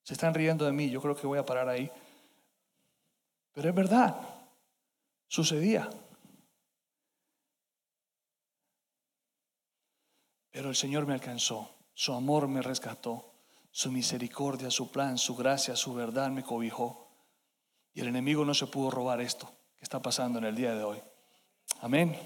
Se 0.02 0.14
están 0.14 0.34
riendo 0.34 0.64
de 0.64 0.72
mí, 0.72 0.90
yo 0.90 1.00
creo 1.00 1.16
que 1.16 1.26
voy 1.26 1.38
a 1.38 1.46
parar 1.46 1.68
ahí. 1.68 1.90
Pero 3.52 3.68
es 3.68 3.74
verdad, 3.74 4.16
sucedía. 5.28 5.88
Pero 10.50 10.68
el 10.68 10.76
Señor 10.76 11.06
me 11.06 11.14
alcanzó, 11.14 11.70
su 11.94 12.12
amor 12.12 12.48
me 12.48 12.62
rescató, 12.62 13.32
su 13.70 13.90
misericordia, 13.90 14.70
su 14.70 14.90
plan, 14.90 15.18
su 15.18 15.36
gracia, 15.36 15.76
su 15.76 15.94
verdad 15.94 16.30
me 16.30 16.42
cobijó. 16.42 17.08
Y 17.94 18.00
el 18.00 18.08
enemigo 18.08 18.44
no 18.44 18.54
se 18.54 18.66
pudo 18.66 18.90
robar 18.90 19.20
esto 19.20 19.50
que 19.76 19.84
está 19.84 20.00
pasando 20.00 20.38
en 20.38 20.46
el 20.46 20.56
día 20.56 20.74
de 20.74 20.82
hoy. 20.82 21.02
Amén. 21.80 22.18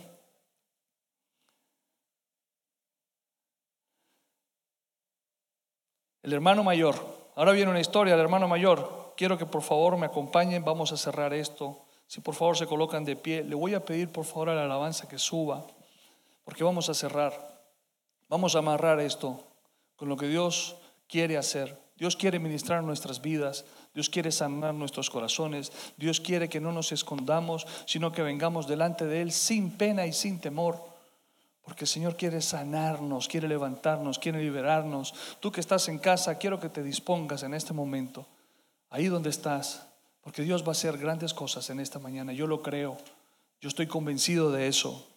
El 6.22 6.32
hermano 6.32 6.64
mayor 6.64 7.16
Ahora 7.36 7.52
viene 7.52 7.70
una 7.70 7.80
historia 7.80 8.14
del 8.14 8.22
hermano 8.22 8.48
mayor. 8.48 9.12
Quiero 9.14 9.36
que 9.36 9.44
por 9.44 9.60
favor 9.60 9.98
me 9.98 10.06
acompañen. 10.06 10.64
Vamos 10.64 10.90
a 10.90 10.96
cerrar 10.96 11.34
esto. 11.34 11.78
Si 12.06 12.22
por 12.22 12.34
favor 12.34 12.56
se 12.56 12.66
colocan 12.66 13.04
de 13.04 13.14
pie, 13.14 13.44
le 13.44 13.54
voy 13.54 13.74
a 13.74 13.84
pedir 13.84 14.10
por 14.10 14.24
favor 14.24 14.48
a 14.48 14.54
la 14.54 14.64
alabanza 14.64 15.06
que 15.06 15.18
suba, 15.18 15.66
porque 16.44 16.64
vamos 16.64 16.88
a 16.88 16.94
cerrar. 16.94 17.60
Vamos 18.30 18.56
a 18.56 18.60
amarrar 18.60 19.00
esto 19.00 19.44
con 19.97 20.09
lo 20.09 20.16
que 20.16 20.28
Dios 20.28 20.76
quiere 21.09 21.36
hacer. 21.36 21.78
Dios 21.97 22.14
quiere 22.14 22.38
ministrar 22.38 22.82
nuestras 22.82 23.22
vidas, 23.22 23.64
Dios 23.94 24.11
quiere 24.11 24.30
sanar 24.30 24.74
nuestros 24.74 25.09
corazones, 25.09 25.72
Dios 25.97 26.20
quiere 26.20 26.49
que 26.49 26.61
no 26.61 26.70
nos 26.70 26.92
escondamos, 26.92 27.66
sino 27.86 28.12
que 28.12 28.22
vengamos 28.22 28.68
delante 28.68 29.07
de 29.07 29.22
Él 29.22 29.32
sin 29.32 29.70
pena 29.70 30.07
y 30.07 30.12
sin 30.12 30.38
temor. 30.38 30.84
Porque 31.62 31.84
el 31.84 31.88
Señor 31.88 32.16
quiere 32.16 32.42
sanarnos, 32.42 33.26
quiere 33.26 33.49
levantarnos, 33.49 34.18
quiere 34.18 34.42
liberarnos. 34.42 35.14
Tú 35.40 35.51
que 35.51 35.61
estás 35.61 35.88
en 35.88 35.99
casa, 35.99 36.36
quiero 36.36 36.61
que 36.61 36.68
te 36.68 36.82
dispongas 36.82 37.42
en 37.42 37.55
este 37.55 37.72
momento, 37.72 38.26
ahí 38.90 39.07
donde 39.07 39.30
estás, 39.30 39.86
porque 40.20 40.42
Dios 40.42 40.62
va 40.62 40.68
a 40.68 40.72
hacer 40.72 40.99
grandes 40.99 41.32
cosas 41.32 41.70
en 41.70 41.80
esta 41.80 41.99
mañana. 41.99 42.32
Yo 42.34 42.47
lo 42.47 42.62
creo, 42.62 42.99
yo 43.61 43.68
estoy 43.68 43.86
convencido 43.86 44.53
de 44.53 44.68
eso. 44.68 45.09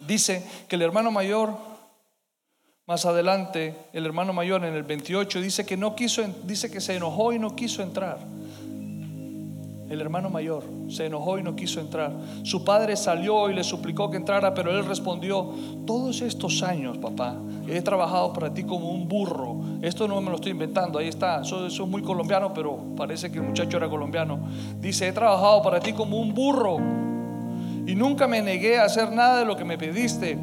Dice 0.00 0.44
que 0.68 0.76
el 0.76 0.82
hermano 0.82 1.10
mayor, 1.10 1.56
más 2.88 3.04
adelante, 3.04 3.74
el 3.92 4.06
hermano 4.06 4.32
mayor 4.32 4.64
en 4.64 4.72
el 4.72 4.82
28 4.82 5.42
dice 5.42 5.66
que 5.66 5.76
no 5.76 5.94
quiso, 5.94 6.22
dice 6.44 6.70
que 6.70 6.80
se 6.80 6.96
enojó 6.96 7.34
y 7.34 7.38
no 7.38 7.54
quiso 7.54 7.82
entrar. 7.82 8.18
el 9.90 10.00
hermano 10.00 10.30
mayor 10.30 10.64
se 10.88 11.04
enojó 11.04 11.38
y 11.38 11.42
no 11.42 11.54
quiso 11.54 11.80
entrar. 11.80 12.12
Su 12.44 12.64
padre 12.64 12.96
salió 12.96 13.50
y 13.50 13.54
le 13.54 13.62
suplicó 13.62 14.10
que 14.10 14.16
entrara, 14.16 14.54
pero 14.54 14.70
él 14.70 14.86
respondió, 14.86 15.52
todos 15.86 16.22
estos 16.22 16.62
años, 16.62 16.96
papá, 16.96 17.36
he 17.68 17.82
trabajado 17.82 18.32
para 18.32 18.54
ti 18.54 18.64
como 18.64 18.90
un 18.90 19.06
burro. 19.06 19.60
Esto 19.82 20.08
no 20.08 20.18
me 20.22 20.30
lo 20.30 20.36
estoy 20.36 20.52
inventando, 20.52 20.98
ahí 20.98 21.08
está. 21.08 21.42
Eso, 21.42 21.66
eso 21.66 21.84
es 21.84 21.90
muy 21.90 22.00
colombiano, 22.00 22.54
pero 22.54 22.78
parece 22.96 23.30
que 23.30 23.36
el 23.36 23.44
muchacho 23.44 23.76
era 23.76 23.90
colombiano. 23.90 24.48
Dice, 24.80 25.08
he 25.08 25.12
trabajado 25.12 25.60
para 25.60 25.78
ti 25.78 25.92
como 25.92 26.18
un 26.18 26.32
burro 26.32 26.78
y 27.86 27.94
nunca 27.94 28.26
me 28.26 28.40
negué 28.40 28.78
a 28.78 28.84
hacer 28.84 29.12
nada 29.12 29.40
de 29.40 29.44
lo 29.44 29.56
que 29.58 29.64
me 29.66 29.76
pediste. 29.76 30.38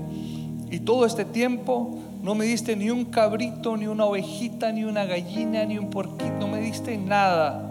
Y 0.69 0.79
todo 0.79 1.05
este 1.05 1.25
tiempo 1.25 1.99
no 2.25 2.33
me 2.33 2.45
diste 2.45 2.75
ni 2.75 2.89
un 2.89 3.05
cabrito, 3.05 3.77
ni 3.77 3.85
una 3.85 4.05
ovejita, 4.05 4.71
ni 4.71 4.83
una 4.83 5.05
gallina, 5.05 5.63
ni 5.63 5.77
un 5.77 5.91
porquito, 5.91 6.33
no 6.39 6.47
me 6.47 6.59
diste 6.59 6.97
nada 6.97 7.69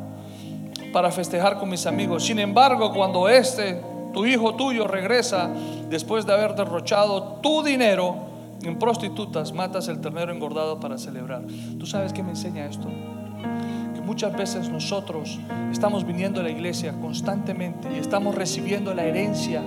para 0.93 1.11
festejar 1.11 1.59
con 1.59 1.69
mis 1.69 1.87
amigos. 1.87 2.25
Sin 2.25 2.39
embargo, 2.39 2.93
cuando 2.93 3.29
este, 3.29 3.83
tu 4.13 4.25
hijo 4.25 4.55
tuyo, 4.55 4.87
regresa 4.87 5.51
después 5.91 6.25
de 6.25 6.35
haber 6.35 6.55
derrochado 6.55 7.41
tu 7.43 7.65
dinero 7.65 8.15
en 8.63 8.79
prostitutas, 8.79 9.53
matas 9.53 9.89
el 9.89 10.01
ternero 10.01 10.33
engordado 10.33 10.79
para 10.79 10.99
celebrar. 10.99 11.43
¿Tú 11.81 11.85
sabes 11.85 12.13
qué 12.13 12.23
me 12.23 12.31
enseña 12.31 12.67
esto? 12.67 12.87
Que 12.87 14.01
muchas 14.03 14.37
veces 14.37 14.69
nosotros 14.69 15.41
estamos 15.73 16.07
viniendo 16.07 16.39
a 16.39 16.45
la 16.45 16.51
iglesia 16.51 16.95
constantemente 17.01 17.89
y 17.93 17.99
estamos 17.99 18.37
recibiendo 18.37 18.95
la 18.95 19.05
herencia 19.05 19.65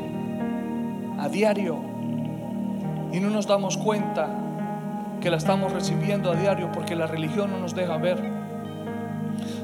a 1.19 1.27
diario 1.27 1.75
y 3.11 3.19
no 3.19 3.29
nos 3.29 3.47
damos 3.47 3.75
cuenta 3.75 4.45
que 5.21 5.29
la 5.29 5.37
estamos 5.37 5.71
recibiendo 5.71 6.31
a 6.31 6.35
diario 6.35 6.71
porque 6.71 6.95
la 6.95 7.07
religión 7.07 7.51
no 7.51 7.59
nos 7.59 7.75
deja 7.75 7.97
ver. 7.97 8.21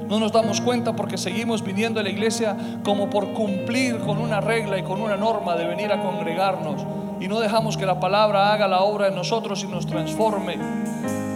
No 0.07 0.19
nos 0.19 0.31
damos 0.31 0.61
cuenta 0.61 0.95
porque 0.95 1.17
seguimos 1.17 1.63
viniendo 1.63 1.99
a 1.99 2.03
la 2.03 2.09
iglesia 2.09 2.55
como 2.83 3.09
por 3.09 3.33
cumplir 3.33 3.99
con 3.99 4.17
una 4.17 4.41
regla 4.41 4.77
y 4.77 4.83
con 4.83 5.01
una 5.01 5.15
norma 5.15 5.55
de 5.55 5.65
venir 5.65 5.91
a 5.91 6.01
congregarnos. 6.01 6.85
Y 7.19 7.27
no 7.27 7.39
dejamos 7.39 7.77
que 7.77 7.85
la 7.85 7.99
palabra 7.99 8.51
haga 8.51 8.67
la 8.67 8.81
obra 8.81 9.07
en 9.07 9.15
nosotros 9.15 9.63
y 9.63 9.67
nos 9.67 9.87
transforme. 9.87 10.57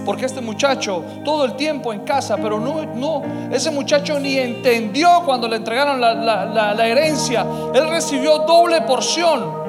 Porque 0.06 0.26
este 0.26 0.42
muchacho 0.42 1.04
todo 1.24 1.46
el 1.46 1.54
tiempo 1.54 1.92
en 1.92 2.02
casa, 2.02 2.38
pero 2.38 2.60
no, 2.60 2.84
no, 2.96 3.22
ese 3.52 3.72
muchacho 3.72 4.20
ni 4.20 4.38
entendió 4.38 5.22
cuando 5.26 5.48
le 5.48 5.58
entregaron 5.58 6.00
la, 6.00 6.14
la 6.16 6.88
herencia. 6.88 7.46
Él 7.74 7.90
recibió 7.90 8.40
doble 8.40 8.82
porción. 8.82 9.67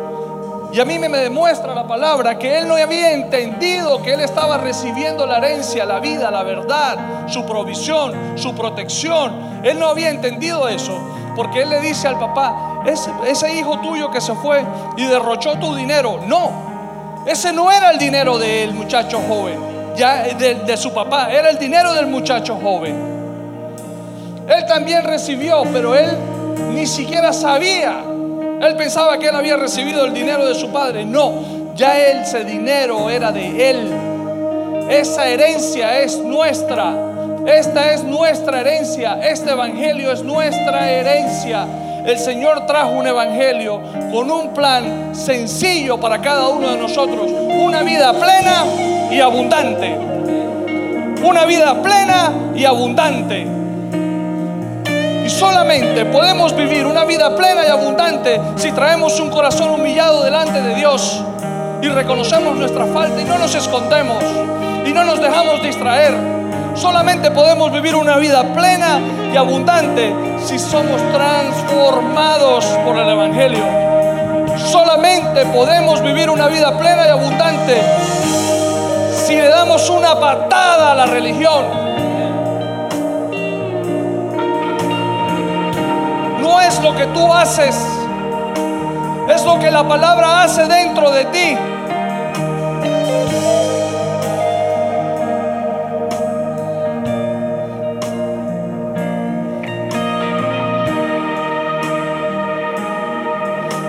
Y 0.71 0.81
a 0.81 0.85
mí 0.85 0.99
me 0.99 1.09
demuestra 1.09 1.75
la 1.75 1.87
palabra 1.87 2.39
que 2.39 2.59
él 2.59 2.69
no 2.69 2.75
había 2.75 3.13
entendido 3.13 4.03
que 4.03 4.13
él 4.13 4.21
estaba 4.21 4.59
recibiendo 4.59 5.27
la 5.27 5.39
herencia, 5.39 5.87
la 5.87 5.99
vida, 5.99 6.31
la 6.31 6.43
verdad, 6.43 7.27
su 7.27 7.47
provisión, 7.47 8.13
su 8.37 8.55
protección. 8.55 9.63
Él 9.65 9.79
no 9.79 9.89
había 9.89 10.11
entendido 10.11 10.69
eso. 10.69 10.93
Porque 11.35 11.63
él 11.63 11.71
le 11.71 11.81
dice 11.81 12.07
al 12.07 12.19
papá, 12.19 12.83
ese, 12.85 13.55
hijo 13.55 13.79
tuyo 13.81 14.11
que 14.11 14.21
se 14.21 14.35
fue 14.35 14.63
y 14.97 15.05
derrochó 15.05 15.59
tu 15.59 15.75
dinero. 15.75 16.21
No, 16.27 17.23
ese 17.25 17.53
no 17.53 17.71
era 17.71 17.91
el 17.91 17.99
dinero 17.99 18.39
del 18.39 18.75
muchacho 18.75 19.21
joven, 19.27 19.59
ya 19.97 20.25
de 20.25 20.77
su 20.77 20.93
papá, 20.93 21.31
era 21.31 21.49
el 21.49 21.59
dinero 21.59 21.95
del 21.95 22.09
muchacho 22.09 22.59
joven. 22.63 23.19
Él 24.49 24.67
también 24.67 25.05
recibió, 25.05 25.63
pero 25.73 25.95
él 25.95 26.11
ni 26.73 26.87
siquiera 26.87 27.33
sabía 27.33 28.03
él 28.61 28.77
pensaba 28.77 29.19
que 29.19 29.29
él 29.29 29.37
había 29.37 29.57
recibido 29.57 30.05
el 30.05 30.13
dinero 30.13 30.47
de 30.47 30.55
su 30.55 30.71
padre. 30.71 31.05
No, 31.05 31.75
ya 31.75 31.99
ese 31.99 32.45
dinero 32.45 33.09
era 33.09 33.31
de 33.31 33.71
él. 33.71 33.93
Esa 34.91 35.29
herencia 35.29 36.01
es 36.01 36.19
nuestra. 36.19 36.95
Esta 37.47 37.93
es 37.93 38.03
nuestra 38.03 38.61
herencia. 38.61 39.21
Este 39.23 39.53
evangelio 39.53 40.13
es 40.13 40.23
nuestra 40.23 40.91
herencia. 40.91 41.67
El 42.05 42.19
Señor 42.19 42.67
trajo 42.67 42.91
un 42.91 43.07
evangelio 43.07 43.81
con 44.13 44.31
un 44.31 44.55
plan 44.55 45.15
sencillo 45.15 45.99
para 46.01 46.21
cada 46.21 46.49
uno 46.49 46.71
de 46.71 46.79
nosotros. 46.79 47.31
Una 47.31 47.83
vida 47.83 48.13
plena 48.13 48.65
y 49.11 49.21
abundante. 49.21 49.95
Una 51.23 51.45
vida 51.45 51.81
plena 51.83 52.33
y 52.57 52.65
abundante. 52.65 53.58
Solamente 55.39 56.05
podemos 56.07 56.53
vivir 56.57 56.85
una 56.85 57.05
vida 57.05 57.37
plena 57.37 57.65
y 57.65 57.71
abundante 57.71 58.41
si 58.57 58.73
traemos 58.73 59.21
un 59.21 59.31
corazón 59.31 59.71
humillado 59.71 60.25
delante 60.25 60.61
de 60.61 60.75
Dios 60.75 61.23
y 61.81 61.87
reconocemos 61.87 62.57
nuestra 62.57 62.85
falta 62.87 63.21
y 63.21 63.25
no 63.25 63.39
nos 63.39 63.55
escondemos 63.55 64.21
y 64.85 64.93
no 64.93 65.05
nos 65.05 65.21
dejamos 65.21 65.63
distraer. 65.63 66.13
Solamente 66.75 67.31
podemos 67.31 67.71
vivir 67.71 67.95
una 67.95 68.17
vida 68.17 68.53
plena 68.53 68.99
y 69.33 69.37
abundante 69.37 70.13
si 70.45 70.59
somos 70.59 71.01
transformados 71.13 72.65
por 72.85 72.99
el 72.99 73.09
Evangelio. 73.09 73.63
Solamente 74.57 75.47
podemos 75.47 76.03
vivir 76.03 76.31
una 76.31 76.49
vida 76.49 76.77
plena 76.77 77.07
y 77.07 77.11
abundante 77.11 77.81
si 79.25 79.37
le 79.37 79.49
damos 79.49 79.89
una 79.89 80.19
patada 80.19 80.91
a 80.91 80.95
la 80.97 81.07
religión 81.07 81.88
es 86.61 86.81
lo 86.83 86.95
que 86.95 87.07
tú 87.07 87.33
haces, 87.33 87.77
es 89.29 89.45
lo 89.45 89.59
que 89.59 89.71
la 89.71 89.87
palabra 89.87 90.43
hace 90.43 90.67
dentro 90.67 91.11
de 91.11 91.25
ti. 91.27 91.57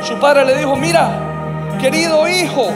Su 0.03 0.19
padre 0.19 0.45
le 0.45 0.55
dijo, 0.57 0.75
mira, 0.75 1.09
querido 1.79 2.27
hijo, 2.27 2.67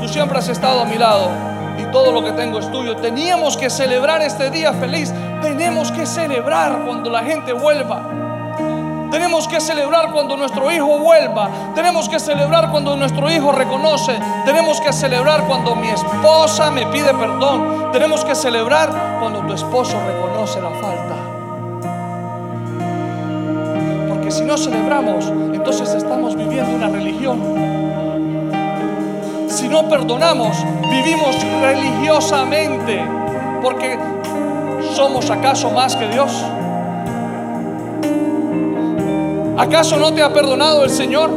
tú 0.00 0.08
siempre 0.08 0.38
has 0.38 0.48
estado 0.48 0.82
a 0.82 0.84
mi 0.84 0.98
lado 0.98 1.30
y 1.78 1.84
todo 1.92 2.12
lo 2.12 2.24
que 2.24 2.32
tengo 2.32 2.58
es 2.58 2.70
tuyo. 2.70 2.96
Teníamos 2.96 3.56
que 3.56 3.70
celebrar 3.70 4.22
este 4.22 4.50
día 4.50 4.72
feliz. 4.72 5.12
Tenemos 5.42 5.92
que 5.92 6.06
celebrar 6.06 6.82
cuando 6.84 7.10
la 7.10 7.22
gente 7.22 7.52
vuelva. 7.52 8.25
Tenemos 9.16 9.48
que 9.48 9.62
celebrar 9.62 10.12
cuando 10.12 10.36
nuestro 10.36 10.70
hijo 10.70 10.98
vuelva. 10.98 11.48
Tenemos 11.74 12.06
que 12.06 12.20
celebrar 12.20 12.70
cuando 12.70 12.94
nuestro 12.98 13.30
hijo 13.30 13.50
reconoce. 13.50 14.12
Tenemos 14.44 14.78
que 14.78 14.92
celebrar 14.92 15.46
cuando 15.46 15.74
mi 15.74 15.88
esposa 15.88 16.70
me 16.70 16.84
pide 16.88 17.14
perdón. 17.14 17.92
Tenemos 17.92 18.26
que 18.26 18.34
celebrar 18.34 19.16
cuando 19.18 19.40
tu 19.40 19.54
esposo 19.54 19.96
reconoce 20.06 20.60
la 20.60 20.68
falta. 20.68 21.14
Porque 24.10 24.30
si 24.30 24.44
no 24.44 24.58
celebramos, 24.58 25.32
entonces 25.54 25.94
estamos 25.94 26.36
viviendo 26.36 26.76
una 26.76 26.88
religión. 26.88 27.40
Si 29.48 29.66
no 29.66 29.88
perdonamos, 29.88 30.58
vivimos 30.90 31.42
religiosamente. 31.62 33.02
Porque 33.62 33.98
¿somos 34.94 35.30
acaso 35.30 35.70
más 35.70 35.96
que 35.96 36.06
Dios? 36.08 36.44
¿Acaso 39.58 39.96
no 39.96 40.12
te 40.12 40.22
ha 40.22 40.30
perdonado 40.32 40.84
el 40.84 40.90
Señor? 40.90 41.30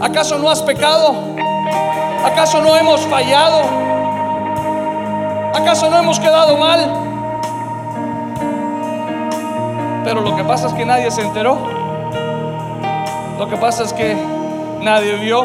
¿Acaso 0.00 0.36
no 0.36 0.50
has 0.50 0.62
pecado? 0.62 1.14
¿Acaso 2.24 2.60
no 2.60 2.76
hemos 2.76 3.00
fallado? 3.02 3.62
¿Acaso 5.54 5.88
no 5.88 5.98
hemos 5.98 6.18
quedado 6.18 6.56
mal? 6.56 6.80
Pero 10.04 10.22
lo 10.22 10.34
que 10.34 10.42
pasa 10.42 10.66
es 10.66 10.72
que 10.72 10.84
nadie 10.84 11.08
se 11.12 11.22
enteró. 11.22 11.56
Lo 13.38 13.48
que 13.48 13.56
pasa 13.56 13.84
es 13.84 13.92
que 13.92 14.16
nadie 14.82 15.14
vio. 15.16 15.44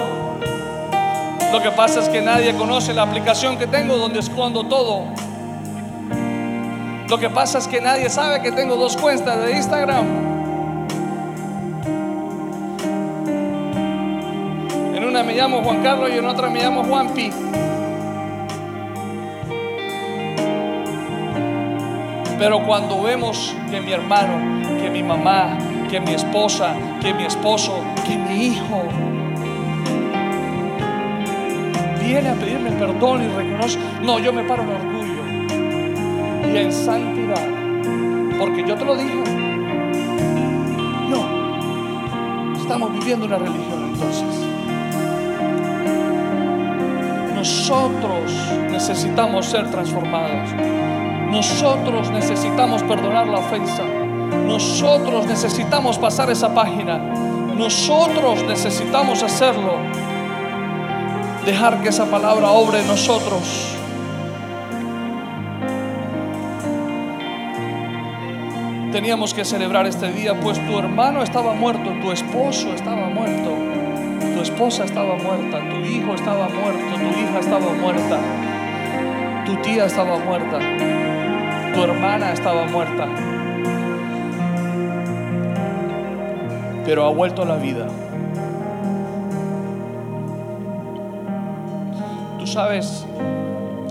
Lo 1.51 1.61
que 1.61 1.69
pasa 1.69 1.99
es 1.99 2.09
que 2.09 2.21
nadie 2.21 2.55
conoce 2.55 2.95
la 2.95 3.03
aplicación 3.03 3.57
que 3.59 3.67
tengo 3.67 3.95
donde 3.97 4.21
escondo 4.21 4.63
todo. 4.63 5.03
Lo 7.09 7.19
que 7.19 7.29
pasa 7.29 7.59
es 7.59 7.67
que 7.67 7.79
nadie 7.81 8.09
sabe 8.09 8.41
que 8.41 8.51
tengo 8.51 8.75
dos 8.77 8.97
cuentas 8.97 9.39
de 9.43 9.51
Instagram. 9.55 10.05
En 14.95 15.05
una 15.05 15.21
me 15.21 15.35
llamo 15.35 15.61
Juan 15.61 15.83
Carlos 15.83 16.09
y 16.11 16.17
en 16.17 16.25
otra 16.25 16.49
me 16.49 16.63
llamo 16.63 16.83
Juan 16.83 17.09
Pi. 17.13 17.31
Pero 22.39 22.65
cuando 22.65 23.03
vemos 23.03 23.55
que 23.69 23.81
mi 23.81 23.91
hermano, 23.91 24.63
que 24.81 24.89
mi 24.89 25.03
mamá, 25.03 25.59
que 25.89 25.99
mi 25.99 26.13
esposa, 26.13 26.73
que 27.01 27.13
mi 27.13 27.25
esposo, 27.25 27.83
que 28.07 28.17
mi 28.17 28.47
hijo 28.47 28.81
viene 32.03 32.29
a 32.29 32.33
pedirme 32.33 32.71
perdón 32.71 33.23
y 33.23 33.27
reconoce, 33.27 33.77
no, 34.01 34.17
yo 34.17 34.33
me 34.33 34.43
paro 34.43 34.63
en 34.63 34.94
en 36.61 36.71
santidad. 36.71 37.47
Porque 38.39 38.63
yo 38.67 38.75
te 38.75 38.85
lo 38.85 38.95
dije. 38.95 39.23
No. 41.09 42.55
Estamos 42.55 42.93
viviendo 42.93 43.25
una 43.25 43.37
religión 43.37 43.93
entonces. 43.93 44.23
Nosotros 47.35 48.31
necesitamos 48.71 49.45
ser 49.45 49.69
transformados. 49.69 50.49
Nosotros 51.29 52.09
necesitamos 52.11 52.81
perdonar 52.83 53.27
la 53.27 53.39
ofensa. 53.39 53.83
Nosotros 54.47 55.25
necesitamos 55.27 55.97
pasar 55.97 56.29
esa 56.29 56.53
página. 56.53 56.97
Nosotros 56.97 58.43
necesitamos 58.43 59.21
hacerlo. 59.23 59.73
Dejar 61.45 61.81
que 61.81 61.89
esa 61.89 62.05
palabra 62.05 62.49
obre 62.49 62.81
en 62.81 62.87
nosotros. 62.87 63.74
Teníamos 68.95 69.33
que 69.33 69.43
celebrar 69.43 69.85
este 69.87 70.09
día, 70.13 70.39
pues 70.39 70.57
tu 70.65 70.79
hermano 70.79 71.21
estaba 71.21 71.53
muerto, 71.53 71.91
tu 72.01 72.13
esposo 72.13 72.69
estaba 72.73 73.09
muerto, 73.09 73.51
tu 74.33 74.41
esposa 74.41 74.85
estaba 74.85 75.17
muerta, 75.17 75.59
tu 75.69 75.85
hijo 75.85 76.15
estaba 76.15 76.47
muerto, 76.47 76.95
tu 76.95 77.19
hija 77.19 77.39
estaba 77.41 77.73
muerta, 77.73 78.19
tu 79.45 79.55
tía 79.57 79.87
estaba 79.87 80.17
muerta, 80.19 80.59
tu 81.73 81.83
hermana 81.83 82.31
estaba 82.31 82.67
muerta. 82.67 83.09
Pero 86.85 87.05
ha 87.05 87.09
vuelto 87.09 87.41
a 87.41 87.45
la 87.47 87.57
vida. 87.57 87.87
Tú 92.39 92.47
sabes 92.47 93.05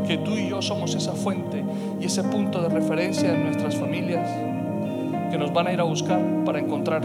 que 0.08 0.16
tú 0.16 0.30
y 0.30 0.48
yo 0.48 0.62
somos 0.62 0.94
esa 0.94 1.12
fuente 1.12 1.62
y 2.00 2.06
ese 2.06 2.24
punto 2.24 2.62
de 2.62 2.70
referencia 2.70 3.34
en 3.34 3.44
nuestras 3.44 3.76
familias 3.76 4.26
que 5.34 5.38
nos 5.38 5.52
van 5.52 5.66
a 5.66 5.72
ir 5.72 5.80
a 5.80 5.82
buscar 5.82 6.20
para 6.44 6.60
encontrar 6.60 7.02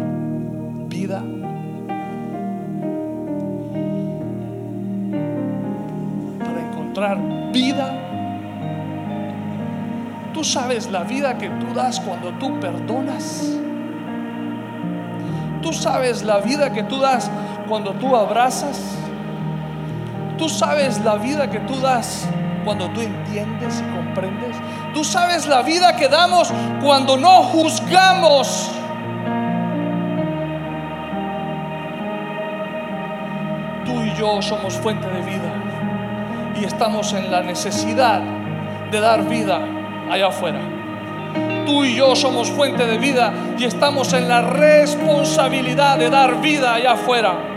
vida. 0.87 1.23
Para 6.37 6.61
encontrar 6.61 7.17
vida. 7.51 7.91
Tú 10.31 10.43
sabes 10.43 10.91
la 10.91 11.03
vida 11.05 11.39
que 11.39 11.49
tú 11.49 11.73
das 11.73 11.99
cuando 12.01 12.29
tú 12.33 12.59
perdonas. 12.59 13.57
Tú 15.63 15.73
sabes 15.73 16.21
la 16.21 16.39
vida 16.39 16.71
que 16.71 16.83
tú 16.83 16.99
das 16.99 17.31
cuando 17.67 17.93
tú 17.93 18.15
abrazas. 18.15 18.95
Tú 20.37 20.47
sabes 20.49 21.03
la 21.03 21.15
vida 21.15 21.49
que 21.49 21.61
tú 21.61 21.79
das 21.79 22.27
cuando 22.63 22.91
tú 22.91 23.01
entiendes 23.01 23.81
y 23.81 23.95
comprendes. 23.95 24.55
Tú 24.93 25.03
sabes 25.03 25.47
la 25.47 25.61
vida 25.61 25.95
que 25.95 26.07
damos 26.07 26.51
cuando 26.81 27.15
no 27.17 27.43
juzgamos. 27.43 28.71
Tú 33.85 34.01
y 34.01 34.13
yo 34.15 34.41
somos 34.41 34.73
fuente 34.75 35.07
de 35.07 35.21
vida 35.21 35.53
y 36.59 36.65
estamos 36.65 37.13
en 37.13 37.31
la 37.31 37.41
necesidad 37.41 38.21
de 38.91 38.99
dar 38.99 39.23
vida 39.27 39.59
allá 40.09 40.27
afuera. 40.27 40.59
Tú 41.65 41.85
y 41.85 41.95
yo 41.95 42.15
somos 42.15 42.49
fuente 42.49 42.85
de 42.85 42.97
vida 42.97 43.31
y 43.57 43.65
estamos 43.65 44.13
en 44.13 44.27
la 44.27 44.41
responsabilidad 44.41 45.99
de 45.99 46.09
dar 46.09 46.41
vida 46.41 46.73
allá 46.73 46.93
afuera. 46.93 47.48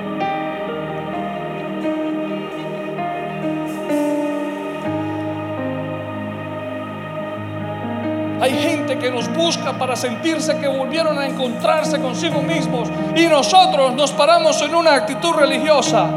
Hay 8.43 8.55
gente 8.55 8.99
que 8.99 9.09
nos 9.09 9.33
busca 9.33 9.73
para 9.75 9.95
sentirse 9.95 10.59
que 10.59 10.67
volvieron 10.67 11.17
a 11.17 11.29
encontrarse 11.29 12.01
consigo 12.01 12.43
mismos 12.43 12.91
y 13.15 13.29
nosotros 13.29 13.95
nos 13.95 14.11
paramos 14.11 14.61
en 14.63 14.75
una 14.75 14.97
actitud 14.97 15.33
religiosa. 15.35 16.11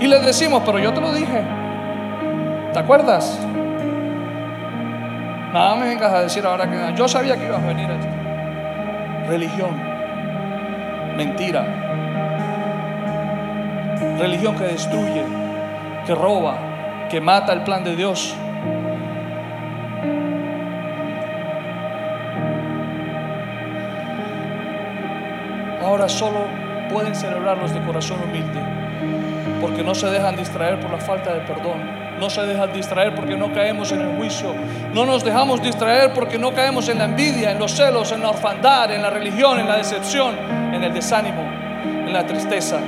Y 0.00 0.06
les 0.08 0.26
decimos, 0.26 0.64
pero 0.66 0.80
yo 0.80 0.92
te 0.92 1.00
lo 1.00 1.12
dije. 1.12 1.44
¿Te 2.72 2.78
acuerdas? 2.80 3.38
Nada 5.52 5.76
me 5.76 5.90
vengas 5.90 6.12
a 6.12 6.22
decir 6.22 6.44
ahora 6.44 6.68
que 6.68 6.98
yo 6.98 7.06
sabía 7.06 7.36
que 7.36 7.46
ibas 7.46 7.62
a 7.62 7.66
venir 7.66 7.88
a 7.88 7.94
esto. 7.94 9.28
Religión, 9.28 9.80
mentira. 11.16 11.64
Religión 14.18 14.56
que 14.56 14.64
destruye, 14.64 15.22
que 16.04 16.16
roba, 16.16 16.56
que 17.08 17.20
mata 17.20 17.52
el 17.52 17.62
plan 17.62 17.84
de 17.84 17.94
Dios. 17.94 18.34
Solo 26.08 26.46
pueden 26.90 27.14
celebrarlos 27.14 27.72
de 27.74 27.80
corazón 27.82 28.18
humilde, 28.22 28.60
porque 29.60 29.82
no 29.82 29.94
se 29.94 30.08
dejan 30.08 30.36
distraer 30.36 30.80
por 30.80 30.90
la 30.90 30.98
falta 30.98 31.34
de 31.34 31.40
perdón, 31.40 32.18
no 32.18 32.30
se 32.30 32.46
dejan 32.46 32.72
distraer 32.72 33.14
porque 33.14 33.36
no 33.36 33.52
caemos 33.52 33.92
en 33.92 34.00
el 34.00 34.16
juicio, 34.16 34.54
no 34.94 35.04
nos 35.04 35.22
dejamos 35.22 35.62
distraer 35.62 36.12
porque 36.14 36.38
no 36.38 36.52
caemos 36.52 36.88
en 36.88 36.98
la 36.98 37.04
envidia, 37.04 37.52
en 37.52 37.58
los 37.58 37.72
celos, 37.72 38.10
en 38.12 38.22
la 38.22 38.30
orfandad, 38.30 38.90
en 38.90 39.02
la 39.02 39.10
religión, 39.10 39.60
en 39.60 39.68
la 39.68 39.76
decepción, 39.76 40.34
en 40.72 40.82
el 40.82 40.92
desánimo, 40.94 41.42
en 41.42 42.12
la 42.12 42.26
tristeza. 42.26 42.78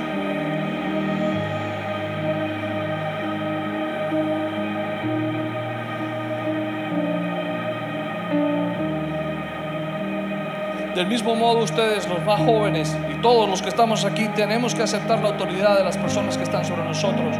Del 11.01 11.09
mismo 11.09 11.33
modo 11.33 11.63
ustedes, 11.63 12.07
los 12.07 12.23
más 12.25 12.39
jóvenes 12.41 12.95
y 13.11 13.19
todos 13.23 13.49
los 13.49 13.63
que 13.63 13.69
estamos 13.69 14.05
aquí, 14.05 14.27
tenemos 14.35 14.75
que 14.75 14.83
aceptar 14.83 15.19
la 15.19 15.29
autoridad 15.29 15.75
de 15.75 15.83
las 15.83 15.97
personas 15.97 16.37
que 16.37 16.43
están 16.43 16.63
sobre 16.63 16.83
nosotros 16.83 17.35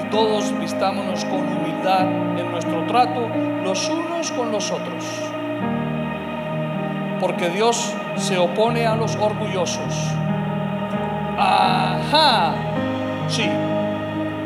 y 0.00 0.02
todos 0.10 0.52
vistámonos 0.58 1.24
con 1.26 1.46
humildad 1.46 2.08
en 2.36 2.50
nuestro 2.50 2.84
trato 2.88 3.28
los 3.62 3.88
unos 3.88 4.32
con 4.32 4.50
los 4.50 4.68
otros. 4.72 5.04
Porque 7.20 7.50
Dios 7.50 7.94
se 8.16 8.36
opone 8.36 8.84
a 8.84 8.96
los 8.96 9.14
orgullosos. 9.14 9.94
Ajá, 11.38 12.56
sí, 13.28 13.48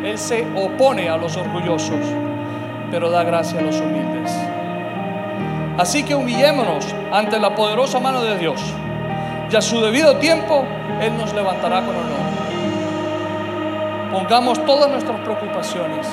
Él 0.05 0.19
se 0.19 0.47
opone 0.55 1.09
a 1.09 1.17
los 1.17 1.39
orgullosos, 1.39 2.05
pero 2.91 3.11
da 3.11 3.25
gracia 3.25 3.61
a 3.61 3.63
los 3.63 3.81
humildes. 3.81 4.48
Así 5.79 6.03
que 6.03 6.17
humillémonos 6.17 6.93
ante 7.13 7.39
la 7.39 7.55
poderosa 7.55 8.01
mano 8.01 8.21
de 8.23 8.37
Dios 8.37 8.61
y 9.51 9.55
a 9.55 9.63
su 9.63 9.81
debido 9.81 10.17
tiempo 10.17 10.65
Él 11.01 11.17
nos 11.17 11.33
levantará 11.33 11.81
con 11.83 11.95
honor. 11.95 12.19
Pongamos 14.13 14.65
todas 14.67 14.91
nuestras 14.91 15.21
preocupaciones 15.21 16.07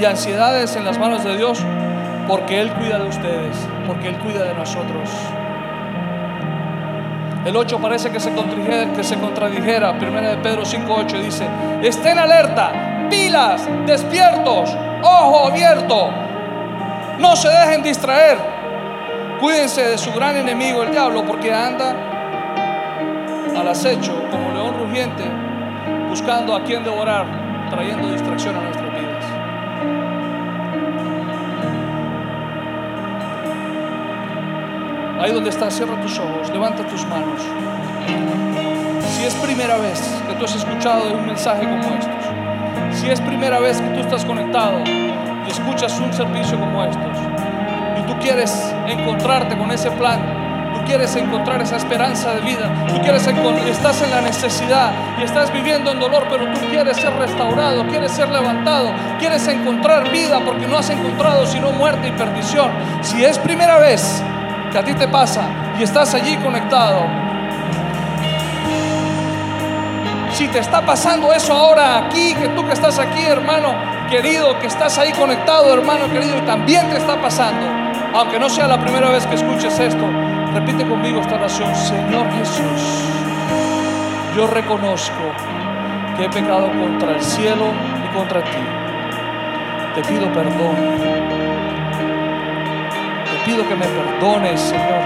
y 0.00 0.04
ansiedades 0.04 0.76
en 0.76 0.84
las 0.84 0.96
manos 0.96 1.24
de 1.24 1.36
Dios 1.36 1.60
porque 2.28 2.60
Él 2.60 2.70
cuida 2.74 2.98
de 2.98 3.08
ustedes, 3.08 3.56
porque 3.86 4.08
Él 4.08 4.18
cuida 4.18 4.44
de 4.44 4.54
nosotros. 4.54 5.10
El 7.44 7.56
8 7.56 7.78
parece 7.80 8.10
que 8.12 8.20
se, 8.20 8.32
contradijera, 8.32 9.98
que 9.98 10.06
de 10.06 10.36
Pedro 10.36 10.62
5.8 10.62 11.20
dice, 11.20 11.48
estén 11.82 12.16
alerta, 12.16 13.08
pilas, 13.10 13.68
despiertos, 13.84 14.76
ojo 15.02 15.48
abierto, 15.48 16.10
no 17.18 17.34
se 17.34 17.48
dejen 17.48 17.82
distraer. 17.82 18.51
Cuídense 19.42 19.82
de 19.82 19.98
su 19.98 20.12
gran 20.12 20.36
enemigo, 20.36 20.84
el 20.84 20.92
diablo, 20.92 21.24
porque 21.26 21.52
anda 21.52 21.96
al 23.56 23.66
acecho 23.66 24.12
como 24.30 24.52
león 24.52 24.78
rugiente, 24.78 25.24
buscando 26.08 26.54
a 26.54 26.62
quien 26.62 26.84
devorar, 26.84 27.26
trayendo 27.68 28.12
distracción 28.12 28.54
a 28.54 28.60
nuestras 28.60 28.92
vidas. 28.92 29.24
Ahí 35.20 35.32
donde 35.32 35.50
estás, 35.50 35.74
cierra 35.74 36.00
tus 36.00 36.20
ojos, 36.20 36.48
levanta 36.50 36.86
tus 36.86 37.04
manos. 37.06 37.42
Si 39.08 39.24
es 39.24 39.34
primera 39.34 39.76
vez 39.78 40.22
que 40.28 40.34
tú 40.36 40.44
has 40.44 40.54
escuchado 40.54 41.14
un 41.14 41.26
mensaje 41.26 41.64
como 41.64 41.96
estos, 41.98 42.96
si 42.96 43.10
es 43.10 43.20
primera 43.20 43.58
vez 43.58 43.80
que 43.80 43.88
tú 43.88 43.98
estás 44.02 44.24
conectado 44.24 44.84
y 44.86 45.50
escuchas 45.50 45.98
un 45.98 46.12
servicio 46.12 46.60
como 46.60 46.84
estos, 46.84 47.41
tú 48.12 48.18
quieres 48.20 48.52
encontrarte 48.86 49.56
con 49.56 49.70
ese 49.70 49.90
plan, 49.92 50.20
tú 50.74 50.84
quieres 50.84 51.14
encontrar 51.16 51.62
esa 51.62 51.76
esperanza 51.76 52.34
de 52.34 52.40
vida, 52.40 52.70
tú 52.88 53.00
quieres 53.00 53.26
estás 53.26 54.02
en 54.02 54.10
la 54.10 54.20
necesidad 54.20 54.90
y 55.18 55.22
estás 55.22 55.50
viviendo 55.52 55.90
en 55.90 55.98
dolor, 55.98 56.26
pero 56.28 56.44
tú 56.52 56.60
quieres 56.68 56.98
ser 56.98 57.14
restaurado, 57.14 57.86
quieres 57.86 58.12
ser 58.12 58.28
levantado, 58.28 58.92
quieres 59.18 59.46
encontrar 59.48 60.10
vida 60.10 60.40
porque 60.44 60.66
no 60.66 60.78
has 60.78 60.90
encontrado 60.90 61.46
sino 61.46 61.70
muerte 61.72 62.08
y 62.08 62.10
perdición. 62.12 62.70
Si 63.00 63.24
es 63.24 63.38
primera 63.38 63.78
vez 63.78 64.22
que 64.70 64.78
a 64.78 64.84
ti 64.84 64.92
te 64.94 65.08
pasa 65.08 65.42
y 65.78 65.82
estás 65.82 66.14
allí 66.14 66.36
conectado, 66.36 67.06
si 70.32 70.48
te 70.48 70.58
está 70.58 70.84
pasando 70.84 71.32
eso 71.32 71.54
ahora 71.54 71.98
aquí, 71.98 72.34
que 72.34 72.48
tú 72.48 72.66
que 72.66 72.72
estás 72.72 72.98
aquí, 72.98 73.22
hermano 73.22 73.74
querido, 74.10 74.58
que 74.58 74.66
estás 74.66 74.98
ahí 74.98 75.12
conectado, 75.12 75.72
hermano 75.72 76.12
querido, 76.12 76.36
y 76.36 76.42
también 76.42 76.90
te 76.90 76.98
está 76.98 77.20
pasando, 77.20 77.91
aunque 78.14 78.38
no 78.38 78.48
sea 78.48 78.66
la 78.66 78.80
primera 78.80 79.10
vez 79.10 79.26
que 79.26 79.34
escuches 79.34 79.78
esto, 79.78 80.04
repite 80.52 80.86
conmigo 80.86 81.20
esta 81.20 81.36
oración, 81.36 81.74
Señor 81.74 82.30
Jesús, 82.32 83.04
yo 84.36 84.46
reconozco 84.46 85.32
que 86.16 86.24
he 86.24 86.28
pecado 86.28 86.70
contra 86.70 87.12
el 87.12 87.22
cielo 87.22 87.66
y 88.04 88.14
contra 88.14 88.42
ti. 88.42 88.58
Te 89.94 90.02
pido 90.02 90.32
perdón. 90.32 90.76
Te 93.24 93.50
pido 93.50 93.68
que 93.68 93.74
me 93.74 93.86
perdones, 93.86 94.60
Señor. 94.60 95.00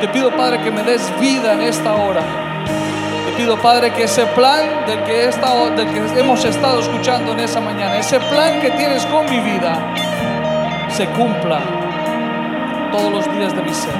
Te 0.00 0.08
pido, 0.08 0.30
Padre, 0.30 0.60
que 0.60 0.70
me 0.70 0.82
des 0.82 1.12
vida 1.18 1.54
en 1.54 1.62
esta 1.62 1.94
hora. 1.94 2.20
Te 3.26 3.32
pido, 3.32 3.56
Padre, 3.56 3.92
que 3.92 4.04
ese 4.04 4.26
plan 4.26 4.84
del 4.86 5.02
que, 5.04 5.12
del 5.12 5.88
que 5.88 6.20
hemos 6.20 6.44
estado 6.44 6.80
escuchando 6.80 7.32
en 7.32 7.40
esa 7.40 7.60
mañana, 7.60 7.96
ese 7.96 8.20
plan 8.20 8.60
que 8.60 8.70
tienes 8.72 9.06
con 9.06 9.24
mi 9.30 9.40
vida, 9.40 9.78
se 10.90 11.06
cumpla 11.06 11.83
todos 12.96 13.10
los 13.10 13.36
días 13.36 13.52
de 13.56 13.62
mi 13.62 13.74
ser. 13.74 13.94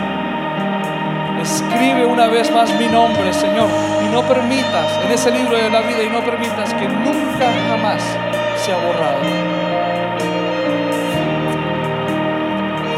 Escribe 1.43 2.07
una 2.07 2.29
vez 2.29 2.49
más 2.53 2.73
mi 2.79 2.87
nombre, 2.87 3.33
Señor, 3.33 3.69
y 4.05 4.09
no 4.09 4.23
permitas 4.23 4.89
en 5.05 5.11
ese 5.11 5.33
libro 5.33 5.57
de 5.57 5.69
la 5.69 5.81
vida 5.81 6.05
y 6.05 6.11
no 6.11 6.21
permitas 6.21 6.73
que 6.75 6.87
nunca 6.87 7.47
jamás 7.69 8.01
sea 8.57 8.77
borrado. 8.77 9.19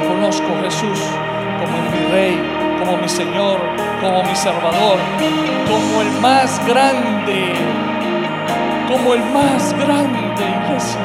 Conozco 0.06 0.44
a 0.58 0.64
Jesús 0.64 1.00
como 1.60 1.76
mi 1.90 2.12
rey, 2.12 2.36
como 2.78 2.98
mi 2.98 3.08
Señor, 3.08 3.58
como 4.02 4.22
mi 4.22 4.36
Salvador, 4.36 4.98
como 5.66 6.02
el 6.02 6.10
más 6.20 6.60
grande, 6.66 7.54
como 8.86 9.14
el 9.14 9.24
más 9.32 9.72
grande, 9.72 10.44
iglesia. 10.44 11.00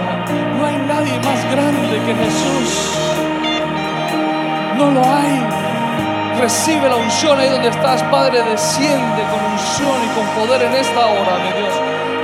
No 0.58 0.66
hay 0.66 0.78
nadie 0.80 1.18
más 1.20 1.50
grande 1.50 1.96
que 2.06 2.14
Jesús. 2.14 3.11
No 4.78 4.92
lo 4.92 5.04
hay. 5.04 5.40
Recibe 6.40 6.90
la 6.90 6.96
unción 6.96 7.40
ahí 7.40 7.50
donde 7.50 7.70
estás, 7.70 8.02
Padre. 8.04 8.42
Desciende 8.44 9.22
con 9.32 9.52
unción 9.52 9.96
y 10.04 10.16
con 10.16 10.28
poder 10.36 10.62
en 10.64 10.74
esta 10.74 11.06
hora, 11.06 11.38
mi 11.40 11.52
Dios. 11.60 11.74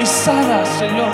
Y 0.01 0.05
sana, 0.05 0.65
Señor. 0.65 1.11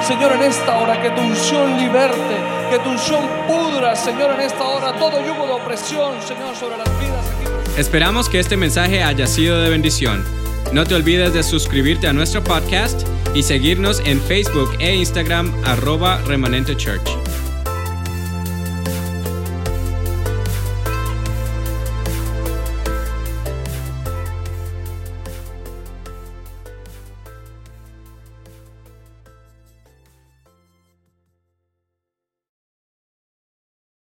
Señor, 0.00 0.32
en 0.32 0.42
esta 0.42 0.78
hora, 0.78 1.00
que 1.00 1.10
tu 1.10 1.20
unción 1.20 1.76
liberte, 1.76 2.36
que 2.70 2.78
tu 2.78 2.90
unción 2.90 3.20
pudra, 3.46 3.94
Señor, 3.94 4.32
en 4.32 4.40
esta 4.40 4.64
hora, 4.64 4.92
todo 4.98 5.24
yugo 5.24 5.46
de 5.46 5.52
opresión, 5.52 6.22
Señor, 6.22 6.54
sobre 6.56 6.78
las 6.78 6.88
vidas 7.00 7.24
aquí. 7.26 7.80
Esperamos 7.80 8.28
que 8.28 8.40
este 8.40 8.56
mensaje 8.56 9.02
haya 9.02 9.26
sido 9.26 9.60
de 9.60 9.68
bendición. 9.68 10.24
No 10.72 10.84
te 10.84 10.94
olvides 10.94 11.34
de 11.34 11.42
suscribirte 11.42 12.08
a 12.08 12.12
nuestro 12.12 12.42
podcast 12.42 13.06
y 13.34 13.42
seguirnos 13.42 14.00
en 14.04 14.20
Facebook 14.20 14.70
e 14.78 14.94
Instagram 14.94 15.52
arroba 15.64 16.18
remanente 16.26 16.76
church. 16.76 17.10